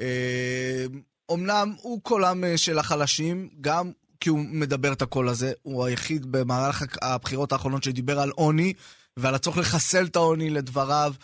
אה, 0.00 0.86
אומנם 1.28 1.74
הוא 1.82 2.00
קולם 2.02 2.44
אה, 2.44 2.58
של 2.58 2.78
החלשים, 2.78 3.48
גם 3.60 3.92
כי 4.20 4.30
הוא 4.30 4.38
מדבר 4.38 4.92
את 4.92 5.02
הקול 5.02 5.28
הזה. 5.28 5.52
הוא 5.62 5.84
היחיד 5.84 6.32
במהלך 6.32 6.84
הבחירות 7.02 7.52
האחרונות 7.52 7.84
שדיבר 7.84 8.20
על 8.20 8.30
עוני 8.30 8.72
ועל 9.16 9.34
הצורך 9.34 9.58
לחסל 9.58 10.04
את 10.04 10.16
העוני 10.16 10.50
לדבריו. 10.50 11.14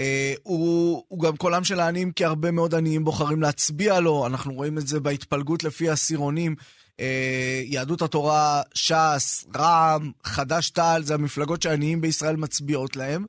אה, 0.00 0.34
הוא, 0.42 1.04
הוא 1.08 1.20
גם 1.20 1.36
קולם 1.36 1.64
של 1.64 1.80
העניים, 1.80 2.12
כי 2.12 2.24
הרבה 2.24 2.50
מאוד 2.50 2.74
עניים 2.74 3.04
בוחרים 3.04 3.42
להצביע 3.42 4.00
לו. 4.00 4.26
אנחנו 4.26 4.54
רואים 4.54 4.78
את 4.78 4.86
זה 4.86 5.00
בהתפלגות 5.00 5.64
לפי 5.64 5.90
העשירונים. 5.90 6.54
אה, 7.00 7.62
יהדות 7.64 8.02
התורה, 8.02 8.62
ש"ס, 8.74 9.44
רע"מ, 9.56 10.10
חד"ש-תע"ל, 10.24 11.02
זה 11.02 11.14
המפלגות 11.14 11.62
שהעניים 11.62 12.00
בישראל 12.00 12.36
מצביעות 12.36 12.96
להם. 12.96 13.24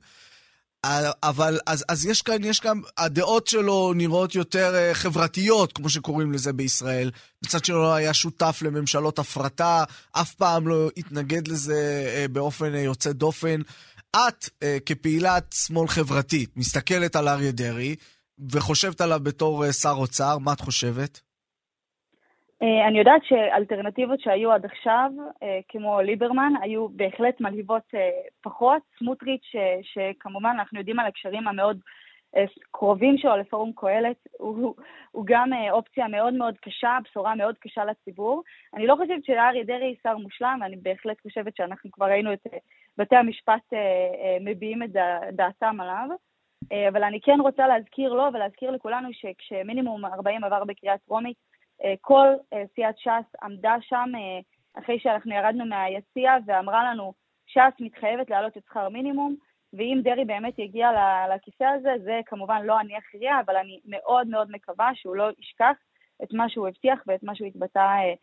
אבל 1.22 1.58
אז, 1.66 1.84
אז 1.88 2.06
יש 2.06 2.22
כאן, 2.22 2.44
יש 2.44 2.60
כאן, 2.60 2.80
הדעות 2.98 3.46
שלו 3.46 3.92
נראות 3.96 4.34
יותר 4.34 4.74
אה, 4.74 4.94
חברתיות, 4.94 5.72
כמו 5.72 5.88
שקוראים 5.88 6.32
לזה 6.32 6.52
בישראל. 6.52 7.10
מצד 7.44 7.64
שלו 7.64 7.94
היה 7.94 8.14
שותף 8.14 8.58
לממשלות 8.62 9.18
הפרטה, 9.18 9.84
אף 10.12 10.34
פעם 10.34 10.68
לא 10.68 10.90
התנגד 10.96 11.48
לזה 11.48 12.26
באופן 12.32 12.74
יוצא 12.74 13.12
דופן. 13.12 13.60
את, 14.14 14.44
אה, 14.62 14.76
כפעילת 14.86 15.44
שמאל 15.52 15.86
חברתית, 15.86 16.56
מסתכלת 16.56 17.16
על 17.16 17.28
אריה 17.28 17.52
דרעי 17.52 17.94
וחושבת 18.52 19.00
עליו 19.00 19.20
בתור 19.24 19.64
אה, 19.64 19.72
שר 19.72 19.96
אוצר, 19.98 20.38
מה 20.44 20.52
את 20.52 20.60
חושבת? 20.60 21.20
אה, 22.62 22.88
אני 22.88 22.98
יודעת 22.98 23.22
שאלטרנטיבות 23.24 24.20
שהיו 24.20 24.52
עד 24.52 24.64
עכשיו, 24.64 25.10
אה, 25.42 25.60
כמו 25.68 26.00
ליברמן, 26.00 26.52
היו 26.62 26.88
בהחלט 26.88 27.40
מלהיבות 27.40 27.82
אה, 27.94 28.10
פחות. 28.42 28.82
סמוטריץ', 28.98 29.52
אה, 29.54 29.78
שכמובן 29.82 30.56
אנחנו 30.58 30.78
יודעים 30.78 30.98
על 31.00 31.06
הקשרים 31.06 31.48
המאוד 31.48 31.78
אה, 32.36 32.44
קרובים 32.70 33.18
שלו 33.18 33.36
לפורום 33.36 33.72
קהלת, 33.76 34.16
הוא, 34.38 34.74
הוא 35.10 35.24
גם 35.26 35.52
אה, 35.52 35.72
אופציה 35.72 36.08
מאוד 36.08 36.34
מאוד 36.34 36.54
קשה, 36.60 36.98
בשורה 37.04 37.34
מאוד 37.34 37.54
קשה 37.60 37.84
לציבור. 37.84 38.42
אני 38.74 38.86
לא 38.86 38.94
חושבת 38.96 39.24
שאריה 39.24 39.64
דרעי 39.64 39.94
שר 40.02 40.16
מושלם, 40.16 40.58
ואני 40.62 40.76
בהחלט 40.76 41.16
חושבת 41.22 41.56
שאנחנו 41.56 41.90
כבר 41.92 42.06
ראינו 42.06 42.32
את, 42.32 42.46
בתי 42.98 43.16
המשפט 43.16 43.72
מביעים 44.40 44.82
את 44.82 44.90
דעתם 45.32 45.80
עליו. 45.80 46.08
אבל 46.88 47.04
אני 47.04 47.20
כן 47.20 47.40
רוצה 47.40 47.66
להזכיר 47.66 48.12
לו 48.12 48.24
ולהזכיר 48.34 48.70
לכולנו 48.70 49.08
שכשמינימום 49.12 50.04
40 50.04 50.44
עבר 50.44 50.64
בקריאה 50.64 50.98
טרומית, 50.98 51.36
כל 52.00 52.26
סיעת 52.74 52.98
ש"ס 52.98 53.34
עמדה 53.42 53.76
שם 53.80 54.12
אחרי 54.78 54.98
שאנחנו 54.98 55.34
ירדנו 55.34 55.66
מהיציע 55.66 56.36
ואמרה 56.46 56.90
לנו, 56.90 57.12
ש"ס 57.46 57.80
מתחייבת 57.80 58.30
להעלות 58.30 58.56
את 58.56 58.64
שכר 58.64 58.88
מינימום, 58.88 59.36
ואם 59.72 60.00
דרעי 60.02 60.24
באמת 60.24 60.58
יגיע 60.58 60.88
לכיסא 61.34 61.64
הזה, 61.64 61.90
זה 62.04 62.20
כמובן 62.26 62.62
לא 62.64 62.80
אני 62.80 62.98
אכריע, 62.98 63.40
אבל 63.40 63.56
אני 63.56 63.80
מאוד 63.84 64.26
מאוד 64.26 64.50
מקווה 64.50 64.90
שהוא 64.94 65.16
לא 65.16 65.30
ישכח 65.38 65.76
את 66.22 66.32
מה 66.32 66.48
שהוא 66.48 66.68
הבטיח 66.68 66.98
ואת 67.06 67.22
מה 67.22 67.34
שהוא 67.34 67.48
התבטא 67.48 67.78
אה, 67.78 67.84
אה, 67.84 68.14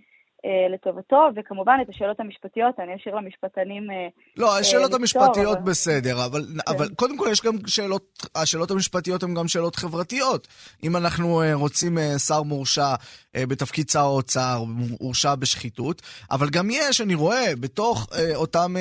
לטובתו, 0.74 1.30
וכמובן 1.36 1.78
את 1.82 1.90
השאלות 1.90 2.20
המשפטיות, 2.20 2.80
אני 2.80 2.96
אשאיר 2.96 3.16
למשפטנים 3.16 3.92
אה, 3.92 4.08
לא, 4.38 4.58
השאלות 4.58 4.94
המשפטיות 4.94 5.58
אבל... 5.58 5.66
בסדר, 5.66 6.26
אבל, 6.26 6.42
כן. 6.42 6.74
אבל 6.76 6.90
קודם 6.96 7.18
כל 7.18 7.28
יש 7.32 7.42
גם 7.42 7.54
שאלות, 7.68 8.28
השאלות 8.36 8.72
המשפטיות 8.72 9.24
הן 9.24 9.34
גם 9.34 9.48
שאלות 9.48 9.76
חברתיות. 9.76 10.48
אם 10.84 10.96
אנחנו 10.96 11.42
רוצים 11.54 11.98
שר 12.28 12.44
מורשע 12.44 12.96
בתפקיד 13.38 13.90
שר 13.90 14.00
האוצר, 14.00 14.64
מורשע 14.68 15.36
בשחיתות, 15.36 16.02
אבל 16.32 16.50
גם 16.50 16.70
יש, 16.72 17.02
אני 17.02 17.16
רואה, 17.16 17.56
בתוך 17.60 18.08
אותם 18.36 18.76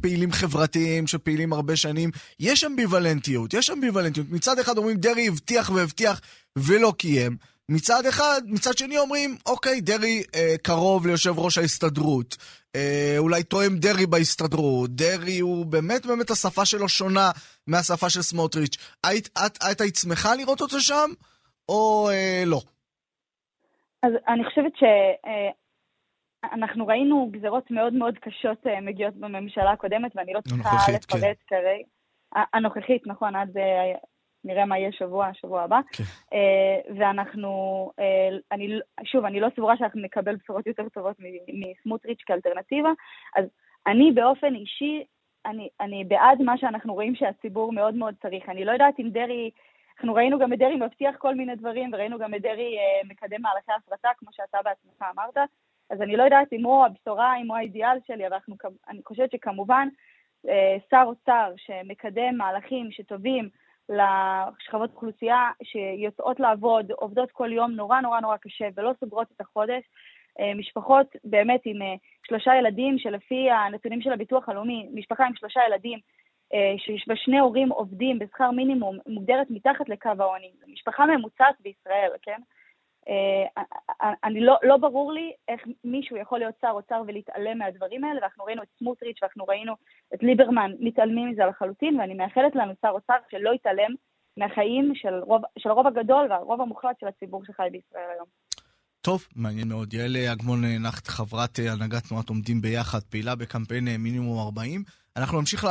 פעילים 0.00 0.32
חברתיים 0.32 1.06
שפעילים 1.06 1.52
הרבה 1.52 1.76
שנים, 1.76 2.10
יש 2.40 2.64
אמביוולנטיות, 2.64 3.54
יש 3.54 3.70
אמביוולנטיות. 3.70 4.26
מצד 4.30 4.58
אחד 4.58 4.78
אומרים, 4.78 4.96
דרעי 4.96 5.28
הבטיח 5.28 5.70
והבטיח 5.74 6.20
ולא 6.56 6.92
קיים. 6.98 7.51
מצד 7.74 8.06
אחד, 8.08 8.40
מצד 8.46 8.78
שני 8.78 8.98
אומרים, 8.98 9.36
אוקיי, 9.46 9.80
דרעי 9.80 10.22
אה, 10.34 10.54
קרוב 10.62 11.06
ליושב 11.06 11.38
ראש 11.38 11.58
ההסתדרות. 11.58 12.36
אה, 12.76 13.14
אולי 13.18 13.42
תואם 13.42 13.76
דרעי 13.76 14.06
בהסתדרות. 14.06 14.90
דרעי 14.90 15.38
הוא 15.38 15.66
באמת 15.66 16.06
באמת 16.06 16.30
השפה 16.30 16.64
שלו 16.64 16.88
שונה 16.88 17.30
מהשפה 17.66 18.10
של 18.10 18.22
סמוטריץ'. 18.22 18.96
היית, 19.06 19.28
את, 19.46 19.58
את 19.72 19.80
היית 19.80 19.96
שמחה 19.96 20.34
לראות 20.34 20.60
אותו 20.60 20.80
שם, 20.80 21.10
או 21.68 22.08
אה, 22.10 22.42
לא? 22.46 22.60
אז 24.02 24.12
אני 24.28 24.44
חושבת 24.44 24.72
שאנחנו 24.76 26.84
אה, 26.84 26.88
ראינו 26.88 27.30
גזרות 27.32 27.70
מאוד 27.70 27.92
מאוד 27.92 28.18
קשות 28.18 28.66
אה, 28.66 28.80
מגיעות 28.80 29.14
בממשלה 29.14 29.70
הקודמת, 29.70 30.16
ואני 30.16 30.32
לא 30.32 30.40
צריכה 30.40 30.70
לפרט 30.94 31.04
כן. 31.08 31.28
כרגע. 31.48 31.84
הנוכחית, 32.52 33.06
נכון, 33.06 33.36
עד 33.36 33.50
נראה 34.44 34.64
מה 34.64 34.78
יהיה 34.78 34.92
שבוע, 34.92 35.34
שבוע 35.34 35.62
הבא. 35.62 35.80
כן. 35.92 36.04
Uh, 36.04 36.98
ואנחנו, 36.98 37.90
uh, 37.96 38.34
אני, 38.52 38.78
שוב, 39.04 39.24
אני 39.24 39.40
לא 39.40 39.48
סבורה 39.56 39.76
שאנחנו 39.76 40.00
נקבל 40.00 40.36
בשורות 40.36 40.66
יותר 40.66 40.88
טובות 40.88 41.16
מסמוטריץ' 41.48 42.22
כאלטרנטיבה, 42.26 42.90
אז 43.36 43.44
אני 43.86 44.12
באופן 44.12 44.54
אישי, 44.54 45.04
אני, 45.46 45.68
אני 45.80 46.04
בעד 46.04 46.42
מה 46.42 46.58
שאנחנו 46.58 46.94
רואים 46.94 47.14
שהציבור 47.14 47.72
מאוד 47.72 47.94
מאוד 47.94 48.14
צריך. 48.22 48.48
אני 48.48 48.64
לא 48.64 48.72
יודעת 48.72 49.00
אם 49.00 49.08
דרעי, 49.10 49.50
אנחנו 49.96 50.14
ראינו 50.14 50.38
גם 50.38 50.52
את 50.52 50.58
דרעי 50.58 50.76
מבטיח 50.76 51.16
כל 51.16 51.34
מיני 51.34 51.56
דברים, 51.56 51.90
וראינו 51.92 52.18
גם 52.18 52.34
את 52.34 52.42
דרעי 52.42 52.76
uh, 52.78 53.08
מקדם 53.08 53.42
מהלכי 53.42 53.72
הפרטה, 53.72 54.08
כמו 54.18 54.30
שאתה 54.32 54.58
בעצמך 54.64 55.04
אמרת, 55.14 55.48
אז 55.90 56.02
אני 56.02 56.16
לא 56.16 56.22
יודעת 56.22 56.52
אם 56.52 56.64
הוא 56.64 56.84
הבשורה, 56.84 57.36
אם 57.36 57.48
הוא 57.48 57.56
האידיאל 57.56 57.98
שלי, 58.06 58.26
אבל 58.26 58.34
אנחנו, 58.34 58.56
אני 58.88 59.00
חושבת 59.04 59.30
שכמובן, 59.30 59.88
שר 60.90 61.04
אוצר 61.06 61.52
שמקדם 61.56 62.36
מהלכים 62.36 62.90
שטובים, 62.90 63.48
לשכבות 63.88 64.90
אוכלוסייה 64.94 65.50
שיוצאות 65.62 66.40
לעבוד, 66.40 66.92
עובדות 66.92 67.30
כל 67.32 67.52
יום 67.52 67.70
נורא 67.70 68.00
נורא 68.00 68.20
נורא 68.20 68.36
קשה 68.36 68.68
ולא 68.74 68.92
סוגרות 69.00 69.26
את 69.36 69.40
החודש. 69.40 69.82
אה, 70.40 70.54
משפחות 70.54 71.06
באמת 71.24 71.60
עם 71.64 71.82
אה, 71.82 71.94
שלושה 72.26 72.54
ילדים, 72.58 72.98
שלפי 72.98 73.50
הנתונים 73.50 74.02
של 74.02 74.12
הביטוח 74.12 74.48
הלאומי, 74.48 74.88
משפחה 74.94 75.26
עם 75.26 75.34
שלושה 75.36 75.60
ילדים, 75.68 75.98
אה, 76.54 76.74
שיש 76.78 77.08
בה 77.08 77.16
שני 77.16 77.38
הורים 77.38 77.68
עובדים 77.68 78.18
בשכר 78.18 78.50
מינימום, 78.50 78.98
מוגדרת 79.06 79.46
מתחת 79.50 79.88
לקו 79.88 80.10
העוני. 80.18 80.52
משפחה 80.66 81.06
ממוצעת 81.06 81.54
בישראל, 81.60 82.10
כן? 82.22 82.40
אה, 83.08 84.12
אני 84.24 84.40
לא, 84.40 84.56
לא 84.62 84.76
ברור 84.76 85.12
לי 85.12 85.32
איך 85.48 85.60
מישהו 85.84 86.16
יכול 86.16 86.38
להיות 86.38 86.54
שר 86.60 86.70
אוצר 86.70 87.02
ולהתעלם 87.06 87.58
מהדברים 87.58 88.04
האלה, 88.04 88.20
ואנחנו 88.20 88.44
ראינו 88.44 88.62
את 88.62 88.68
סמוטריץ' 88.78 89.18
ואנחנו 89.22 89.44
ראינו 89.44 89.72
את 90.14 90.22
ליברמן 90.22 90.72
מתעלמים 90.80 91.30
מזה 91.30 91.42
לחלוטין, 91.44 92.00
ואני 92.00 92.14
מאחלת 92.14 92.54
לנו 92.54 92.72
שר 92.82 92.90
אוצר 92.90 93.14
שלא 93.30 93.54
יתעלם 93.54 93.94
מהחיים 94.36 94.92
של 94.94 95.14
רוב, 95.14 95.42
של 95.58 95.68
הרוב 95.68 95.86
הגדול 95.86 96.26
והרוב 96.30 96.60
המוחלט 96.60 97.00
של 97.00 97.06
הציבור 97.06 97.44
שחי 97.44 97.68
בישראל 97.72 98.10
היום. 98.14 98.26
טוב, 99.00 99.26
מעניין 99.36 99.68
מאוד. 99.68 99.94
יעל 99.94 100.16
אגמון 100.32 100.64
נחת, 100.64 101.06
חברת 101.06 101.60
אה, 101.60 101.72
הנהגת 101.72 102.02
תנועת 102.08 102.28
עומדים 102.28 102.60
ביחד, 102.60 103.00
פעילה 103.00 103.34
בקמפיין 103.34 103.88
אה, 103.88 103.98
מינימום 103.98 104.38
40. 104.38 104.84
אנחנו 105.16 105.38
נמשיך 105.40 105.66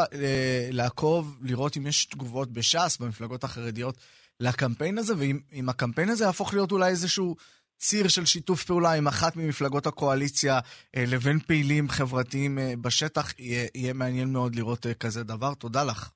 לעקוב, 0.71 1.37
לראות 1.41 1.77
אם 1.77 1.87
יש 1.87 2.05
תגובות 2.05 2.51
בש"ס, 2.51 2.97
במפלגות 2.97 3.43
החרדיות, 3.43 3.95
לקמפיין 4.41 4.97
הזה, 4.97 5.13
ואם 5.17 5.69
הקמפיין 5.69 6.09
הזה 6.09 6.23
יהפוך 6.23 6.53
להיות 6.53 6.71
אולי 6.71 6.89
איזשהו 6.89 7.35
ציר 7.77 8.07
של 8.07 8.25
שיתוף 8.25 8.63
פעולה 8.63 8.93
עם 8.93 9.07
אחת 9.07 9.35
ממפלגות 9.35 9.87
הקואליציה 9.87 10.59
אה, 10.95 11.03
לבין 11.07 11.39
פעילים 11.39 11.89
חברתיים 11.89 12.59
אה, 12.59 12.73
בשטח, 12.81 13.39
יהיה, 13.39 13.67
יהיה 13.75 13.93
מעניין 13.93 14.33
מאוד 14.33 14.55
לראות 14.55 14.85
אה, 14.85 14.93
כזה 14.93 15.23
דבר. 15.23 15.53
תודה 15.53 15.83
לך. 15.83 16.09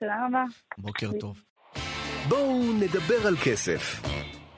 תודה 0.00 0.12
רבה. 0.28 0.44
בוקר 0.78 1.10
טוב. 1.20 1.42
בואו 2.28 2.72
נדבר 2.72 3.26
על 3.26 3.36
כסף. 3.44 4.02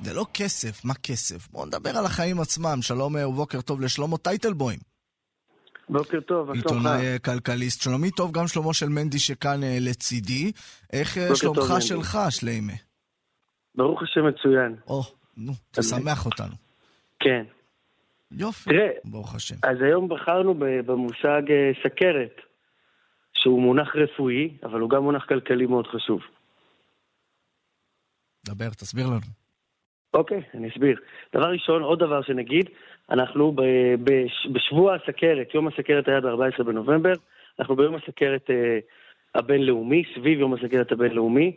זה 0.01 0.15
לא 0.15 0.27
כסף, 0.35 0.85
מה 0.85 0.95
כסף? 0.95 1.49
בואו 1.49 1.67
נדבר 1.67 1.99
על 1.99 2.07
החיים 2.07 2.41
עצמם. 2.41 2.79
שלום 2.83 3.17
ובוקר 3.29 3.61
טוב 3.61 3.81
לשלמה 3.81 4.19
טייטלבוים. 4.19 4.79
בוקר 5.89 6.21
טוב, 6.21 6.49
מה 6.49 6.55
שלומך? 6.55 6.67
עיתונאי 6.67 7.19
כלכליסט. 7.25 7.83
שלומי 7.83 8.11
טוב, 8.11 8.33
גם 8.33 8.49
שלמה 8.49 8.75
של 8.75 8.89
מנדי 8.89 9.19
שכאן 9.19 9.61
לצידי. 9.63 10.53
איך 10.93 11.19
שלומך 11.35 11.75
שלך, 11.81 12.19
שליימה? 12.31 12.73
ברוך 13.75 14.03
השם 14.03 14.27
מצוין. 14.27 14.77
או, 14.87 15.03
נו, 15.37 15.53
תשמח 15.71 16.27
אותנו. 16.27 16.55
כן. 17.21 17.45
יופי, 18.31 18.71
תראה, 18.71 18.89
ברוך 19.05 19.35
השם. 19.35 19.55
אז 19.63 19.83
היום 19.83 20.09
בחרנו 20.09 20.55
במושג 20.59 21.43
אה, 21.51 21.71
סכרת, 21.83 22.41
שהוא 23.35 23.63
מונח 23.63 23.97
רפואי, 23.97 24.57
אבל 24.63 24.81
הוא 24.81 24.91
גם 24.91 25.03
מונח 25.03 25.25
כלכלי 25.25 25.67
מאוד 25.67 25.87
חשוב. 25.87 26.21
דבר, 28.47 28.71
תסביר 28.71 29.07
לנו. 29.07 29.45
אוקיי, 30.15 30.43
אני 30.55 30.69
אסביר. 30.69 31.01
דבר 31.35 31.51
ראשון, 31.51 31.83
עוד 31.83 31.99
דבר 31.99 32.23
שנגיד, 32.23 32.69
אנחנו 33.11 33.57
בשבוע 34.53 34.95
הסכרת, 34.95 35.55
יום 35.55 35.69
הסכרת 35.69 36.09
היה 36.09 36.21
ב-14 36.21 36.63
בנובמבר, 36.63 37.13
אנחנו 37.59 37.77
ביום 37.77 37.95
הסכרת 37.95 38.51
אה, 38.51 38.79
הבינלאומי, 39.35 40.03
סביב 40.15 40.39
יום 40.39 40.55
הסכרת 40.55 40.93
הבינלאומי. 40.93 41.57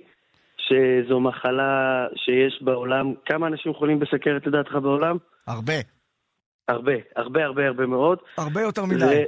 שזו 0.68 1.20
מחלה 1.20 2.06
שיש 2.16 2.62
בעולם. 2.62 3.14
כמה 3.26 3.48
אנשים 3.48 3.74
חולים 3.74 4.00
בסכרת 4.00 4.48
לדעתך 4.48 4.72
בעולם? 4.72 5.18
הרבה. 5.48 5.74
הרבה, 6.68 6.94
הרבה 7.16 7.46
הרבה 7.46 7.68
הרבה 7.68 7.86
מאוד. 7.86 8.18
הרבה 8.38 8.62
יותר 8.62 8.86
מדי. 8.86 9.24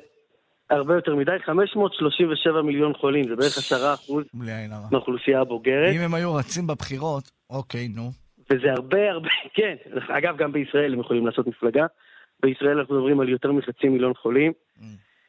הרבה 0.70 0.96
יותר 0.96 1.16
מדי, 1.16 1.32
537 1.46 2.62
מיליון 2.62 2.94
חולים, 2.94 3.28
זה 3.28 3.36
בערך 3.36 3.58
10 3.58 3.94
אחוז 3.94 4.24
מהאוכלוסייה 4.92 5.42
הבוגרת. 5.42 5.96
אם 5.96 6.02
הם 6.02 6.14
היו 6.14 6.34
רצים 6.34 6.68
בבחירות, 6.68 7.32
אוקיי, 7.50 7.88
נו. 7.88 8.12
וזה 8.52 8.72
הרבה 8.72 9.12
הרבה, 9.12 9.30
כן. 9.58 9.76
אגב, 10.08 10.38
גם 10.38 10.52
בישראל 10.52 10.94
הם 10.94 11.00
יכולים 11.00 11.26
לעשות 11.26 11.48
מפלגה. 11.48 11.86
בישראל 12.44 12.80
אנחנו 12.80 12.96
מדברים 12.96 13.20
על 13.20 13.30
יותר 13.30 13.52
מחצי 13.52 13.90
מיליון 13.90 14.14
חולים. 14.14 14.52
Mm. 14.52 14.84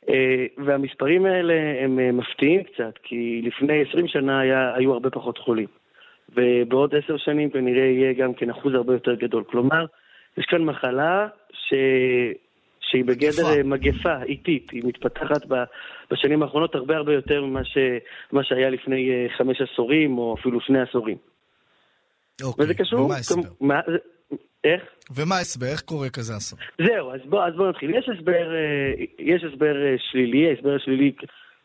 אה, 0.08 0.64
והמספרים 0.66 1.26
האלה 1.26 1.54
הם 1.84 1.98
אה, 1.98 2.12
מפתיעים 2.12 2.62
קצת, 2.62 2.94
כי 3.02 3.42
לפני 3.44 3.82
20 3.88 4.08
שנה 4.08 4.40
היה, 4.40 4.74
היו 4.74 4.92
הרבה 4.92 5.10
פחות 5.10 5.38
חולים. 5.38 5.68
ובעוד 6.34 6.94
עשר 6.94 7.16
שנים 7.16 7.50
כנראה 7.50 7.84
יהיה 7.84 8.12
גם 8.12 8.34
כן 8.34 8.50
אחוז 8.50 8.74
הרבה 8.74 8.92
יותר 8.92 9.14
גדול. 9.14 9.44
כלומר, 9.50 9.86
יש 10.38 10.46
כאן 10.46 10.62
מחלה 10.62 11.28
ש... 11.52 11.74
שהיא 12.90 13.04
בגדר 13.04 13.64
מגפה, 13.64 13.64
מגפה 13.64 14.22
איטית, 14.22 14.70
היא 14.70 14.82
מתפתחת 14.84 15.42
בשנים 16.10 16.42
האחרונות 16.42 16.74
הרבה 16.74 16.96
הרבה 16.96 17.14
יותר 17.14 17.44
ממה 17.44 17.64
ש... 17.64 17.78
שהיה 18.42 18.70
לפני 18.70 19.10
אה, 19.10 19.26
חמש 19.38 19.60
עשורים 19.60 20.18
או 20.18 20.36
אפילו 20.40 20.60
שני 20.60 20.80
עשורים. 20.80 21.16
אוקיי, 22.42 22.64
וזה 22.64 22.74
קשור... 22.74 23.00
ומה 23.00 23.14
ההסבר? 23.14 23.42
מה... 23.60 23.80
איך? 24.64 24.82
ומה 25.16 25.34
ההסבר? 25.34 25.66
איך 25.66 25.80
קורה 25.80 26.10
כזה 26.10 26.36
אסון? 26.36 26.58
זהו, 26.86 27.12
אז 27.12 27.20
בואו 27.24 27.52
בוא 27.56 27.68
נתחיל. 27.68 27.90
יש 27.94 28.08
הסבר, 28.08 28.54
אה, 28.54 29.04
יש 29.18 29.44
הסבר 29.44 29.86
אה, 29.86 29.94
שלילי, 29.98 30.48
ההסבר 30.48 30.74
השלילי 30.74 31.12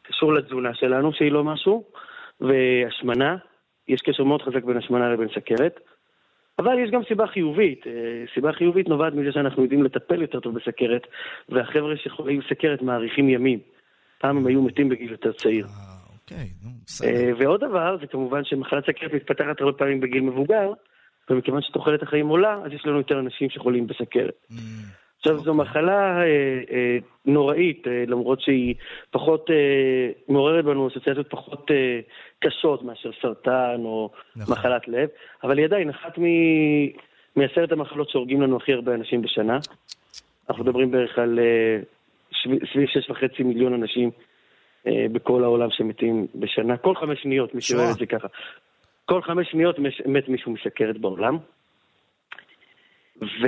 קשור 0.03 0.33
לתזונה 0.33 0.69
שלנו, 0.73 1.13
שהיא 1.13 1.31
לא 1.31 1.43
משהו, 1.43 1.83
והשמנה, 2.41 3.35
יש 3.87 4.01
קשר 4.01 4.23
מאוד 4.23 4.41
חזק 4.41 4.63
בין 4.63 4.77
השמנה 4.77 5.09
לבין 5.09 5.27
סכרת. 5.35 5.79
אבל 6.59 6.79
יש 6.79 6.91
גם 6.91 7.01
סיבה 7.07 7.27
חיובית. 7.27 7.87
אה, 7.87 7.91
סיבה 8.33 8.53
חיובית 8.53 8.89
נובעת 8.89 9.13
מזה 9.13 9.31
שאנחנו 9.31 9.63
יודעים 9.63 9.83
לטפל 9.83 10.21
יותר 10.21 10.39
טוב 10.39 10.55
בסכרת, 10.55 11.07
והחבר'ה 11.49 11.97
שחולים 11.97 12.41
סכרת 12.49 12.81
מאריכים 12.81 13.29
ימים. 13.29 13.59
פעם 14.19 14.37
הם 14.37 14.47
היו 14.47 14.61
מתים 14.61 14.89
בגיל 14.89 15.11
יותר 15.11 15.31
צעיר. 15.31 15.65
אה, 15.65 15.71
אוקיי, 16.13 16.47
נו, 16.63 16.69
בסדר. 16.85 17.09
אה, 17.09 17.31
ועוד 17.39 17.61
דבר, 17.61 17.97
זה 18.01 18.07
כמובן 18.07 18.43
שמחלת 18.43 18.85
סכרת 18.85 19.13
מתפתחת 19.13 19.61
הרבה 19.61 19.77
פעמים 19.77 19.99
בגיל 19.99 20.21
מבוגר, 20.21 20.73
ומכיוון 21.29 21.61
שתוחלת 21.61 22.03
החיים 22.03 22.27
עולה, 22.27 22.61
אז 22.65 22.71
יש 22.71 22.85
לנו 22.85 22.97
יותר 22.97 23.19
אנשים 23.19 23.49
שחולים 23.49 23.87
בסכרת. 23.87 24.45
Mm. 24.51 24.55
עכשיו, 25.25 25.43
זו 25.43 25.53
מחלה 25.53 26.21
אה, 26.21 26.25
אה, 26.71 26.97
נוראית, 27.25 27.87
אה, 27.87 28.03
למרות 28.07 28.41
שהיא 28.41 28.75
פחות 29.11 29.49
אה, 29.49 30.11
מעוררת 30.29 30.65
בנו 30.65 30.87
אסוציאציות 30.87 31.29
פחות 31.29 31.71
אה, 31.71 31.99
קשות 32.45 32.83
מאשר 32.83 33.09
סרטן 33.21 33.81
או 33.85 34.09
נכון. 34.35 34.53
מחלת 34.53 34.87
לב, 34.87 35.09
אבל 35.43 35.57
היא 35.57 35.65
עדיין 35.65 35.89
אחת 35.89 36.17
מ- 36.17 36.87
מעשרת 37.35 37.71
המחלות 37.71 38.09
שהורגים 38.09 38.41
לנו 38.41 38.57
הכי 38.57 38.73
הרבה 38.73 38.93
אנשים 38.93 39.21
בשנה. 39.21 39.59
אנחנו 40.49 40.63
מדברים 40.63 40.91
בערך 40.91 41.19
על 41.19 41.39
אה, 41.39 41.79
סביב 42.73 42.87
שש 42.87 43.09
וחצי 43.09 43.43
מיליון 43.43 43.73
אנשים 43.73 44.11
אה, 44.87 45.05
בכל 45.11 45.43
העולם 45.43 45.69
שמתים 45.71 46.27
בשנה. 46.35 46.77
כל 46.77 46.95
חמש 46.95 47.21
שניות, 47.21 47.55
מי. 47.55 47.61
שאוהב 47.61 47.89
את 47.89 47.97
זה 47.97 48.05
ככה. 48.05 48.27
כל 49.05 49.21
חמש 49.21 49.51
שניות 49.51 49.79
מת 50.05 50.29
מישהו 50.29 50.51
מסכרת 50.51 50.97
בעולם. 50.97 51.37
ו... 53.21 53.47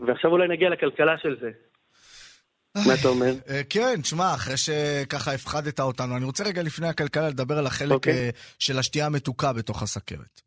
ועכשיו 0.00 0.30
אולי 0.30 0.48
נגיע 0.48 0.70
לכלכלה 0.70 1.18
של 1.18 1.36
זה. 1.40 1.50
מה 2.76 2.94
אתה 2.94 3.08
אומר? 3.08 3.34
אה, 3.48 3.62
כן, 3.70 4.00
תשמע, 4.02 4.34
אחרי 4.34 4.56
שככה 4.56 5.32
הפחדת 5.32 5.80
אותנו, 5.80 6.16
אני 6.16 6.24
רוצה 6.24 6.44
רגע 6.44 6.62
לפני 6.62 6.88
הכלכלה 6.88 7.28
לדבר 7.28 7.58
על 7.58 7.66
החלק 7.66 7.92
אוקיי. 7.92 8.12
אה, 8.12 8.30
של 8.58 8.78
השתייה 8.78 9.06
המתוקה 9.06 9.52
בתוך 9.52 9.82
הסכרת. 9.82 10.40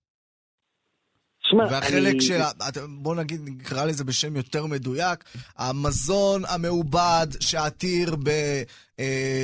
שמע, 1.51 1.63
והחלק 1.71 2.13
אני... 2.13 2.21
ש... 2.21 2.31
את- 2.31 2.77
בוא 2.89 3.15
נגיד, 3.15 3.41
נקרא 3.43 3.85
לזה 3.85 4.03
בשם 4.03 4.35
יותר 4.35 4.65
מדויק, 4.65 5.23
המזון 5.57 6.43
המעובד 6.47 7.27
שעתיר 7.39 8.15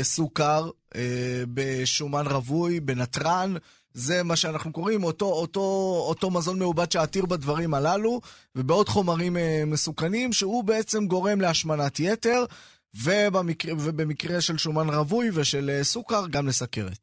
בסוכר, 0.01 0.69
אה, 0.95 1.43
בשומן 1.53 2.27
רווי, 2.27 2.79
בנתרן, 2.79 3.53
זה 3.93 4.23
מה 4.23 4.35
שאנחנו 4.35 4.71
קוראים, 4.73 5.03
אותו, 5.03 5.25
אותו, 5.25 5.65
אותו 6.09 6.27
מזון 6.29 6.59
מעובד 6.59 6.91
שעתיר 6.91 7.25
בדברים 7.25 7.73
הללו, 7.73 8.19
ובעוד 8.55 8.87
חומרים 8.87 9.37
אה, 9.37 9.63
מסוכנים, 9.67 10.29
שהוא 10.31 10.63
בעצם 10.63 11.05
גורם 11.07 11.41
להשמנת 11.41 11.99
יתר, 11.99 12.41
ובמקרה, 13.05 13.73
ובמקרה 13.73 14.41
של 14.41 14.57
שומן 14.57 14.87
רווי 14.97 15.27
ושל 15.29 15.69
אה, 15.69 15.83
סוכר, 15.83 16.21
גם 16.31 16.47
לסכרת. 16.47 17.01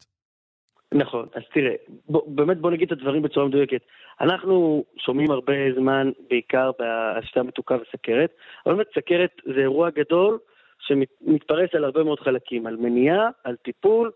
נכון, 0.95 1.27
אז 1.35 1.43
תראה, 1.55 1.75
בוא, 2.09 2.23
באמת 2.27 2.59
בוא 2.59 2.71
נגיד 2.71 2.93
את 2.93 2.99
הדברים 2.99 3.23
בצורה 3.23 3.47
מדויקת. 3.47 3.81
אנחנו 4.21 4.85
שומעים 4.99 5.31
הרבה 5.31 5.53
זמן, 5.79 6.11
בעיקר 6.31 6.71
בהשתייה 6.79 7.43
מתוקה 7.43 7.75
וסכרת, 7.75 8.31
אבל 8.67 8.75
באמת 8.75 8.87
סכרת 8.99 9.31
זה 9.55 9.61
אירוע 9.61 9.91
גדול 9.91 10.39
שמתפרס 10.81 11.71
על 11.73 11.85
הרבה 11.85 12.05
מאוד 12.05 12.21
חלקים, 12.21 12.67
על 12.67 12.77
מניעה, 12.77 13.29
על 13.45 13.57
טיפול, 13.57 14.11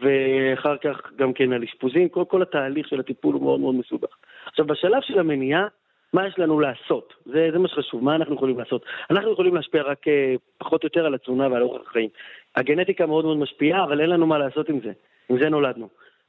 ואחר 0.00 0.76
כך 0.76 1.12
גם 1.16 1.32
כן 1.32 1.52
על 1.52 1.62
אשפוזים, 1.62 2.08
כל, 2.08 2.24
כל 2.28 2.42
התהליך 2.42 2.88
של 2.88 3.00
הטיפול 3.00 3.34
הוא 3.34 3.42
מאוד 3.42 3.60
מאוד 3.60 3.74
מסובך. 3.74 4.16
עכשיו, 4.46 4.66
בשלב 4.66 5.02
של 5.02 5.18
המניעה, 5.18 5.66
מה 6.12 6.26
יש 6.26 6.38
לנו 6.38 6.60
לעשות? 6.60 7.14
זה, 7.24 7.48
זה 7.52 7.58
מה 7.58 7.68
שחשוב, 7.68 8.04
מה 8.04 8.14
אנחנו 8.14 8.34
יכולים 8.34 8.58
לעשות? 8.58 8.84
אנחנו 9.10 9.32
יכולים 9.32 9.54
להשפיע 9.54 9.82
רק 9.82 10.08
אה, 10.08 10.34
פחות 10.58 10.82
או 10.82 10.86
יותר 10.86 11.06
על 11.06 11.14
התזונה 11.14 11.48
ועל 11.48 11.62
אורח 11.62 11.82
החיים. 11.86 12.08
הגנטיקה 12.56 13.06
מאוד 13.06 13.24
מאוד 13.24 13.36
משפיעה, 13.36 13.84
אבל 13.84 14.00
אין 14.00 14.10
לנו 14.10 14.26
מה 14.26 14.38
לעשות 14.38 14.68
עם 14.68 14.80
זה. 14.80 14.92
עם 15.28 15.38
זה 15.38 15.48
נולדנו. 15.48 15.88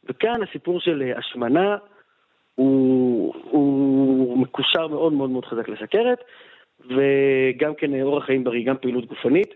וכאן 0.10 0.44
הסיפור 0.44 0.80
של 0.80 1.02
אה, 1.02 1.18
השמנה 1.18 1.78
הוא, 2.56 3.34
הוא 3.52 4.38
מקושר 4.38 4.88
מאוד 4.88 5.14
מאוד 5.14 5.30
מאוד 5.30 5.46
חזק 5.46 5.70
לסכרת, 5.70 6.24
וגם 6.90 7.76
כן 7.76 7.94
אה, 7.94 8.04
אורח 8.04 8.26
חיים 8.26 8.44
בריא, 8.44 8.66
גם 8.66 8.78
פעילות 8.78 9.06
גופנית, 9.06 9.54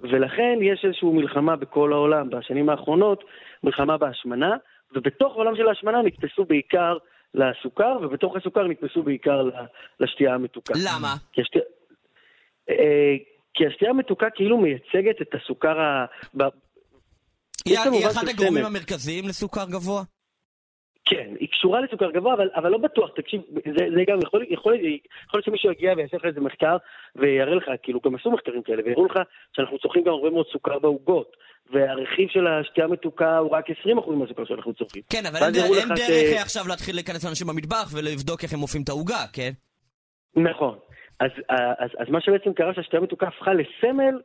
ולכן 0.00 0.58
יש 0.62 0.84
איזושהי 0.84 1.08
מלחמה 1.08 1.56
בכל 1.56 1.92
העולם 1.92 2.30
בשנים 2.30 2.68
האחרונות, 2.68 3.24
מלחמה 3.64 3.98
בהשמנה, 3.98 4.56
ובתוך 4.94 5.32
העולם 5.32 5.56
של 5.56 5.68
ההשמנה 5.68 6.02
נתפסו 6.02 6.44
בעיקר 6.44 6.96
לסוכר, 7.34 7.98
ובתוך 8.02 8.36
הסוכר 8.36 8.66
נתפסו 8.66 9.02
בעיקר 9.02 9.48
לשתייה 10.00 10.34
המתוקה. 10.34 10.74
למה? 10.76 11.14
כי 11.32 11.40
השתייה, 11.40 11.64
אה, 12.70 13.14
כי 13.54 13.66
השתייה 13.66 13.90
המתוקה 13.90 14.26
כאילו 14.34 14.58
מייצגת 14.58 15.22
את 15.22 15.34
הסוכר 15.34 15.80
ה... 15.80 16.06
היא 17.64 17.78
היא 17.78 18.06
אחד 18.06 18.28
הגורמים. 18.28 18.64
המרכזיים 18.64 19.28
לסוכר 19.28 19.64
גבוה? 19.70 20.02
כן, 21.06 21.28
היא 21.40 21.48
קשורה 21.48 21.80
לסוכר 21.80 22.10
גבוה, 22.10 22.34
אבל, 22.34 22.48
אבל 22.54 22.70
לא 22.70 22.78
בטוח, 22.78 23.10
תקשיב, 23.16 23.40
זה, 23.78 23.84
זה 23.96 24.02
גם 24.08 24.18
יכול, 24.22 24.44
יכול, 24.50 24.74
יכול 24.74 25.04
להיות 25.34 25.44
שמישהו 25.44 25.70
יגיע 25.70 25.92
ויעשה 25.96 26.16
לך 26.16 26.24
איזה 26.24 26.40
מחקר 26.40 26.76
ויראה 27.16 27.54
לך, 27.54 27.64
כאילו 27.82 28.00
גם 28.04 28.14
עשו 28.14 28.30
מחקרים 28.30 28.62
כאלה, 28.62 28.82
ויראו 28.84 29.04
לך 29.06 29.18
שאנחנו 29.56 29.78
צורכים 29.78 30.02
גם 30.02 30.12
הרבה 30.12 30.30
מאוד 30.30 30.46
סוכר 30.52 30.78
בעוגות, 30.78 31.36
והרכיב 31.72 32.28
של 32.28 32.46
השתייה 32.46 32.86
המתוקה 32.86 33.38
הוא 33.38 33.50
רק 33.50 33.64
20% 33.70 33.74
מהסוכר 34.10 34.44
שאנחנו 34.44 34.74
צורכים. 34.74 35.02
כן, 35.10 35.26
אבל 35.26 35.36
אין 35.36 35.54
אין 35.54 35.88
דרך 35.88 36.38
ש- 36.38 36.42
עכשיו 36.42 36.68
להתחיל 36.68 36.94
להיכנס 36.94 37.24
לאנשים 37.24 37.46
במטבח 37.46 37.92
ולבדוק 37.94 38.42
איך 38.42 38.52
הם 38.52 38.62
אופים 38.62 38.82
את 38.82 38.88
העוגה, 38.88 39.24
כן? 39.32 39.50
נכון. 40.36 40.78
אז, 41.20 41.30
אז, 41.48 41.90
אז 41.98 42.06
מה 42.08 42.20
שבעצם 42.20 42.52
קרה 42.52 42.74
שהשתייה 42.74 43.00
המתוקה 43.00 43.26
הפכה 43.28 43.50
לסמל 43.54 44.20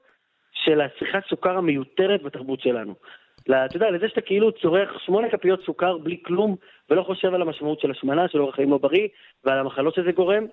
של 0.53 0.81
הצריכת 0.81 1.23
סוכר 1.29 1.57
המיותרת 1.57 2.23
בתרבות 2.23 2.61
שלנו. 2.61 2.95
אתה 3.43 3.77
יודע, 3.77 3.91
לזה 3.91 4.09
שאתה 4.09 4.21
כאילו 4.21 4.51
צורך 4.51 4.89
שמונה 5.05 5.29
כפיות 5.29 5.63
סוכר 5.65 5.97
בלי 5.97 6.17
כלום, 6.25 6.55
ולא 6.89 7.03
חושב 7.03 7.33
על 7.33 7.41
המשמעות 7.41 7.79
של 7.79 7.91
השמנה, 7.91 8.27
של 8.27 8.41
אורח 8.41 8.55
חיים 8.55 8.71
לא 8.71 8.77
בריא, 8.77 9.07
ועל 9.43 9.59
המחלות 9.59 9.95
שזה 9.95 10.11
גורם, 10.11 10.45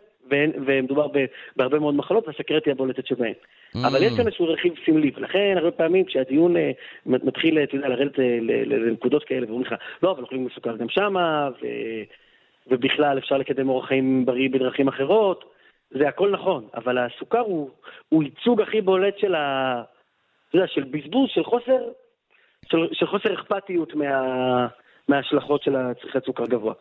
ומדובר 0.66 1.07
בהרבה 1.57 1.78
מאוד 1.78 1.95
מחלות, 1.95 2.28
והסכרת 2.28 2.64
היא 2.64 2.72
הבולטת 2.72 3.07
שבהן. 3.07 3.32
אבל 3.74 4.03
יש 4.03 4.12
כאן 4.16 4.26
איזשהו 4.26 4.49
רכיב 4.49 4.72
סמלי, 4.86 5.11
ולכן 5.16 5.55
הרבה 5.57 5.70
פעמים 5.70 6.05
כשהדיון 6.05 6.57
אה, 6.57 6.70
מת- 7.07 7.24
מתחיל, 7.24 7.59
אתה 7.59 7.74
יודע, 7.74 7.89
לרדת 7.89 8.18
אה, 8.18 8.39
לנקודות 8.66 9.24
כאלה, 9.24 9.47
ואומרים 9.47 9.66
לך, 9.66 9.74
לא, 10.03 10.11
אבל 10.11 10.22
אוכלים 10.22 10.49
סוכר 10.55 10.76
גם 10.76 10.89
שמה, 10.89 11.49
ו... 11.62 11.66
ובכלל 12.70 13.18
אפשר 13.18 13.36
לקדם 13.36 13.68
אורח 13.68 13.89
חיים 13.89 14.26
בריא 14.26 14.49
בדרכים 14.51 14.89
אחרות, 14.89 15.45
זה 15.91 16.09
הכל 16.09 16.30
נכון, 16.30 16.68
אבל 16.74 16.99
הסוכר 16.99 17.41
הוא, 17.41 17.70
הוא 18.09 18.22
ייצוג 18.22 18.61
הכי 18.61 18.80
בולט 18.80 19.18
של 19.18 19.34
ה... 19.34 19.82
אתה 20.49 20.57
יודע, 20.57 20.66
של 20.66 20.84
בזבוז, 20.84 21.30
של 21.34 21.45
חוסר, 21.45 21.78
של, 22.66 22.78
של 22.92 23.06
חוסר 23.06 23.34
אכפתיות 23.34 23.94
מה, 23.94 24.66
מההשלכות 25.09 25.62
של 25.62 25.76
הצריכת 25.76 26.24
סוכר 26.26 26.44
גבוה. 26.46 26.74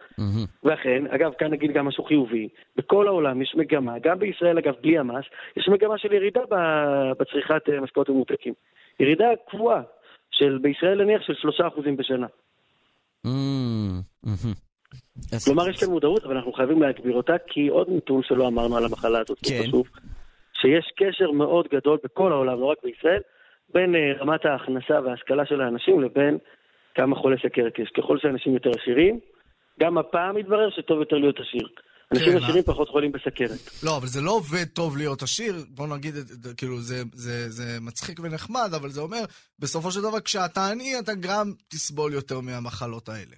ואכן, 0.63 1.03
אגב, 1.09 1.32
כאן 1.38 1.51
נגיד 1.51 1.71
גם 1.73 1.86
משהו 1.86 2.03
חיובי, 2.03 2.47
בכל 2.75 3.07
העולם 3.07 3.41
יש 3.41 3.55
מגמה, 3.57 3.99
גם 3.99 4.19
בישראל 4.19 4.57
אגב, 4.57 4.73
בלי 4.82 4.97
המס, 4.97 5.25
יש 5.57 5.69
מגמה 5.69 5.97
של 5.97 6.13
ירידה 6.13 6.41
ב- 6.51 7.11
בצריכת 7.19 7.69
אה, 7.69 7.82
משקאות 7.82 8.09
ממותקים. 8.09 8.53
ירידה 8.99 9.25
קבועה, 9.49 9.82
של 10.32 10.57
בישראל 10.61 11.03
נניח 11.03 11.21
של 11.21 11.34
שלושה 11.36 11.67
אחוזים 11.67 11.97
בשנה. 11.97 12.28
אז- 15.34 15.45
כלומר, 15.45 15.69
יש 15.69 15.80
כאן 15.80 15.89
מודעות, 15.89 16.23
אבל 16.23 16.36
אנחנו 16.36 16.53
חייבים 16.53 16.82
להגביר 16.82 17.15
אותה, 17.15 17.34
כי 17.47 17.67
עוד 17.67 17.88
נתון 17.89 18.23
שלא 18.23 18.47
אמרנו 18.47 18.78
על 18.78 18.86
המחלה 18.86 19.19
הזאת, 19.19 19.39
כן. 19.45 19.63
חשוב, 19.67 19.88
שיש 20.61 20.91
קשר 20.95 21.32
מאוד 21.32 21.67
גדול 21.71 21.97
בכל 22.03 22.32
העולם, 22.32 22.59
לא 22.59 22.65
רק 22.65 22.78
בישראל, 22.84 23.21
בין 23.74 23.95
אה, 23.95 24.13
רמת 24.20 24.45
ההכנסה 24.45 25.01
וההשכלה 25.01 25.45
של 25.45 25.61
האנשים 25.61 26.01
לבין 26.01 26.38
כמה 26.95 27.15
חולי 27.15 27.36
סכרת 27.38 27.80
יש. 27.80 27.89
ככל 27.97 28.18
שאנשים 28.18 28.53
יותר 28.53 28.70
עשירים, 28.82 29.20
גם 29.80 29.97
הפעם 29.97 30.36
מתברר 30.36 30.70
שטוב 30.70 30.99
יותר 30.99 31.15
להיות 31.15 31.39
עשיר. 31.39 31.68
אנשים 32.11 32.32
כן, 32.32 32.38
עשירים 32.43 32.63
פחות 32.63 32.89
חולים 32.89 33.11
בסכרת. 33.11 33.84
לא, 33.86 33.97
אבל 33.97 34.07
זה 34.07 34.22
לא 34.22 34.32
עובד 34.32 34.65
טוב 34.76 34.97
להיות 34.97 35.22
עשיר, 35.22 35.53
בוא 35.76 35.88
נגיד, 35.97 36.13
כאילו, 36.57 36.78
זה, 36.78 36.95
זה, 37.13 37.49
זה 37.49 37.82
מצחיק 37.82 38.20
ונחמד, 38.20 38.70
אבל 38.82 38.89
זה 38.89 39.01
אומר, 39.01 39.24
בסופו 39.59 39.91
של 39.91 40.01
דבר, 40.01 40.20
כשאתה 40.20 40.61
עני, 40.72 40.99
אתה 41.03 41.11
גם 41.28 41.45
תסבול 41.70 42.13
יותר 42.13 42.39
מהמחלות 42.41 43.09
האלה. 43.09 43.36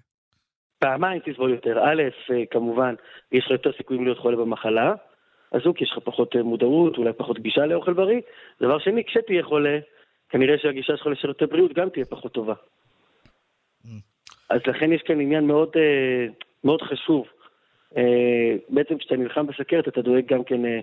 פעמיים 0.79 1.21
תסבול 1.25 1.51
יותר. 1.51 1.79
א', 1.79 2.01
אה, 2.31 2.43
כמובן, 2.51 2.95
יש 3.31 3.45
לך 3.45 3.51
יותר 3.51 3.71
סיכויים 3.77 4.03
להיות 4.05 4.19
חולה 4.19 4.37
במחלה, 4.37 4.93
אז 5.51 5.61
הוא, 5.65 5.75
כי 5.75 5.83
יש 5.83 5.91
לך 5.91 6.03
פחות 6.03 6.35
אה, 6.35 6.43
מודעות, 6.43 6.97
אולי 6.97 7.13
פחות 7.13 7.39
גישה 7.39 7.65
לאוכל 7.65 7.93
בריא. 7.93 8.21
דבר 8.61 8.79
שני, 8.79 9.03
כשתהיה 9.03 9.43
חולה, 9.43 9.79
כנראה 10.29 10.55
שהגישה 10.61 10.97
שלך 10.97 11.07
לשירותי 11.07 11.45
בריאות 11.45 11.73
גם 11.73 11.89
תהיה 11.89 12.05
פחות 12.05 12.31
טובה. 12.33 12.53
אז 14.49 14.59
לכן 14.67 14.93
יש 14.93 15.01
כאן 15.05 15.21
עניין 15.21 15.47
מאוד, 15.47 15.69
אה, 15.75 16.25
מאוד 16.63 16.81
חשוב. 16.81 17.25
אה, 17.97 18.03
בעצם 18.69 18.97
כשאתה 18.97 19.15
נלחם 19.15 19.47
בסכרת, 19.47 19.87
אתה 19.87 20.01
דואג 20.01 20.33
גם 20.33 20.43
כן 20.43 20.65
אה, 20.65 20.79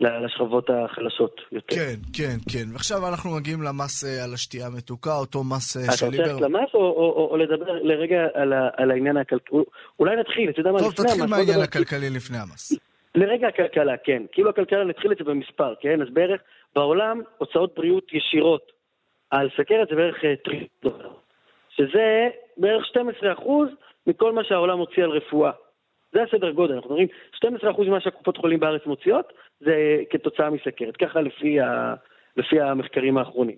לשכבות 0.00 0.70
החלשות 0.70 1.40
יותר. 1.52 1.76
כן, 1.76 1.94
כן, 2.12 2.36
כן. 2.52 2.72
ועכשיו 2.72 3.08
אנחנו 3.08 3.30
מגיעים 3.36 3.62
למס 3.62 4.04
על 4.24 4.34
השתייה 4.34 4.66
המתוקה, 4.66 5.16
אותו 5.16 5.44
מס 5.44 5.76
אה, 5.76 5.84
אתה 5.84 5.92
של 5.96 6.06
רוצה 6.06 6.16
ליבר... 6.18 6.32
ללכת 6.32 6.40
למס 6.40 6.70
או, 6.74 6.80
או, 6.80 7.12
או, 7.16 7.28
או 7.30 7.36
לדבר 7.36 7.72
לרגע 7.82 8.26
על, 8.34 8.52
ה, 8.52 8.68
על 8.76 8.90
העניין 8.90 9.16
הכלכלי? 9.16 9.58
אולי 10.00 10.16
נתחיל, 10.16 10.50
אתה 10.50 10.60
יודע 10.60 10.72
מה, 10.72 10.78
טוב, 10.78 10.92
לפני 10.92 11.04
תתחיל 11.04 11.20
המס, 11.22 11.30
בוא 11.30 11.36
מהעניין 11.36 11.58
נדבר- 11.58 11.64
הכלכלי 11.64 12.10
לפני 12.10 12.38
המס. 12.38 12.72
לרגע 13.14 13.48
הכלכלה, 13.48 13.96
כן. 14.04 14.22
כאילו 14.32 14.50
הכלכלה, 14.50 14.84
נתחיל 14.84 15.12
את 15.12 15.16
זה 15.18 15.24
במספר, 15.24 15.74
כן? 15.80 16.02
אז 16.02 16.08
בערך 16.12 16.40
בעולם 16.74 17.20
הוצאות 17.38 17.74
בריאות 17.76 18.12
ישירות 18.12 18.72
על 19.30 19.48
סכרת 19.56 19.88
זה 19.88 19.96
בערך 19.96 20.24
אה, 20.24 20.36
טריליון 20.36 20.68
דולר. 20.82 21.10
שזה 21.68 22.28
בערך 22.56 22.84
12% 23.38 23.42
מכל 24.06 24.32
מה 24.32 24.44
שהעולם 24.44 24.78
מוציא 24.78 25.04
על 25.04 25.10
רפואה. 25.10 25.50
זה 26.12 26.22
הסדר 26.22 26.50
גודל, 26.50 26.74
אנחנו 26.74 26.90
מדברים 26.90 27.08
12% 27.74 27.82
ממה 27.82 28.00
שהקופות 28.00 28.36
חולים 28.36 28.60
בארץ 28.60 28.86
מוציאות 28.86 29.32
זה 29.60 30.02
כתוצאה 30.10 30.50
מסכרת, 30.50 30.96
ככה 30.96 31.20
לפי, 31.20 31.60
ה, 31.60 31.94
לפי 32.36 32.60
המחקרים 32.60 33.18
האחרונים. 33.18 33.56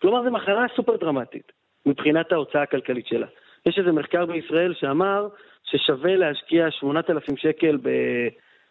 כלומר, 0.00 0.24
זו 0.24 0.30
מחלה 0.30 0.66
סופר 0.76 0.96
דרמטית 0.96 1.52
מבחינת 1.86 2.32
ההוצאה 2.32 2.62
הכלכלית 2.62 3.06
שלה. 3.06 3.26
יש 3.66 3.78
איזה 3.78 3.92
מחקר 3.92 4.26
בישראל 4.26 4.74
שאמר 4.74 5.28
ששווה 5.64 6.16
להשקיע 6.16 6.70
8,000 6.70 7.36
שקל 7.36 7.76
ב... 7.82 7.88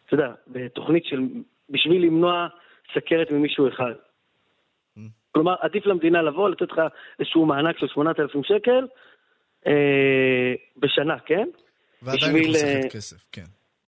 אתה 0.05 0.13
יודע, 0.13 0.31
בתוכנית 0.47 1.05
של... 1.05 1.21
בשביל 1.69 2.01
למנוע 2.05 2.47
סכרת 2.93 3.31
ממישהו 3.31 3.67
אחד. 3.67 3.93
כלומר, 5.35 5.55
עדיף 5.59 5.85
למדינה 5.85 6.21
לבוא, 6.21 6.49
לתת 6.49 6.71
לך 6.71 6.81
איזשהו 7.19 7.45
מענק 7.45 7.77
של 7.77 7.87
8,000 7.87 8.43
שקל 8.43 8.87
אה, 9.67 10.53
בשנה, 10.77 11.19
כן? 11.19 11.47
ועדיין 12.01 12.35
היא 12.35 12.47
חוסכת 12.47 12.85
אה, 12.85 12.89
כסף, 12.89 13.17
כן. 13.31 13.45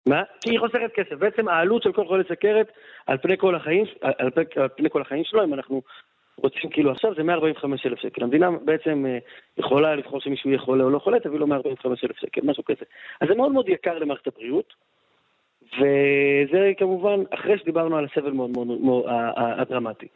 מה? 0.07 0.23
כי 0.41 0.51
היא 0.51 0.59
חוסכת 0.59 0.93
כסף. 0.95 1.13
בעצם 1.13 1.49
העלות 1.49 1.83
של 1.83 1.93
כל 1.93 2.07
חולה 2.07 2.25
סכרת 2.25 2.73
על 3.07 3.19
פני 3.19 3.37
כל 3.39 3.55
החיים, 3.55 3.85
על 4.03 4.31
פני, 4.31 4.45
על 4.57 4.69
פני 4.77 4.91
כל 4.91 5.03
החיים 5.03 5.25
שלו, 5.25 5.45
אם 5.45 5.55
אנחנו 5.55 5.83
רוצים 6.37 6.71
כאילו 6.71 6.91
עכשיו, 6.91 7.15
זה 7.15 7.23
145 7.23 7.87
אלף 7.87 7.99
שקל. 7.99 8.23
המדינה 8.23 8.51
בעצם 8.65 9.07
אה, 9.07 9.19
יכולה 9.59 9.95
לבחור 9.95 10.21
שמישהו 10.21 10.51
יהיה 10.51 10.59
חולה 10.61 10.85
או 10.85 10.91
לא 10.91 10.99
חולה, 10.99 11.21
תביא 11.21 11.39
לו 11.39 11.47
145 11.47 12.05
אלף 12.05 12.17
שקל, 12.17 12.41
משהו 12.45 12.65
כזה. 12.65 12.85
אז 13.21 13.29
זה 13.29 13.35
מאוד 13.35 13.53
מאוד 13.53 13.69
יקר 13.69 13.99
למערכת 13.99 14.27
הבריאות, 14.27 14.75
וזה 15.63 16.73
כמובן 16.79 17.21
אחרי 17.31 17.59
שדיברנו 17.59 17.97
על 17.97 18.07
הסבל 18.13 18.31
מאוד 18.31 18.51
מאוד, 18.51 18.67
מאוד 18.67 19.07
ה- 19.07 19.41
ה- 19.41 19.61
הדרמטי. 19.61 20.07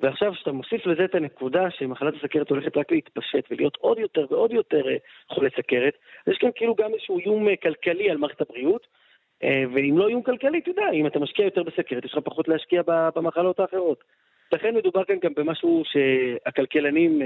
ועכשיו, 0.00 0.32
כשאתה 0.32 0.52
מוסיף 0.52 0.86
לזה 0.86 1.04
את 1.04 1.14
הנקודה 1.14 1.70
שמחלת 1.70 2.14
הסכרת 2.14 2.50
הולכת 2.50 2.76
רק 2.76 2.92
להתפשט 2.92 3.44
ולהיות 3.50 3.76
עוד 3.76 3.98
יותר 3.98 4.26
ועוד 4.30 4.52
יותר 4.52 4.88
אה, 4.88 4.96
חולי 5.28 5.50
סכרת, 5.50 5.94
אז 6.26 6.32
יש 6.32 6.38
כאן 6.38 6.50
כאילו 6.54 6.74
גם 6.74 6.94
איזשהו 6.94 7.18
איום 7.18 7.48
אה, 7.48 7.56
כלכלי 7.56 8.10
על 8.10 8.16
מערכת 8.16 8.40
הבריאות, 8.40 8.86
אה, 9.42 9.64
ואם 9.74 9.98
לא 9.98 10.08
איום 10.08 10.22
כלכלי, 10.22 10.58
אתה 10.58 10.70
יודע, 10.70 10.90
אם 10.92 11.06
אתה 11.06 11.18
משקיע 11.18 11.44
יותר 11.44 11.62
בסכרת, 11.62 12.04
יש 12.04 12.12
לך 12.12 12.18
פחות 12.24 12.48
להשקיע 12.48 12.82
במחלות 12.86 13.60
האחרות. 13.60 14.04
לכן 14.52 14.74
מדובר 14.74 15.04
כאן 15.04 15.16
גם 15.22 15.32
במשהו 15.36 15.82
שהכלכלנים 15.84 17.22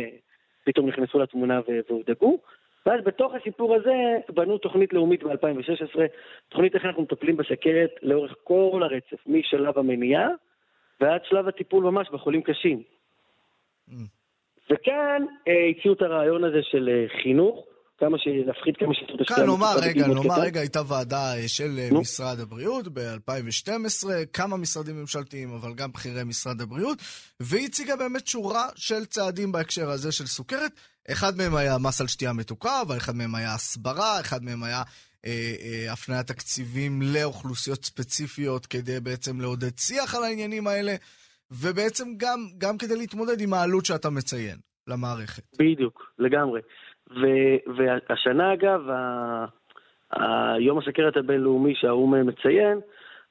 פתאום 0.64 0.88
נכנסו 0.88 1.18
לתמונה 1.18 1.60
והודאגו. 1.88 2.38
ואז 2.86 3.04
בתוך 3.04 3.34
הסיפור 3.34 3.74
הזה 3.74 3.94
בנו 4.28 4.58
תוכנית 4.58 4.92
לאומית 4.92 5.22
ב-2016, 5.22 6.00
תוכנית 6.48 6.74
איך 6.74 6.84
אנחנו 6.84 7.02
מטפלים 7.02 7.36
בסכרת 7.36 7.90
לאורך 8.02 8.34
כל 8.44 8.80
הרצף, 8.82 9.26
משלב 9.26 9.78
המניעה 9.78 10.28
ועד 11.00 11.20
שלב 11.24 11.48
הטיפול 11.48 11.84
ממש 11.84 12.08
בחולים 12.12 12.42
קשים. 12.42 12.82
Mm. 13.90 13.92
וכאן 14.70 15.22
אה, 15.48 15.52
הציעו 15.70 15.94
את 15.94 16.02
הרעיון 16.02 16.44
הזה 16.44 16.58
של 16.62 16.88
אה, 16.88 17.22
חינוך, 17.22 17.64
כמה 18.00 18.16
שנפחית 18.18 18.76
כמה 18.76 18.94
שיותר 18.94 19.22
את 19.22 19.28
כאן 19.28 19.46
נאמר, 19.46 19.74
רגע, 19.82 20.06
נאמר. 20.06 20.40
רגע, 20.40 20.60
הייתה 20.60 20.80
ועדה 20.88 21.36
אה, 21.36 21.48
של 21.48 21.78
אה, 21.78 21.88
נו. 21.92 22.00
משרד 22.00 22.40
הבריאות 22.40 22.88
ב-2012, 22.88 24.08
כמה 24.32 24.56
משרדים 24.56 25.00
ממשלתיים, 25.00 25.54
אבל 25.54 25.74
גם 25.74 25.92
בכירי 25.92 26.24
משרד 26.24 26.60
הבריאות, 26.60 26.98
והיא 27.40 27.66
הציגה 27.66 27.96
באמת 27.96 28.26
שורה 28.26 28.68
של 28.76 29.04
צעדים 29.04 29.52
בהקשר 29.52 29.90
הזה 29.90 30.12
של 30.12 30.26
סוכרת. 30.26 30.72
אחד 31.10 31.36
מהם 31.36 31.56
היה 31.56 31.78
מס 31.78 32.00
על 32.00 32.06
שתייה 32.06 32.32
מתוקה, 32.32 32.82
ואחד 32.88 33.14
מהם 33.14 33.34
היה 33.34 33.54
הסברה, 33.54 34.20
אחד 34.20 34.42
מהם 34.44 34.62
היה 34.62 34.82
הפניית 35.92 36.26
תקציבים 36.26 36.92
לאוכלוסיות 37.14 37.84
ספציפיות 37.84 38.66
כדי 38.66 39.00
בעצם 39.02 39.40
לעודד 39.40 39.78
שיח 39.78 40.14
על 40.14 40.24
העניינים 40.24 40.66
האלה, 40.66 40.92
ובעצם 41.50 42.04
גם, 42.16 42.38
גם 42.58 42.78
כדי 42.78 42.96
להתמודד 42.96 43.40
עם 43.40 43.54
העלות 43.54 43.84
שאתה 43.84 44.10
מציין 44.10 44.56
למערכת. 44.88 45.42
בדיוק, 45.58 46.12
לגמרי. 46.18 46.60
ו- 47.10 47.72
והשנה 47.76 48.52
אגב, 48.54 48.80
ה- 48.90 49.44
ה- 50.12 50.58
יום 50.60 50.78
הסכרת 50.78 51.16
הבינלאומי 51.16 51.74
שהאו"ם 51.74 52.26
מציין, 52.26 52.80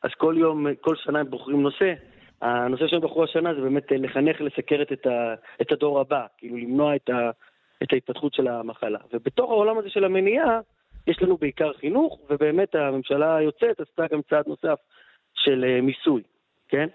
אז 0.03 0.09
כל 0.17 0.35
יום, 0.37 0.65
כל 0.81 0.95
שנה 0.95 1.19
הם 1.19 1.29
בוחרים 1.29 1.61
נושא. 1.61 1.93
הנושא 2.41 2.87
שהם 2.87 3.01
בחרו 3.01 3.23
השנה 3.23 3.53
זה 3.53 3.61
באמת 3.61 3.83
לחנך 3.91 4.41
לסכרת 4.41 4.91
את, 4.91 5.05
ה- 5.05 5.33
את 5.61 5.71
הדור 5.71 5.99
הבא, 5.99 6.25
כאילו 6.37 6.57
למנוע 6.57 6.95
את, 6.95 7.09
ה- 7.09 7.31
את 7.83 7.93
ההתפתחות 7.93 8.33
של 8.33 8.47
המחלה. 8.47 8.99
ובתוך 9.13 9.51
העולם 9.51 9.77
הזה 9.77 9.89
של 9.89 10.03
המניעה, 10.03 10.59
יש 11.09 11.21
לנו 11.21 11.37
בעיקר 11.37 11.73
חינוך, 11.73 12.19
ובאמת 12.29 12.75
הממשלה 12.75 13.35
היוצאת 13.35 13.79
עשתה 13.79 14.03
גם 14.11 14.21
צעד 14.29 14.47
נוסף 14.47 14.79
של 15.33 15.65
אה, 15.67 15.81
מיסוי, 15.81 16.21
כן? 16.69 16.87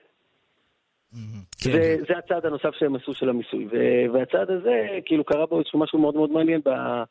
כן. 1.59 1.73
זה, 1.73 1.97
זה 2.09 2.19
הצעד 2.19 2.47
הנוסף 2.47 2.71
שהם 2.79 2.97
עשו 2.97 3.15
של 3.15 3.29
המיסוי. 3.29 3.69
והצעד 4.13 4.51
הזה, 4.51 4.89
כאילו 5.05 5.25
קרה 5.25 5.47
בו 5.47 5.59
איזשהו 5.59 5.79
משהו 5.79 5.99
מאוד 5.99 6.15
מאוד 6.15 6.31
מעניין 6.31 6.61
ב- 6.65 7.03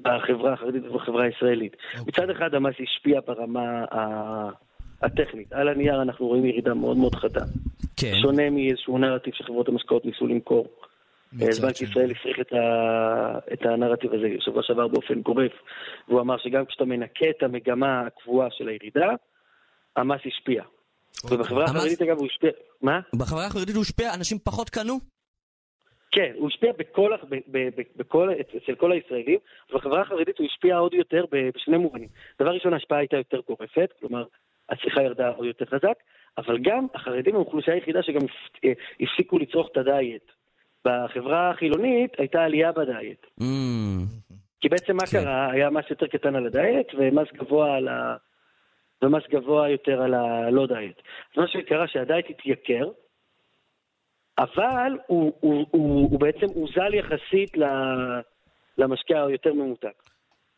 בחברה 0.00 0.52
החרדית 0.52 0.82
ובחברה 0.86 1.24
הישראלית. 1.24 1.76
אוקיי. 1.98 2.04
מצד 2.06 2.30
אחד 2.30 2.54
המס 2.54 2.74
השפיע 2.82 3.20
ברמה 3.26 3.84
הטכנית. 5.02 5.52
על 5.52 5.68
הנייר 5.68 6.02
אנחנו 6.02 6.26
רואים 6.26 6.44
ירידה 6.44 6.74
מאוד 6.74 6.96
מאוד 6.96 7.14
חדה. 7.14 7.44
כן. 7.96 8.12
שונה 8.22 8.50
מאיזשהו 8.50 8.98
נרטיב 8.98 9.34
שחברות 9.34 9.68
המשקאות 9.68 10.04
ניסו 10.04 10.26
למכור. 10.26 10.66
אז 11.32 11.60
בנק. 11.60 11.80
ישראל 11.80 12.10
הפריך 12.10 12.40
את, 12.40 12.52
ה... 12.52 13.52
את 13.52 13.66
הנרטיב 13.66 14.12
הזה 14.12 14.26
בשבוע 14.38 14.62
שעבר 14.62 14.88
באופן 14.88 15.20
גורף, 15.20 15.52
והוא 16.08 16.20
אמר 16.20 16.38
שגם 16.38 16.66
כשאתה 16.66 16.84
מנקה 16.84 17.30
את 17.30 17.42
המגמה 17.42 18.00
הקבועה 18.00 18.48
של 18.50 18.68
הירידה, 18.68 19.08
המס 19.96 20.20
השפיע. 20.26 20.62
אוקיי. 21.24 21.36
ובחברה 21.36 21.64
החרדית 21.64 22.02
אגב 22.02 22.18
הוא 22.18 22.26
השפיע... 22.26 22.50
מה? 22.82 23.00
בחברה 23.14 23.46
החרדית 23.46 23.74
הוא 23.74 23.82
השפיע, 23.82 24.14
אנשים 24.14 24.38
פחות 24.38 24.70
קנו? 24.70 24.98
כן, 26.10 26.32
הוא 26.34 26.48
השפיע 26.48 26.72
בכל, 26.78 27.16
ב, 27.28 27.34
ב, 27.34 27.58
ב, 27.76 27.82
בכל, 27.96 28.30
אצל 28.40 28.74
כל 28.74 28.92
הישראלים, 28.92 29.38
ובחברה 29.70 30.00
החרדית 30.00 30.38
הוא 30.38 30.46
השפיע 30.46 30.76
עוד 30.76 30.94
יותר 30.94 31.24
ב- 31.32 31.50
בשני 31.54 31.76
מובנים. 31.76 32.08
דבר 32.40 32.50
ראשון, 32.50 32.72
ההשפעה 32.72 32.98
הייתה 32.98 33.16
יותר 33.16 33.40
גורפת, 33.48 33.90
כלומר, 34.00 34.24
הצריכה 34.68 35.02
ירדה 35.02 35.28
עוד 35.28 35.46
יותר 35.46 35.64
חזק, 35.64 35.98
אבל 36.38 36.58
גם 36.62 36.86
החרדים 36.94 37.34
הם 37.34 37.40
האוכלוסייה 37.40 37.76
היחידה 37.76 38.02
שגם 38.02 38.20
אה, 38.64 38.72
הפסיקו 39.00 39.38
לצרוך 39.38 39.68
את 39.72 39.76
הדיאט. 39.76 40.37
בחברה 40.88 41.50
החילונית 41.50 42.10
הייתה 42.18 42.44
עלייה 42.44 42.72
בדיאט. 42.72 43.26
Mm, 43.40 43.44
כי 44.60 44.68
בעצם 44.68 44.96
מה 44.96 45.06
כן. 45.06 45.20
קרה? 45.22 45.50
היה 45.50 45.70
מס 45.70 45.84
יותר 45.90 46.06
קטן 46.06 46.34
על 46.36 46.46
הדיאט 46.46 46.86
ומס 46.98 47.28
גבוה 47.34 47.76
על 47.76 47.88
ה... 47.88 48.16
ומס 49.02 49.22
גבוה 49.30 49.68
יותר 49.68 50.02
על 50.02 50.14
הלא 50.14 50.66
דיאט. 50.66 51.02
אז 51.32 51.36
מה 51.36 51.48
שקרה 51.48 51.88
שהדיאט 51.88 52.24
התייקר, 52.30 52.88
אבל 54.38 54.98
הוא, 55.06 55.32
הוא, 55.40 55.66
הוא, 55.70 56.10
הוא 56.10 56.20
בעצם 56.20 56.46
הוזל 56.54 56.94
יחסית 56.94 57.56
ל- 57.56 58.20
למשקה 58.78 59.24
היותר 59.24 59.52
ממותק. 59.52 60.02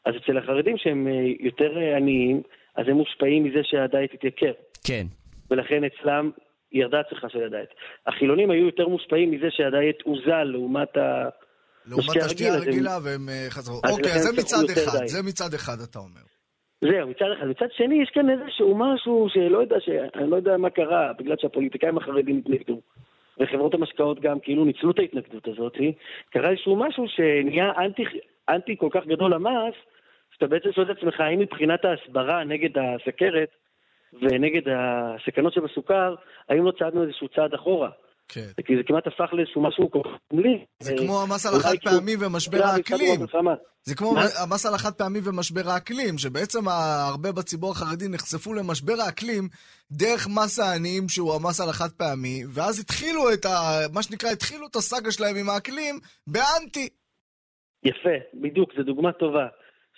אז 0.05 0.15
אצל 0.17 0.39
החרדים 0.39 0.79
שהם 0.79 1.09
אה, 1.09 1.13
יותר 1.41 1.79
אה, 1.79 1.97
עניים, 1.97 2.43
אז 2.77 2.89
הם 2.89 2.97
מושפעים 2.97 3.45
מזה 3.45 3.59
שהדיאט 3.63 4.15
התייקר, 4.15 4.53
כן. 4.87 5.07
ולכן 5.51 5.85
אצלם 5.85 6.31
ירדה 6.73 7.01
הצריכה 7.01 7.29
של 7.29 7.45
הדיאט. 7.45 7.69
החילונים 8.07 8.51
היו 8.51 8.67
יותר 8.67 8.89
מושפעים 8.89 9.31
מזה 9.31 9.47
שהדיאט 9.51 10.03
הוזל 10.05 10.43
לעומת 10.45 10.97
ה... 10.97 11.29
לעומת 11.87 12.17
השתייה 12.25 12.55
הם- 12.55 12.59
הרגילה 12.63 12.99
והם 13.05 13.29
אה, 13.29 13.47
חזרו. 13.51 13.77
אוקיי, 13.77 14.13
אז 14.13 14.23
זה 14.23 14.41
מצד 14.43 14.65
אחד. 14.73 15.07
זה 15.07 15.23
מצד 15.23 15.55
אחד 15.55 15.77
אתה 15.91 15.99
אומר. 15.99 16.21
זהו, 16.81 17.09
מצד 17.09 17.27
אחד. 17.39 17.47
מצד 17.47 17.67
שני, 17.77 18.03
יש 18.03 18.11
כאן 18.15 18.31
איזשהו 18.31 18.77
משהו 18.79 19.27
שלא 19.35 19.59
יודע, 19.59 19.77
שאני 19.81 20.31
לא 20.31 20.37
יודע 20.37 20.57
מה 20.57 20.71
קרה, 20.71 21.13
בגלל 21.19 21.37
שהפוליטיקאים 21.39 21.99
החרדים 21.99 22.39
התנגדו. 22.39 22.81
וחברות 23.41 23.75
המשקאות 23.75 24.21
גם 24.21 24.41
כאילו 24.41 24.65
ניצלו 24.65 24.91
את 24.91 24.99
ההתנגדות 24.99 25.49
הזאת, 25.49 25.77
קרה 26.31 26.51
איזשהו 26.51 26.77
משהו 26.77 27.05
שנהיה 27.09 27.73
אנטי, 27.79 28.03
אנטי 28.49 28.77
כל 28.79 28.89
כך 28.93 29.07
גדול 29.07 29.35
למס, 29.35 29.75
שאתה 30.35 30.47
בעצם 30.47 30.73
שואל 30.73 30.91
את 30.91 30.97
עצמך 30.99 31.21
האם 31.21 31.39
מבחינת 31.39 31.85
ההסברה 31.85 32.45
נגד 32.45 32.71
הסכרת 32.79 33.49
ונגד 34.13 34.63
הסכנות 34.69 35.53
שבסוכר, 35.53 36.15
האם 36.49 36.65
לא 36.65 36.73
צעדנו 36.79 37.03
איזשהו 37.03 37.29
צעד 37.29 37.55
אחורה? 37.55 37.91
כן. 38.33 38.47
כי 38.67 38.77
זה 38.77 38.83
כמעט 38.87 39.07
הפך 39.07 39.33
לאיזשהו 39.33 39.63
משהו 39.63 39.91
כל 39.91 40.01
כך 40.05 40.11
סמלי. 40.29 40.65
זה 40.81 40.95
כמו 40.99 41.23
המס 41.23 41.47
על 41.47 41.55
החד 41.55 41.75
פעמי 41.85 42.13
ומשבר 42.21 42.63
האקלים. 42.65 43.21
זה 43.83 43.95
כמו? 43.95 44.15
המס 44.43 44.67
על 44.67 44.75
החד 44.75 44.93
פעמי 44.93 45.19
ומשבר 45.25 45.71
האקלים, 45.71 46.19
שבעצם 46.19 46.69
הרבה 47.09 47.33
בציבור 47.33 47.71
החרדי 47.71 48.09
נחשפו 48.09 48.55
למשבר 48.55 48.95
האקלים 49.07 49.49
דרך 49.93 50.29
מס 50.29 50.59
העניים 50.59 51.09
שהוא 51.09 51.35
המס 51.35 51.61
על 51.61 51.69
החד 51.69 51.91
פעמי, 51.97 52.43
ואז 52.49 52.81
התחילו 52.81 53.33
את 53.33 53.45
ה... 53.45 53.81
מה 53.93 54.03
שנקרא, 54.03 54.31
התחילו 54.31 54.67
את 54.67 54.77
הסאגה 54.77 55.11
שלהם 55.13 55.37
עם 55.37 55.51
האקלים 55.51 55.99
באנטי. 56.27 56.89
יפה, 57.85 58.17
בדיוק, 58.35 58.71
זו 58.77 58.83
דוגמה 58.83 59.13
טובה. 59.13 59.47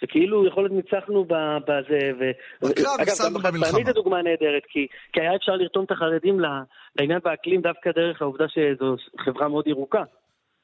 שכאילו 0.03 0.46
יכול 0.46 0.62
להיות 0.62 0.84
ניצחנו 0.84 1.24
בזה, 1.66 2.11
ו... 2.20 2.22
בקרב 2.68 2.86
אגב, 3.00 3.09
הפסדנו 3.09 3.38
במלחמה. 3.38 3.70
פעמית 3.70 3.86
זו 3.86 3.92
דוגמה 3.92 4.22
נהדרת, 4.22 4.62
כי, 4.68 4.86
כי 5.12 5.20
היה 5.20 5.36
אפשר 5.36 5.53
לרתום 5.53 5.84
את 5.84 5.90
החרדים 5.90 6.40
לעניין 6.96 7.20
באקלים 7.24 7.61
דווקא 7.61 7.90
דרך 7.90 8.22
העובדה 8.22 8.44
שזו 8.48 8.96
חברה 9.24 9.48
מאוד 9.48 9.66
ירוקה. 9.66 10.03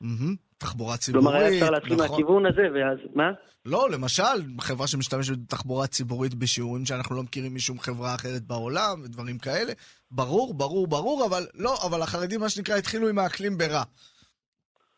מהמם, 0.01 0.35
תחבורה 0.59 0.97
ציבורית, 0.97 1.29
כלומר, 1.29 1.41
היה 1.45 1.55
אפשר 1.55 1.71
להתחיל 1.71 1.95
נכון. 1.95 2.09
מהכיוון 2.09 2.47
הזה, 2.47 2.69
ואז, 2.75 2.99
מה? 3.15 3.31
לא, 3.67 3.89
למשל, 3.91 4.39
חברה 4.61 4.87
שמשתמשת 4.87 5.39
בתחבורה 5.39 5.87
ציבורית 5.87 6.35
בשיעורים 6.35 6.85
שאנחנו 6.85 7.17
לא 7.17 7.23
מכירים 7.23 7.55
משום 7.55 7.79
חברה 7.79 8.15
אחרת 8.15 8.43
בעולם, 8.47 9.03
ודברים 9.05 9.39
כאלה. 9.39 9.73
ברור, 10.11 10.55
ברור, 10.55 10.87
ברור, 10.87 11.27
אבל 11.27 11.43
לא, 11.55 11.75
אבל 11.87 12.03
החרדים, 12.03 12.41
מה 12.41 12.49
שנקרא, 12.49 12.77
התחילו 12.77 13.09
עם 13.09 13.19
האקלים 13.19 13.59
ברע. 13.59 13.83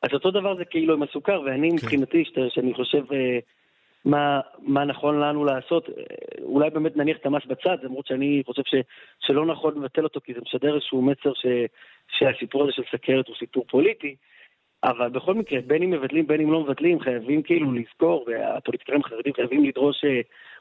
אז 0.02 0.10
אותו 0.14 0.30
דבר 0.30 0.56
זה 0.56 0.64
כאילו 0.70 0.94
עם 0.94 1.02
הסוכר, 1.02 1.40
ואני 1.40 1.68
כן. 1.68 1.74
מבחינתי, 1.74 2.24
שאני 2.54 2.74
חושב 2.74 3.12
אה, 3.12 3.38
מה, 4.04 4.40
מה 4.58 4.84
נכון 4.84 5.20
לנו 5.20 5.44
לעשות, 5.44 5.88
אולי 6.42 6.70
באמת 6.70 6.96
נניח 6.96 7.16
את 7.16 7.26
המס 7.26 7.42
בצד, 7.46 7.76
למרות 7.82 8.06
שאני 8.06 8.42
חושב 8.46 8.62
ש, 8.66 8.74
שלא 9.20 9.46
נכון 9.46 9.74
לבטל 9.76 10.04
אותו, 10.04 10.20
כי 10.20 10.34
זה 10.34 10.40
משדר 10.46 10.74
איזשהו 10.74 11.02
מסר 11.02 11.32
ש, 11.34 11.46
שהסיפור 12.08 12.62
הזה 12.62 12.72
של 12.72 12.82
סכרת 12.92 13.28
הוא 13.28 13.36
סיפור 13.38 13.64
פוליטי, 13.70 14.16
אבל 14.84 15.08
בכל 15.08 15.34
מקרה, 15.34 15.60
בין 15.66 15.82
אם 15.82 15.90
מבטלים, 15.90 16.26
בין 16.26 16.40
אם 16.40 16.52
לא 16.52 16.60
מבטלים, 16.60 17.00
חייבים 17.00 17.42
כאילו 17.42 17.72
לזכור, 17.72 18.26
והפוליטיקאים 18.26 19.00
החרדים 19.04 19.32
חייבים 19.34 19.64
לדרוש 19.64 20.04
אה, 20.04 20.20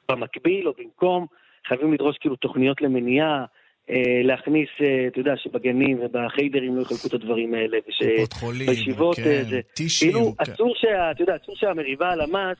במקביל 0.10 0.68
או 0.68 0.74
במקום, 0.78 1.26
חייבים 1.68 1.94
לדרוש 1.94 2.18
כאילו 2.18 2.36
תוכניות 2.36 2.82
למניעה, 2.82 3.46
אה, 3.90 4.22
להכניס, 4.24 4.70
אה, 4.82 5.08
אתה 5.08 5.20
יודע, 5.20 5.38
שבגנים 5.38 6.00
ובחיידרים 6.02 6.76
לא 6.76 6.82
יחלקו 6.82 7.08
את 7.08 7.14
הדברים 7.14 7.54
האלה, 7.54 7.78
ושבישיבות, 7.90 9.16
כן, 9.16 9.44
זה, 9.50 9.60
כאילו, 10.00 10.36
כן. 10.36 10.52
אסור 10.52 10.76
שה, 10.76 11.12
אתה 11.12 11.22
יודע, 11.24 11.36
אסור 11.44 11.56
שהמריבה 11.56 12.12
על 12.12 12.22
המס 12.22 12.58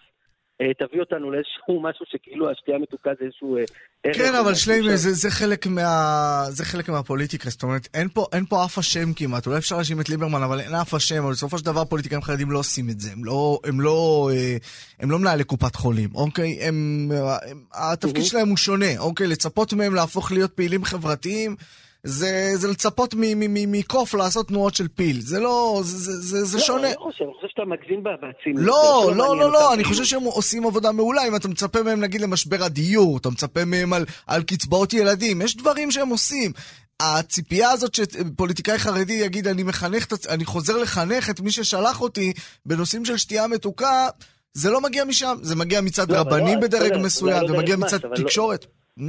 תביא 0.80 1.00
אותנו 1.00 1.32
לאיזשהו 1.32 1.82
משהו 1.82 2.06
שכאילו 2.10 2.52
השתייה 2.52 2.78
המתוקה 2.78 3.10
זה 3.20 3.26
איזשהו 3.26 3.58
אה. 3.58 4.14
כן, 4.14 4.36
אבל 4.36 4.56
שליימי, 4.56 4.98
זה, 4.98 5.14
זה, 5.14 5.30
חלק 5.32 5.68
מה, 5.68 6.44
זה 6.50 6.66
חלק 6.66 6.90
מהפוליטיקה, 6.90 7.50
זאת 7.50 7.64
אומרת, 7.64 7.88
אין 7.94 8.10
פה, 8.10 8.26
אין 8.34 8.46
פה 8.46 8.66
אף 8.66 8.78
אשם 8.78 9.14
כמעט, 9.14 9.48
אולי 9.48 9.58
אפשר 9.58 9.76
להאשים 9.76 10.02
את 10.02 10.10
ליברמן, 10.10 10.44
אבל 10.44 10.60
אין 10.60 10.76
אף 10.76 10.94
אשם, 10.94 11.24
אבל 11.24 11.32
בסופו 11.32 11.58
של 11.58 11.66
דבר 11.66 11.86
פוליטיקאים 11.86 12.22
חרדים 12.22 12.52
לא 12.52 12.60
עושים 12.60 12.90
את 12.90 13.00
זה, 13.00 13.12
הם 13.12 13.26
לא, 13.26 13.60
הם 13.64 13.82
לא, 13.82 14.30
אה, 14.34 14.58
הם 15.00 15.12
לא 15.12 15.20
מנהלי 15.20 15.44
קופת 15.44 15.76
חולים, 15.76 16.10
אוקיי? 16.16 16.58
הם, 16.62 17.10
הם, 17.50 17.64
התפקיד 17.74 18.24
שלהם 18.24 18.50
הוא 18.50 18.58
שונה, 18.58 18.98
אוקיי? 19.00 19.28
לצפות 19.28 19.74
מהם 19.74 19.96
להפוך 19.96 20.32
להיות 20.32 20.54
פעילים 20.54 20.86
חברתיים, 20.86 21.56
זה, 22.04 22.52
זה 22.56 22.68
לצפות 22.68 23.16
מקוף 23.48 24.14
לעשות 24.14 24.48
תנועות 24.48 24.76
של 24.76 24.88
פיל, 24.88 25.22
זה 25.22 25.40
לא, 25.40 25.82
זה, 25.84 25.98
זה, 25.98 26.12
זה, 26.22 26.46
זה 26.46 26.58
לא, 26.58 26.64
שונה. 26.64 26.88
אני 26.88 26.96
לא 27.00 27.04
חושב, 27.04 27.24
אני 27.24 27.34
חושב 27.34 27.48
שאתה 27.48 27.66
מגזים 27.66 28.04
בעצימות. 28.04 28.64
לא, 28.64 29.12
לא, 29.18 29.28
מעניין 29.28 29.38
לא, 29.38 29.52
לא, 29.52 29.64
אותם. 29.64 29.74
אני 29.74 29.84
חושב 29.84 30.04
שהם 30.04 30.24
עושים 30.24 30.66
עבודה 30.66 30.92
מעולה. 30.92 31.28
אם 31.28 31.36
אתה 31.36 31.48
מצפה 31.48 31.84
מהם 31.84 32.00
נגיד 32.00 32.22
למשבר 32.22 32.64
הדיור, 32.64 33.18
אתה 33.18 33.30
מצפה 33.30 33.66
מהם 33.66 33.94
על, 33.94 34.06
על 34.28 34.44
קצבאות 34.44 34.94
ילדים, 34.94 35.42
יש 35.42 35.58
דברים 35.58 35.92
שהם 35.92 36.10
עושים. 36.10 36.52
הציפייה 37.00 37.72
הזאת 37.72 37.96
שפוליטיקאי 37.96 38.80
חרדי 38.80 39.14
יגיד, 39.14 39.48
אני 39.48 39.64
מחנך, 39.64 40.08
אני 40.30 40.46
חוזר 40.46 40.78
לחנך 40.78 41.30
את 41.30 41.40
מי 41.40 41.52
ששלח 41.52 42.02
אותי 42.02 42.34
בנושאים 42.66 43.06
של 43.06 43.18
שתייה 43.18 43.48
מתוקה, 43.48 44.08
זה 44.54 44.70
לא 44.70 44.82
מגיע 44.82 45.06
משם, 45.06 45.36
זה 45.42 45.56
מגיע 45.56 45.82
מצד 45.82 46.12
לא, 46.12 46.22
אבל 46.22 46.34
רבנים 46.34 46.56
לא, 46.56 46.62
בדרג 46.62 46.92
בסדר, 46.92 47.00
מסוים, 47.00 47.48
זה 47.48 47.54
לא 47.54 47.60
מגיע 47.60 47.76
מצד 47.76 48.00
לא- 48.04 48.16
תקשורת. 48.16 48.66
Hmm? 49.00 49.02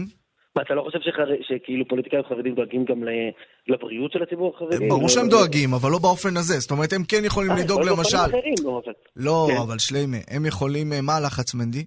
מה, 0.56 0.62
אתה 0.62 0.74
לא 0.74 0.82
חושב 0.82 0.98
שחר- 1.00 1.42
שכאילו 1.42 1.88
פוליטיקאים 1.88 2.22
חרדים 2.28 2.54
דואגים 2.54 2.84
גם 2.84 3.02
לבריאות 3.68 4.12
של 4.12 4.22
הציבור 4.22 4.52
החרדי? 4.56 4.88
ברור 4.88 5.02
לא- 5.02 5.08
שהם 5.08 5.24
לא- 5.24 5.30
דואגים, 5.30 5.74
אבל 5.74 5.90
לא 5.90 5.98
באופן 5.98 6.36
הזה. 6.36 6.58
זאת 6.60 6.70
אומרת, 6.70 6.92
הם 6.92 7.04
כן 7.04 7.24
יכולים 7.24 7.50
אה, 7.50 7.56
לדאוג 7.58 7.80
למשל... 7.82 8.16
לא, 8.16 8.24
אבל- 8.84 8.92
לא, 9.16 9.48
כן. 9.72 9.78
שליימה, 9.78 10.16
הם 10.30 10.46
יכולים, 10.46 10.92
אה, 10.92 11.00
מה 11.00 11.16
הלחץ, 11.16 11.54
מנדי? 11.54 11.84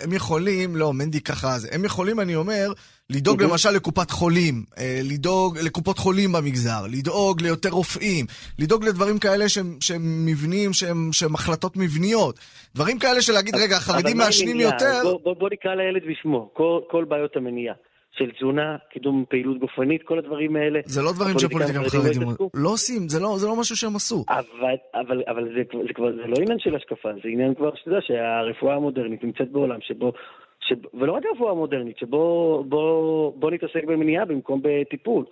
הם 0.00 0.12
יכולים, 0.12 0.76
לא, 0.76 0.92
מנדי 0.92 1.20
ככה, 1.20 1.58
זה, 1.58 1.68
הם 1.72 1.84
יכולים, 1.84 2.20
אני 2.20 2.34
אומר, 2.34 2.72
לדאוג 3.10 3.36
אוקיי. 3.36 3.50
למשל 3.50 3.70
לקופת 3.70 4.10
חולים, 4.10 4.54
אה, 4.78 5.00
לדאוג 5.04 5.58
לקופות 5.58 5.98
חולים 5.98 6.32
במגזר, 6.32 6.86
לדאוג 6.90 7.42
ליותר 7.42 7.68
רופאים, 7.68 8.26
לדאוג 8.58 8.84
לדברים 8.84 9.18
כאלה 9.18 9.48
שהם, 9.48 9.76
שהם 9.80 10.26
מבנים, 10.26 10.72
שהם, 10.72 11.12
שהם 11.12 11.34
החלטות 11.34 11.76
מבניות. 11.76 12.38
דברים 12.74 12.98
כאלה 12.98 13.22
של 13.22 13.32
להגיד, 13.32 13.54
רגע, 13.56 13.76
החרדים 13.76 14.16
מעשנים? 14.16 14.60
יותר, 14.60 15.00
בוא, 15.02 15.20
בוא, 15.24 15.34
בוא 15.34 15.48
נקרא 15.52 15.74
לילד 15.74 16.02
בשמו, 16.10 16.50
כל, 16.52 16.80
כל 16.90 17.04
בעיות 17.04 17.36
המניעה. 17.36 17.74
של 18.18 18.30
תזונה, 18.30 18.76
קידום 18.90 19.24
פעילות 19.28 19.58
גופנית, 19.58 20.02
כל 20.02 20.18
הדברים 20.18 20.56
האלה. 20.56 20.80
זה 20.84 21.02
לא 21.02 21.12
דברים 21.12 21.36
הפוליטיקאים 21.36 21.88
שפוליטיקאים 21.88 22.28
חרדים. 22.28 22.48
לא 22.54 22.68
עושים, 22.68 23.08
זה 23.08 23.20
לא, 23.20 23.38
זה 23.38 23.46
לא 23.46 23.60
משהו 23.60 23.76
שהם 23.76 23.96
עשו. 23.96 24.24
אבל, 24.28 24.76
אבל, 24.94 25.22
אבל 25.28 25.44
זה, 25.54 25.62
זה 25.86 25.94
כבר, 25.94 26.12
זה 26.12 26.26
לא 26.26 26.36
עניין 26.42 26.58
של 26.58 26.76
השקפה, 26.76 27.08
זה 27.12 27.28
עניין 27.28 27.54
כבר, 27.54 27.74
שאתה 27.74 27.88
יודע, 27.88 28.00
שהרפואה 28.00 28.74
המודרנית 28.74 29.24
נמצאת 29.24 29.50
בעולם 29.52 29.80
שבו, 29.80 30.12
שבו 30.60 30.88
ולא 30.94 31.12
רק 31.12 31.22
הרפואה 31.26 31.50
המודרנית, 31.50 31.98
שבו 31.98 32.64
בוא, 32.68 33.32
בוא 33.36 33.50
נתעסק 33.50 33.84
במניעה 33.84 34.24
במקום 34.24 34.60
בטיפול. 34.62 35.24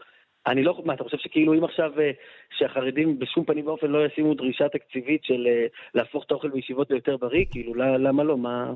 אני 0.46 0.62
לא, 0.62 0.82
מה, 0.84 0.94
אתה 0.94 1.04
חושב 1.04 1.18
שכאילו 1.18 1.54
אם 1.54 1.64
עכשיו, 1.64 2.00
אה, 2.00 2.10
שהחרדים 2.58 3.18
בשום 3.18 3.44
פנים 3.44 3.66
ואופן 3.66 3.86
לא 3.86 4.06
ישימו 4.06 4.34
דרישה 4.34 4.68
תקציבית 4.68 5.24
של 5.24 5.46
אה, 5.46 5.66
להפוך 5.94 6.24
את 6.26 6.30
האוכל 6.30 6.50
בישיבות 6.50 6.90
ליותר 6.90 7.16
בריא, 7.16 7.44
כאילו, 7.50 7.74
למה 7.74 8.22
לא, 8.24 8.38
מה... 8.38 8.72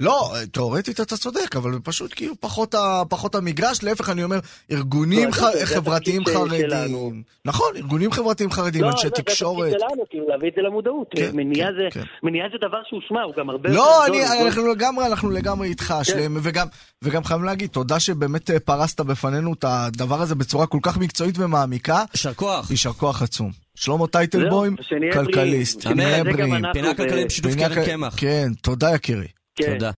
לא, 0.00 0.32
תאורטית 0.52 1.00
אתה 1.00 1.16
צודק, 1.16 1.56
אבל 1.56 1.78
פשוט 1.84 2.12
כאילו 2.16 2.34
פחות, 2.40 2.74
ה, 2.74 3.02
פחות 3.08 3.34
המגרש, 3.34 3.82
להפך 3.82 4.10
אני 4.10 4.24
אומר, 4.24 4.38
ארגונים 4.70 5.28
לא, 5.28 5.32
ח... 5.32 5.40
זה- 5.40 5.58
זה 5.58 5.66
חברתיים 5.66 6.22
של- 6.26 6.32
חרדים. 6.34 6.60
שלנו. 6.70 7.12
נכון, 7.44 7.76
ארגונים 7.76 8.12
חברתיים 8.12 8.50
חרדים, 8.50 8.82
לא, 8.82 8.88
אנשי 8.90 9.02
זה- 9.02 9.08
זה 9.16 9.22
תקשורת. 9.22 9.68
התפקיד 9.72 9.86
שלנו, 9.88 10.02
כאילו, 10.10 10.28
להביא 10.28 10.48
את 10.48 10.54
זה 10.56 10.62
למודעות. 10.62 11.06
כן, 11.16 11.30
מניעה 11.34 11.68
כן, 11.68 11.74
זה- 11.74 12.00
כן. 12.00 12.06
מניעה 12.22 12.48
זה 12.52 12.68
דבר 12.68 12.78
שהוא 12.88 13.00
שמע, 13.08 13.22
הוא 13.22 13.34
גם 13.38 13.50
הרבה 13.50 13.68
לא, 13.70 14.06
אני, 14.06 14.26
זול, 14.26 14.36
הוא 14.36 14.46
אנחנו 14.46 14.66
לגמרי, 14.72 15.06
אנחנו 15.06 15.30
לגמרי 15.30 15.68
איתך, 15.68 15.94
שלם, 16.02 16.38
וגם, 16.42 16.66
וגם 17.02 17.24
חייבים 17.24 17.44
להגיד, 17.46 17.70
תודה 17.70 18.00
שבאמת 18.00 18.50
אה, 18.50 18.60
פרסת 18.60 19.00
בפנינו 19.00 19.52
את 19.52 19.64
הדבר 19.68 20.20
הזה 20.22 20.34
בצורה 20.34 20.66
כל 20.66 20.78
כך 20.82 20.96
מקצועית 20.98 21.38
ומעמיקה, 21.38 22.04
יישר 22.14 22.34
כוח. 22.34 22.70
יישר 22.70 22.92
כוח 22.92 23.22
עצום. 23.22 23.50
שלמה 23.74 24.06
טייטלבוים, 24.06 24.76
זהו, 24.76 24.84
שנהיה 24.88 25.12
כלכליסט, 25.12 25.86
בריאים. 25.86 26.62
זה 26.62 26.68
פינה 26.72 26.94
כלכלית 26.94 27.26
בשיתוף 27.26 27.52
קרן 27.54 27.84
קמח. 27.86 28.14
כן, 28.16 28.48
תודה 28.62 28.94
יקירי. 28.94 29.26
כן. 29.56 29.72
תודה. 29.72 29.90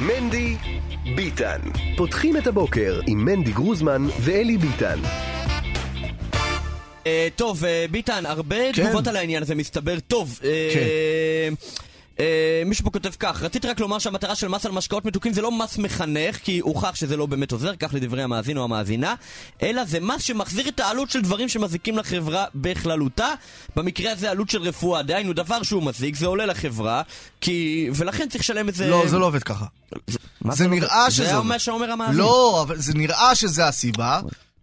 מנדי 0.00 0.56
ביטן. 1.16 1.60
פותחים 1.96 2.36
את 2.36 2.46
הבוקר 2.46 3.00
עם 3.06 3.24
מנדי 3.24 3.52
גרוזמן 3.52 4.06
ואלי 4.20 4.58
ביטן. 4.58 4.98
אה, 7.06 7.28
טוב, 7.36 7.64
אה, 7.64 7.86
ביטן, 7.90 8.26
הרבה 8.26 8.72
כן. 8.72 8.84
תגובות 8.84 9.06
על 9.06 9.16
העניין 9.16 9.42
הזה, 9.42 9.54
מסתבר. 9.54 10.00
טוב, 10.00 10.40
אה, 10.44 10.70
כן. 10.74 11.54
אה, 12.20 12.62
מישהו 12.66 12.84
פה 12.84 12.90
כותב 12.90 13.10
כך, 13.18 13.42
רציתי 13.42 13.68
רק 13.68 13.80
לומר 13.80 13.98
שהמטרה 13.98 14.34
של 14.34 14.48
מס 14.48 14.66
על 14.66 14.72
משקאות 14.72 15.04
מתוקים 15.04 15.32
זה 15.32 15.42
לא 15.42 15.52
מס 15.52 15.78
מחנך, 15.78 16.36
כי 16.36 16.58
הוכח 16.58 16.94
שזה 16.94 17.16
לא 17.16 17.26
באמת 17.26 17.52
עוזר, 17.52 17.76
כך 17.76 17.94
לדברי 17.94 18.22
המאזין 18.22 18.58
או 18.58 18.64
המאזינה, 18.64 19.14
אלא 19.62 19.84
זה 19.84 20.00
מס 20.00 20.22
שמחזיר 20.22 20.68
את 20.68 20.80
העלות 20.80 21.10
של 21.10 21.20
דברים 21.20 21.48
שמזיקים 21.48 21.98
לחברה 21.98 22.44
בכללותה, 22.54 23.28
במקרה 23.76 24.12
הזה 24.12 24.30
עלות 24.30 24.50
של 24.50 24.62
רפואה, 24.62 25.02
דהיינו 25.02 25.32
דבר 25.32 25.62
שהוא 25.62 25.82
מזיק, 25.82 26.16
זה 26.16 26.26
עולה 26.26 26.46
לחברה, 26.46 27.02
כי... 27.40 27.88
ולכן 27.94 28.28
צריך 28.28 28.44
לשלם 28.44 28.68
את 28.68 28.74
זה... 28.74 28.86
לא, 28.90 29.04
זה 29.06 29.18
לא 29.18 29.26
עובד 29.26 29.42
ככה. 29.42 29.64
מה 30.40 30.54
זה 30.54 30.64
לא- 30.64 30.70
נראה 30.70 31.10
שזה 31.10 31.26
זה. 31.26 31.40
מה 31.40 31.58
שאומר 31.58 31.90
המאזין. 31.90 32.14
לא, 32.16 32.62
אבל 32.66 32.76
זה 32.78 32.94
נראה 32.94 33.34
שזה 33.34 33.66
הסיבה. 33.66 34.20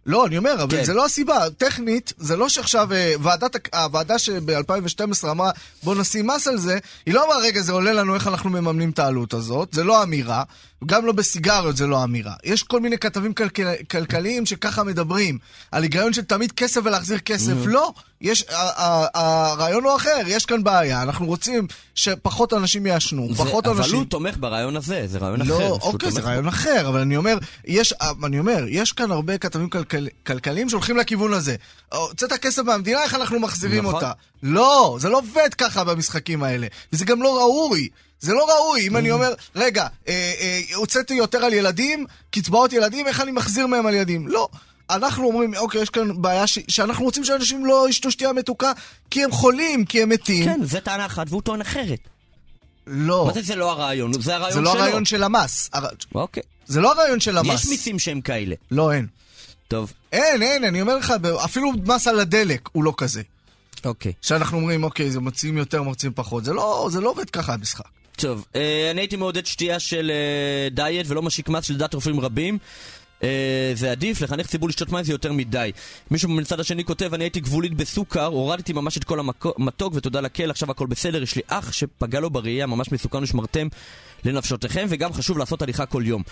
לא, 0.08 0.26
אני 0.26 0.38
אומר, 0.38 0.62
אבל 0.62 0.76
כן. 0.76 0.84
זה 0.84 0.94
לא 0.94 1.04
הסיבה. 1.04 1.50
טכנית, 1.58 2.12
זה 2.18 2.36
לא 2.36 2.48
שעכשיו 2.48 2.92
אה, 2.92 3.14
ועדת, 3.20 3.74
הוועדה 3.74 4.18
שב-2012 4.18 5.30
אמרה, 5.30 5.50
בוא 5.82 5.94
נשים 5.94 6.26
מס 6.26 6.48
על 6.48 6.58
זה, 6.58 6.78
היא 7.06 7.14
לא 7.14 7.24
אמרה, 7.26 7.38
רגע, 7.38 7.60
זה 7.60 7.72
עולה 7.72 7.92
לנו 7.92 8.14
איך 8.14 8.26
אנחנו 8.26 8.50
מממנים 8.50 8.90
את 8.90 8.98
העלות 8.98 9.34
הזאת, 9.34 9.68
זה 9.72 9.84
לא 9.84 10.02
אמירה. 10.02 10.42
גם 10.86 11.06
לא 11.06 11.12
בסיגריות 11.12 11.76
זה 11.76 11.86
לא 11.86 12.04
אמירה. 12.04 12.34
יש 12.44 12.62
כל 12.62 12.80
מיני 12.80 12.98
כתבים 12.98 13.34
כלכל, 13.34 13.62
כלכליים 13.90 14.46
שככה 14.46 14.84
מדברים, 14.84 15.38
על 15.70 15.82
היגיון 15.82 16.12
של 16.12 16.22
תמיד 16.22 16.52
כסף 16.52 16.80
ולהחזיר 16.84 17.18
כסף. 17.18 17.52
לא, 17.66 17.92
יש, 18.20 18.44
הרעיון 19.14 19.84
הוא 19.84 19.96
אחר, 19.96 20.20
יש 20.26 20.46
כאן 20.46 20.64
בעיה, 20.64 21.02
אנחנו 21.02 21.26
רוצים 21.26 21.66
שפחות 21.94 22.52
אנשים 22.52 22.86
יעשנו, 22.86 23.28
זה- 23.34 23.44
פחות 23.44 23.66
אבל 23.66 23.76
אנשים... 23.76 23.94
הוא 23.96 24.04
תומך 24.04 24.36
ברעיון 24.40 24.76
הזה, 24.76 25.02
זה 25.06 25.18
רעיון 25.18 25.40
אחר. 25.40 25.58
לא, 25.58 25.78
אוקיי, 25.82 26.10
זה 26.10 26.20
רעיון 26.20 26.48
אחר, 26.48 26.88
אבל 26.88 27.00
אני 27.00 27.16
אומר, 27.16 27.38
יש, 27.64 27.94
אני 28.24 28.38
אומר, 28.38 28.64
יש 28.68 28.92
כאן 28.92 29.10
הרבה 29.10 29.38
כתבים 29.38 29.70
כלכל, 29.70 30.06
כלכליים 30.26 30.68
שהולכים 30.68 30.96
לכיוון 30.96 31.32
הזה. 31.32 31.56
הוצאת 31.92 32.32
כסף 32.32 32.62
מהמדינה, 32.62 33.02
איך 33.02 33.14
אנחנו 33.14 33.40
מחזירים 33.40 33.82
נכון. 33.84 33.94
אותה? 33.94 34.12
לא, 34.42 34.96
זה 35.00 35.08
לא 35.08 35.18
עובד 35.18 35.54
ככה 35.58 35.84
במשחקים 35.84 36.42
האלה. 36.42 36.66
וזה 36.92 37.04
גם 37.04 37.22
לא 37.22 37.38
ראוי. 37.38 37.88
זה 38.20 38.32
לא 38.32 38.46
ראוי, 38.50 38.86
אם 38.86 38.96
אני 38.96 39.10
אומר, 39.10 39.34
רגע, 39.56 39.86
אה, 40.08 40.32
אה, 40.40 40.60
הוצאתי 40.74 41.14
יותר 41.14 41.38
על 41.38 41.52
ילדים, 41.52 42.06
קצבאות 42.30 42.72
ילדים, 42.72 43.06
איך 43.06 43.20
אני 43.20 43.30
מחזיר 43.32 43.66
מהם 43.66 43.86
על 43.86 43.94
ילדים? 43.94 44.28
לא. 44.28 44.48
אנחנו 44.90 45.26
אומרים, 45.26 45.54
אוקיי, 45.54 45.82
יש 45.82 45.90
כאן 45.90 46.22
בעיה 46.22 46.46
ש... 46.46 46.58
שאנחנו 46.68 47.04
רוצים 47.04 47.24
שאנשים 47.24 47.66
לא 47.66 47.86
ישתו 47.88 48.10
שתייה 48.10 48.32
מתוקה 48.32 48.72
כי 49.10 49.24
הם 49.24 49.30
חולים, 49.32 49.84
כי 49.84 50.02
הם 50.02 50.08
מתים. 50.08 50.44
כן, 50.44 50.60
זה 50.64 50.80
טענה 50.80 51.06
אחת 51.06 51.26
והוא 51.30 51.42
טוען 51.42 51.60
אחרת. 51.60 51.98
לא, 52.86 53.24
מה 53.26 53.32
זה 53.32 53.42
זה 53.42 53.56
לא 53.56 53.70
הרעיון? 53.70 54.12
זה 54.22 54.34
הרעיון 54.36 54.52
זה 54.52 54.58
שלו. 54.60 54.74
לא 54.74 54.78
הרעיון 54.78 55.04
של 55.04 55.22
המס. 55.22 55.70
הר- 55.72 55.88
אוקיי. 56.14 56.42
זה 56.66 56.80
לא 56.80 56.92
הרעיון 56.92 57.20
של 57.20 57.38
המס. 57.38 57.54
יש 57.64 57.66
מיסים 57.68 57.98
שהם 57.98 58.20
כאלה. 58.20 58.54
לא, 58.70 58.92
אין. 58.92 59.06
טוב, 59.68 59.92
אין, 60.12 60.42
אין, 60.42 60.64
אני 60.64 60.80
אומר 60.80 60.96
לך, 60.96 61.14
אפילו 61.44 61.72
מס 61.86 62.06
על 62.06 62.20
הדלק 62.20 62.68
הוא 62.72 62.84
לא 62.84 62.94
כזה. 62.96 63.22
אוקיי. 63.84 64.12
שאנחנו 64.22 64.58
אומרים, 64.58 64.84
אוקיי, 64.84 65.10
זה 65.10 65.20
מוציאים 65.20 65.58
יותר, 65.58 65.82
מוציאים 65.82 66.12
פחות. 66.16 66.44
זה 66.44 66.52
לא, 66.52 66.88
זה 66.92 67.00
לא 67.00 67.10
עובד 67.10 67.30
ככה 67.30 67.54
המשחק. 67.54 67.84
טוב, 68.16 68.44
אה, 68.56 68.88
אני 68.90 69.00
הייתי 69.00 69.16
מעודד 69.16 69.46
שתייה 69.46 69.80
של 69.80 70.10
אה, 70.14 70.68
דיאט 70.70 71.06
ולא 71.08 71.22
משיק 71.22 71.48
מס 71.48 71.64
שלדעת 71.64 71.94
רופאים 71.94 72.20
רבים. 72.20 72.58
אה, 73.22 73.70
זה 73.74 73.90
עדיף, 73.90 74.20
לחנך 74.20 74.46
ציבור 74.46 74.68
לשתות 74.68 74.92
מים 74.92 75.04
זה 75.04 75.12
יותר 75.12 75.32
מדי. 75.32 75.72
מישהו 76.10 76.28
מצד 76.28 76.60
השני 76.60 76.84
כותב, 76.84 77.14
אני 77.14 77.24
הייתי 77.24 77.40
גבולית 77.40 77.74
בסוכר, 77.74 78.24
הורדתי 78.26 78.72
ממש 78.72 78.98
את 78.98 79.04
כל 79.04 79.18
המתוק 79.58 79.92
ותודה 79.96 80.20
לקל, 80.20 80.50
עכשיו 80.50 80.70
הכל 80.70 80.86
בסדר, 80.86 81.22
יש 81.22 81.36
לי 81.36 81.42
אח 81.48 81.72
שפגע 81.72 82.20
לו 82.20 82.30
בראייה, 82.30 82.66
ממש 82.66 82.92
מסוכן 82.92 83.22
ושמרתם 83.22 83.68
לנפשותיכם, 84.24 84.86
וגם 84.88 85.12
חשוב 85.12 85.38
לעשות 85.38 85.62
הליכה 85.62 85.86
כל 85.86 86.02
יום. 86.06 86.22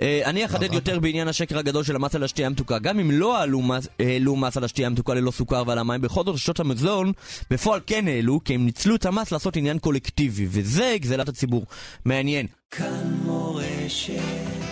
אה, 0.00 0.20
אני 0.24 0.44
אחדד 0.44 0.72
יותר 0.72 0.98
בעניין 0.98 1.28
השקר 1.28 1.58
הגדול 1.58 1.84
של 1.84 1.96
המס 1.96 2.14
על 2.14 2.22
השתייה 2.24 2.46
המתוקה. 2.46 2.78
גם 2.78 3.00
אם 3.00 3.10
לא 3.10 3.38
העלו 3.38 3.62
מס- 3.62 3.88
העלו 3.98 4.36
מס 4.36 4.56
על 4.56 4.64
השתייה 4.64 4.88
המתוקה 4.88 5.14
ללא 5.14 5.30
סוכר 5.30 5.62
ועל 5.66 5.78
המים, 5.78 6.00
בכל 6.00 6.24
זאת 6.24 6.34
רשתות 6.34 6.60
המזון 6.60 7.12
בפועל 7.50 7.80
כן 7.86 8.08
העלו, 8.08 8.40
כי 8.44 8.54
הם 8.54 8.64
ניצלו 8.64 8.94
את 8.96 9.06
המס 9.06 9.32
לעשות 9.32 9.56
עניין 9.56 9.78
קולקטיבי, 9.78 10.46
וזה 10.50 10.96
גזלת 11.00 11.28
הציבור. 11.28 11.66
מעניין. 12.04 12.46
מנדי 12.80 14.63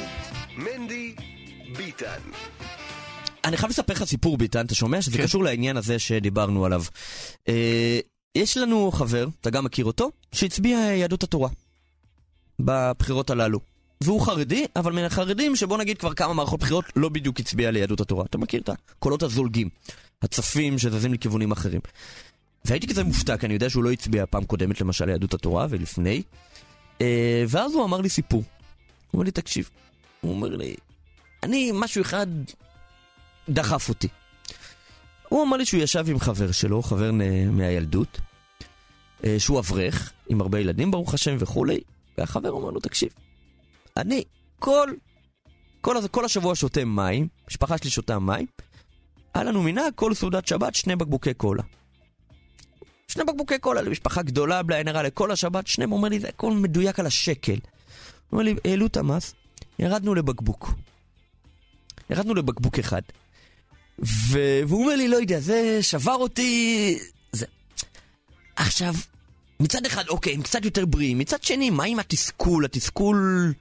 ביטן. 1.93 2.20
אני 3.45 3.57
חייב 3.57 3.70
לספר 3.70 3.93
לך 3.93 4.05
סיפור, 4.05 4.38
ביטן, 4.38 4.66
אתה 4.66 4.74
שומע? 4.74 5.03
שזה 5.03 5.18
כן. 5.18 5.22
קשור 5.22 5.45
לעניין 5.45 5.76
הזה 5.76 5.99
שדיברנו 5.99 6.64
עליו. 6.64 6.82
אה, 7.49 8.01
יש 8.34 8.57
לנו 8.57 8.93
חבר, 8.93 9.26
אתה 9.40 9.51
גם 9.51 9.64
מכיר 9.64 9.84
אותו, 9.84 10.11
שהצביע 10.32 10.78
יהדות 10.78 11.22
התורה 11.22 11.49
בבחירות 12.61 13.30
הללו. 13.30 13.61
והוא 14.03 14.20
חרדי, 14.20 14.66
אבל 14.76 14.93
מן 14.93 15.05
החרדים 15.05 15.57
שבוא 15.57 15.78
נגיד 15.78 15.99
כבר 15.99 16.14
כמה 16.14 16.34
מערכות 16.34 16.61
בחירות 16.61 16.84
לא 16.97 17.09
בדיוק 17.09 17.40
הצביע 17.40 17.70
ליהדות 17.70 18.01
התורה. 18.01 18.24
אתה 18.24 18.38
מכיר 18.38 18.61
את 18.61 18.68
הקולות 18.68 19.22
הזולגים, 19.22 19.68
הצפים 20.22 20.78
שזזים 20.78 21.12
לכיוונים 21.12 21.53
אחרים. 21.53 21.80
והייתי 22.64 22.86
כזה 22.86 23.05
מופתע, 23.05 23.36
כי 23.36 23.47
אני 23.47 23.55
יודע 23.55 23.70
שהוא 23.70 23.84
לא 23.84 23.93
הצביע 23.93 24.24
פעם 24.30 24.45
קודמת 24.45 24.80
למשל 24.80 25.05
ליהדות 25.05 25.34
התורה 25.34 25.66
ולפני. 25.70 26.22
אה, 27.01 27.45
ואז 27.49 27.74
הוא 27.74 27.84
אמר 27.84 28.01
לי 28.01 28.09
סיפור. 28.09 28.43
הוא 28.43 28.49
אומר 29.12 29.24
לי, 29.24 29.30
תקשיב, 29.30 29.70
הוא 30.20 30.34
אומר 30.34 30.57
לי, 30.57 30.74
אני, 31.43 31.70
משהו 31.74 32.03
אחד 32.03 32.26
דחף 33.49 33.88
אותי. 33.88 34.09
הוא 35.28 35.43
אמר 35.43 35.57
לי 35.57 35.66
שהוא 35.66 35.82
ישב 35.82 36.05
עם 36.09 36.18
חבר 36.18 36.53
שלו, 36.53 36.82
חבר 36.82 37.11
מהילדות, 37.51 38.20
אה, 39.24 39.36
שהוא 39.38 39.59
אברך, 39.59 40.12
עם 40.28 40.40
הרבה 40.40 40.61
ילדים 40.61 40.90
ברוך 40.90 41.14
השם 41.14 41.36
וכולי, 41.38 41.80
והחבר 42.18 42.51
אומר 42.51 42.70
לו, 42.70 42.80
תקשיב, 42.80 43.09
אני 43.97 44.24
כל, 44.59 44.93
כל, 45.80 45.97
כל 46.11 46.24
השבוע 46.24 46.55
שותה 46.55 46.84
מים, 46.84 47.28
משפחה 47.49 47.78
שלי 47.78 47.90
שותה 47.90 48.18
מים, 48.18 48.47
היה 49.34 49.45
לנו 49.45 49.62
מנהג 49.62 49.93
כל 49.95 50.14
סעודת 50.14 50.47
שבת 50.47 50.74
שני 50.74 50.97
בקבוקי 50.97 51.34
קולה. 51.34 51.62
שני 53.09 53.24
בקבוקי 53.24 53.59
קולה 53.59 53.82
למשפחה 53.82 54.22
גדולה, 54.22 54.62
בלי 54.62 54.76
עין 54.76 54.88
הרע, 54.88 55.03
לכל 55.03 55.30
השבת, 55.30 55.66
שניהם 55.66 55.93
אומר 55.93 56.09
לי, 56.09 56.20
זה 56.20 56.28
הכל 56.28 56.53
מדויק 56.53 57.01
על 57.01 57.07
השקל. 57.07 57.53
הוא 57.53 57.61
אומר 58.32 58.43
לי, 58.43 58.55
העלו 58.64 58.86
את 58.86 58.97
המס, 58.97 59.34
ירדנו 59.78 60.14
לבקבוק. 60.14 60.74
ירדנו 62.12 62.34
לבקבוק 62.34 62.78
אחד. 62.78 63.02
ו... 64.04 64.38
והוא 64.66 64.82
אומר 64.82 64.96
לי, 64.96 65.08
לא 65.08 65.16
יודע, 65.16 65.40
זה 65.40 65.78
שבר 65.82 66.14
אותי... 66.14 66.98
זה... 67.32 67.46
עכשיו, 68.56 68.94
מצד 69.60 69.86
אחד, 69.86 70.08
אוקיי, 70.08 70.34
הם 70.34 70.42
קצת 70.42 70.64
יותר 70.64 70.86
בריאים, 70.86 71.18
מצד 71.18 71.42
שני, 71.42 71.70
מה 71.70 71.84
עם 71.84 71.98
התסכול? 71.98 72.64
התסכול... 72.64 73.52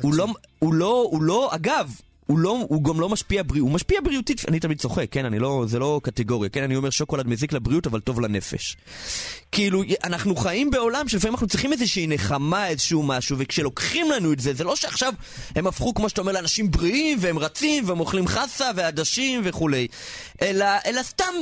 הוא 0.00 0.14
לא, 0.14 0.26
הוא 0.58 0.74
לא, 0.74 1.06
הוא 1.10 1.22
לא, 1.22 1.54
אגב, 1.54 2.00
הוא 2.32 2.38
לא, 2.38 2.64
הוא 2.68 2.84
גם 2.84 3.00
לא 3.00 3.08
משפיע 3.08 3.42
בריאות, 3.46 3.68
הוא 3.68 3.74
משפיע 3.74 4.00
בריאותית, 4.04 4.44
אני 4.48 4.60
תמיד 4.60 4.78
צוחק, 4.78 5.06
כן, 5.10 5.24
אני 5.24 5.38
לא, 5.38 5.64
זה 5.66 5.78
לא 5.78 6.00
קטגוריה, 6.02 6.50
כן, 6.50 6.62
אני 6.62 6.76
אומר 6.76 6.90
שוקולד 6.90 7.26
מזיק 7.26 7.52
לבריאות, 7.52 7.86
אבל 7.86 8.00
טוב 8.00 8.20
לנפש. 8.20 8.76
כאילו, 9.52 9.82
אנחנו 10.04 10.36
חיים 10.36 10.70
בעולם 10.70 11.08
שלפעמים 11.08 11.34
אנחנו 11.34 11.46
צריכים 11.46 11.72
איזושהי 11.72 12.06
נחמה, 12.06 12.68
איזשהו 12.68 13.02
משהו, 13.02 13.36
וכשלוקחים 13.38 14.10
לנו 14.10 14.32
את 14.32 14.40
זה, 14.40 14.54
זה 14.54 14.64
לא 14.64 14.76
שעכשיו 14.76 15.12
הם 15.56 15.66
הפכו, 15.66 15.94
כמו 15.94 16.08
שאתה 16.08 16.20
אומר, 16.20 16.32
לאנשים 16.32 16.70
בריאים, 16.70 17.18
והם 17.20 17.38
רצים, 17.38 17.88
והם 17.88 18.00
אוכלים 18.00 18.26
חסה, 18.26 18.70
ועדשים 18.76 19.40
וכולי, 19.44 19.86
אלא, 20.42 20.66
אלא 20.86 21.02
סתם 21.02 21.34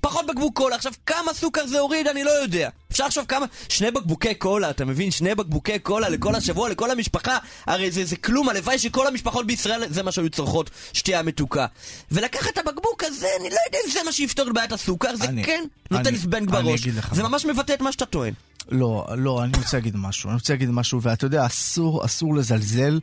פחות 0.00 0.26
בקבוק 0.26 0.56
קולה. 0.56 0.76
עכשיו, 0.76 0.92
כמה 1.06 1.34
סוכר 1.34 1.66
זה 1.66 1.78
הוריד, 1.78 2.06
אני 2.08 2.24
לא 2.24 2.30
יודע. 2.30 2.68
אפשר 2.92 3.06
לחשוב 3.06 3.24
כמה... 3.28 3.46
שני 3.68 3.90
בקבוקי 3.90 4.34
קולה, 4.34 4.70
אתה 4.70 4.84
מבין? 4.84 5.10
שני 5.10 5.34
בקבוקי 5.34 5.78
קולה 5.78 6.08
לכל 6.08 6.34
השבוע, 6.34 6.68
לכל 6.68 6.90
המשפחה. 6.90 7.38
הרי 7.66 7.90
זה, 7.90 8.04
זה 8.04 8.16
כלום, 8.16 8.48
הלוואי 8.48 8.78
שכל 8.78 9.06
המשפחות 9.06 9.46
בישראל 9.46 9.82
זה 9.90 10.02
מה 10.02 10.12
שהיו 10.12 10.30
צורכות, 10.30 10.70
שתייה 10.92 11.22
מתוקה. 11.22 11.66
ולקחת 12.12 12.48
את 12.48 12.58
הבקבוק 12.58 13.04
הזה, 13.04 13.26
אני 13.40 13.50
לא 13.50 13.56
יודע 13.66 13.78
אם 13.86 13.92
זה 13.92 13.98
מה 14.04 14.12
שיפתור 14.12 14.48
את 14.48 14.54
בעיית 14.54 14.72
הסוכר, 14.72 15.16
זה 15.16 15.24
אני- 15.24 15.44
כן 15.44 15.64
נותן 15.90 16.06
אני- 16.06 16.18
זבנג 16.18 16.54
אני 16.54 16.62
בראש. 16.68 16.80
זה. 17.12 17.22
ממש 17.22 17.44
מבטא 17.44 17.72
את 17.72 17.80
מה 17.80 17.92
שאתה 17.92 18.06
טוען. 18.06 18.32
לא, 18.68 19.06
לא, 19.16 19.44
אני 19.44 19.52
רוצה 19.58 19.76
להגיד 19.76 19.96
משהו. 19.96 20.28
אני 20.30 20.34
רוצה 20.36 20.52
להגיד 20.52 20.70
משהו, 20.70 21.02
ואתה 21.02 21.26
יודע, 21.26 21.46
אסור, 21.46 22.04
אסור 22.04 22.34
לזלזל 22.36 23.00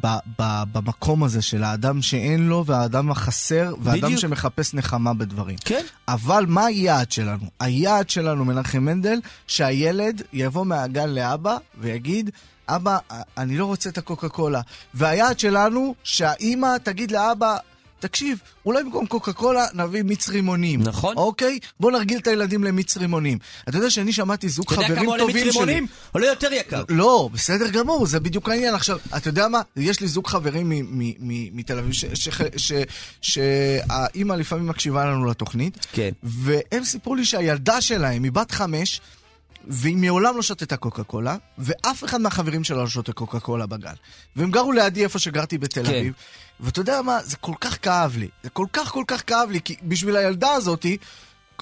ב, 0.00 0.06
ב, 0.38 0.62
במקום 0.72 1.24
הזה 1.24 1.42
של 1.42 1.64
האדם 1.64 2.02
שאין 2.02 2.48
לו, 2.48 2.66
והאדם 2.66 3.10
החסר, 3.10 3.74
והאדם 3.80 4.02
בדיוק. 4.02 4.20
שמחפש 4.20 4.74
נחמה 4.74 5.14
בדברים. 5.14 5.56
כן. 5.64 5.84
אבל 6.08 6.44
מה 6.48 6.64
היעד 6.64 7.12
שלנו? 7.12 7.44
היעד 7.60 8.10
שלנו, 8.10 8.44
מנחם 8.44 8.82
מנדל, 8.82 9.18
שהילד 9.46 10.22
יבוא 10.32 10.66
מהגן 10.66 11.08
לאבא 11.08 11.56
ויגיד, 11.78 12.30
אבא, 12.68 12.98
אני 13.38 13.58
לא 13.58 13.66
רוצה 13.66 13.88
את 13.88 13.98
הקוקה 13.98 14.28
קולה. 14.28 14.60
והיעד 14.94 15.38
שלנו, 15.38 15.94
שהאימא 16.04 16.76
תגיד 16.82 17.10
לאבא, 17.10 17.56
תקשיב, 18.00 18.38
אולי 18.66 18.84
במקום 18.84 19.06
קוקה 19.06 19.32
קולה 19.32 19.66
נביא 19.74 20.02
מיץ 20.02 20.28
רימונים. 20.28 20.82
נכון. 20.82 21.16
אוקיי? 21.16 21.58
בוא 21.80 21.90
נרגיל 21.90 22.18
את 22.18 22.26
הילדים 22.26 22.64
למיץ 22.64 22.96
רימונים. 22.96 23.38
אתה 23.68 23.78
יודע 23.78 23.90
שאני 23.90 24.12
שמעתי 24.12 24.48
זוג 24.48 24.72
אתה 24.72 24.74
יודע 24.74 24.86
חברים 24.86 25.02
כמה 25.02 25.10
עולה 25.12 25.24
מיץ 25.24 25.36
טובים 25.36 25.52
שלי. 25.52 25.60
רימונים? 25.64 25.86
עולה 26.12 26.26
יותר 26.26 26.52
יקר. 26.52 26.84
לא, 26.88 27.28
בסדר 27.32 27.68
גמור, 27.68 28.06
זה 28.06 28.20
בדיוק 28.20 28.48
העניין. 28.48 28.74
עכשיו, 28.74 28.98
אתה 29.16 29.28
יודע 29.28 29.48
מה? 29.48 29.60
יש 29.76 30.00
לי 30.00 30.08
זוג 30.08 30.26
חברים 30.26 30.72
מתל 31.52 31.78
אביב, 31.78 31.92
שהאימא 33.20 34.34
לפעמים 34.34 34.66
מקשיבה 34.66 35.04
לנו 35.04 35.26
לתוכנית, 35.26 35.86
כן. 35.92 36.10
והם 36.22 36.84
סיפרו 36.84 37.14
לי 37.14 37.24
שהילדה 37.24 37.80
שלהם 37.80 38.22
היא 38.22 38.32
בת 38.32 38.50
חמש, 38.50 39.00
והיא 39.64 39.96
מעולם 39.96 40.36
לא 40.36 40.42
שתתה 40.42 40.76
קוקה 40.76 41.04
קולה, 41.04 41.36
ואף 41.58 42.04
אחד 42.04 42.20
מהחברים 42.20 42.64
שלה 42.64 42.76
לא 42.76 42.88
שותה 42.88 43.12
קוקה 43.12 43.40
קולה 43.40 43.66
בגן. 43.66 43.94
והם 44.36 44.50
גרו 44.50 44.72
לידי 44.72 45.04
איפה 45.04 45.18
שגרתי 45.18 45.58
בתל 45.58 45.84
כן. 45.84 45.90
אביב, 45.90 46.12
ואתה 46.60 46.80
יודע 46.80 47.02
מה? 47.02 47.18
זה 47.22 47.36
כל 47.36 47.54
כך 47.60 47.78
כאב 47.82 48.16
לי. 48.16 48.28
זה 48.42 48.50
כל 48.50 48.66
כך 48.72 48.88
כל 48.92 49.04
כך 49.06 49.22
כאב 49.26 49.50
לי, 49.50 49.60
כי 49.60 49.76
בשביל 49.82 50.16
הילדה 50.16 50.52
הזאתי, 50.52 50.96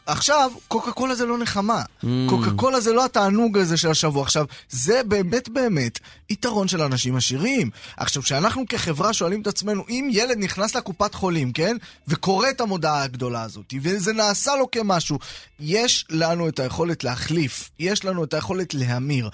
עכשיו, 0.06 0.52
קוקה 0.68 0.92
קולה 0.92 1.14
זה 1.14 1.26
לא 1.26 1.38
נחמה. 1.38 1.82
Mm. 1.82 2.06
קוקה 2.28 2.50
קולה 2.56 2.80
זה 2.80 2.92
לא 2.92 3.04
התענוג 3.04 3.58
הזה 3.58 3.76
של 3.76 3.90
השבוע. 3.90 4.22
עכשיו, 4.22 4.44
זה 4.70 5.02
באמת 5.08 5.48
באמת 5.48 5.98
יתרון 6.30 6.68
של 6.68 6.82
אנשים 6.82 7.16
עשירים. 7.16 7.70
עכשיו, 7.96 8.22
כשאנחנו 8.22 8.64
כחברה 8.68 9.12
שואלים 9.12 9.42
את 9.42 9.46
עצמנו, 9.46 9.84
אם 9.88 10.08
ילד 10.12 10.38
נכנס 10.38 10.74
לקופת 10.76 11.14
חולים, 11.14 11.52
כן? 11.52 11.76
וקורא 12.08 12.50
את 12.50 12.60
המודעה 12.60 13.02
הגדולה 13.02 13.42
הזאת, 13.42 13.74
וזה 13.82 14.12
נעשה 14.12 14.56
לו 14.56 14.70
כמשהו, 14.70 15.18
יש 15.60 16.04
לנו 16.10 16.48
את 16.48 16.58
היכולת 16.58 17.04
להחליף, 17.04 17.70
יש 17.78 18.04
לנו 18.04 18.24
את 18.24 18.34
היכולת 18.34 18.74
להמיר. 18.74 19.30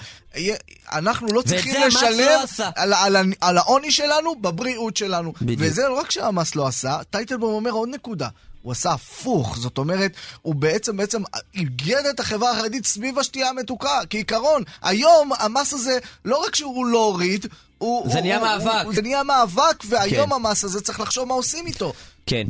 אנחנו 0.92 1.28
לא 1.32 1.42
צריכים 1.42 1.74
לשלם 1.86 2.18
לא 2.18 2.42
עשה. 2.42 2.70
על, 2.76 2.92
על, 2.92 3.16
על, 3.16 3.32
על 3.40 3.58
העוני 3.58 3.90
שלנו 3.90 4.34
בבריאות 4.40 4.96
שלנו. 4.96 5.32
בדיוק. 5.42 5.60
וזה 5.62 5.82
לא 5.88 5.98
רק 5.98 6.10
שהמס 6.10 6.54
לא 6.54 6.66
עשה, 6.66 6.98
טייטלבום 7.10 7.54
אומר 7.54 7.70
עוד 7.70 7.88
נקודה. 7.88 8.28
הוא 8.62 8.72
עשה 8.72 8.92
הפוך, 8.92 9.56
זאת 9.58 9.78
אומרת, 9.78 10.12
הוא 10.42 10.54
בעצם 10.54 10.96
בעצם 10.96 11.22
איגד 11.54 12.06
את 12.10 12.20
החברה 12.20 12.50
החרדית 12.50 12.86
סביב 12.86 13.18
השתייה 13.18 13.48
המתוקה. 13.48 14.00
כעיקרון, 14.10 14.62
היום 14.82 15.30
המס 15.38 15.72
הזה, 15.72 15.98
לא 16.24 16.44
רק 16.46 16.54
שהוא 16.56 16.86
לא 16.86 16.98
הוריד, 17.04 17.46
הוא... 17.78 18.08
זה 18.08 18.14
הוא- 18.14 18.20
נהיה 18.22 18.38
הוא- 18.38 18.46
מאבק. 18.46 18.84
הוא- 18.84 18.94
זה 18.94 19.02
נהיה 19.02 19.22
מאבק, 19.22 19.84
והיום 19.88 20.28
כן. 20.28 20.34
המס 20.34 20.64
הזה 20.64 20.80
צריך 20.80 21.00
לחשוב 21.00 21.28
מה 21.28 21.34
עושים 21.34 21.66
איתו. 21.66 21.92
כן. 22.26 22.46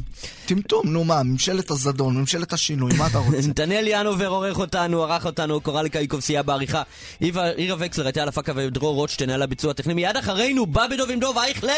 טמטום, 0.46 0.82
נו 0.86 1.04
מה, 1.04 1.22
ממשלת 1.22 1.70
הזדון, 1.70 2.16
ממשלת 2.16 2.52
השינוי, 2.52 2.90
מה 2.98 3.06
אתה 3.06 3.18
רוצה? 3.18 3.36
נתנאל 3.48 3.84
ינובר 3.88 4.26
עורך 4.26 4.58
אותנו, 4.58 5.04
ערך 5.04 5.26
אותנו, 5.26 5.60
קורליק 5.60 5.96
אייקוב 5.96 6.20
סייע 6.20 6.42
בעריכה. 6.42 6.82
עירה 7.20 7.76
וקסלר 7.78 8.06
הייתה 8.06 8.22
על 8.22 8.28
הפקה 8.28 8.52
ודרור 8.56 8.94
רוטשטיין 8.94 9.30
על 9.30 9.42
הביצוע 9.42 9.70
הטכני. 9.70 9.94
מיד 9.94 10.16
אחרינו, 10.16 10.66
בא 10.66 10.86
בדוב 10.86 11.10
עם 11.10 11.20
דוב 11.20 11.38
אייכלר 11.38 11.72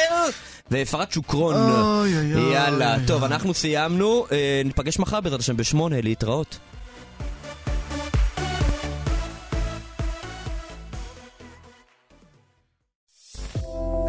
ואפרת 0.70 1.12
שוקרון. 1.12 1.54
אוי, 1.54 2.16
אוי, 2.16 2.34
אוי, 2.34 2.54
יאללה, 2.54 2.96
טוב. 3.06 3.24
אנחנו 3.24 3.54
סיימנו. 3.54 4.26
אה, 4.32 4.62
ניפגש 4.64 4.98
מחר 4.98 5.20
בעזרת 5.20 5.40
השם 5.40 5.56
בשמונה, 5.56 6.00
להתראות. 6.00 6.58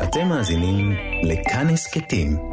אתם 0.03 0.27
מאזינים 0.27 0.95
לכאן 1.23 1.69
הסכתים, 1.69 2.52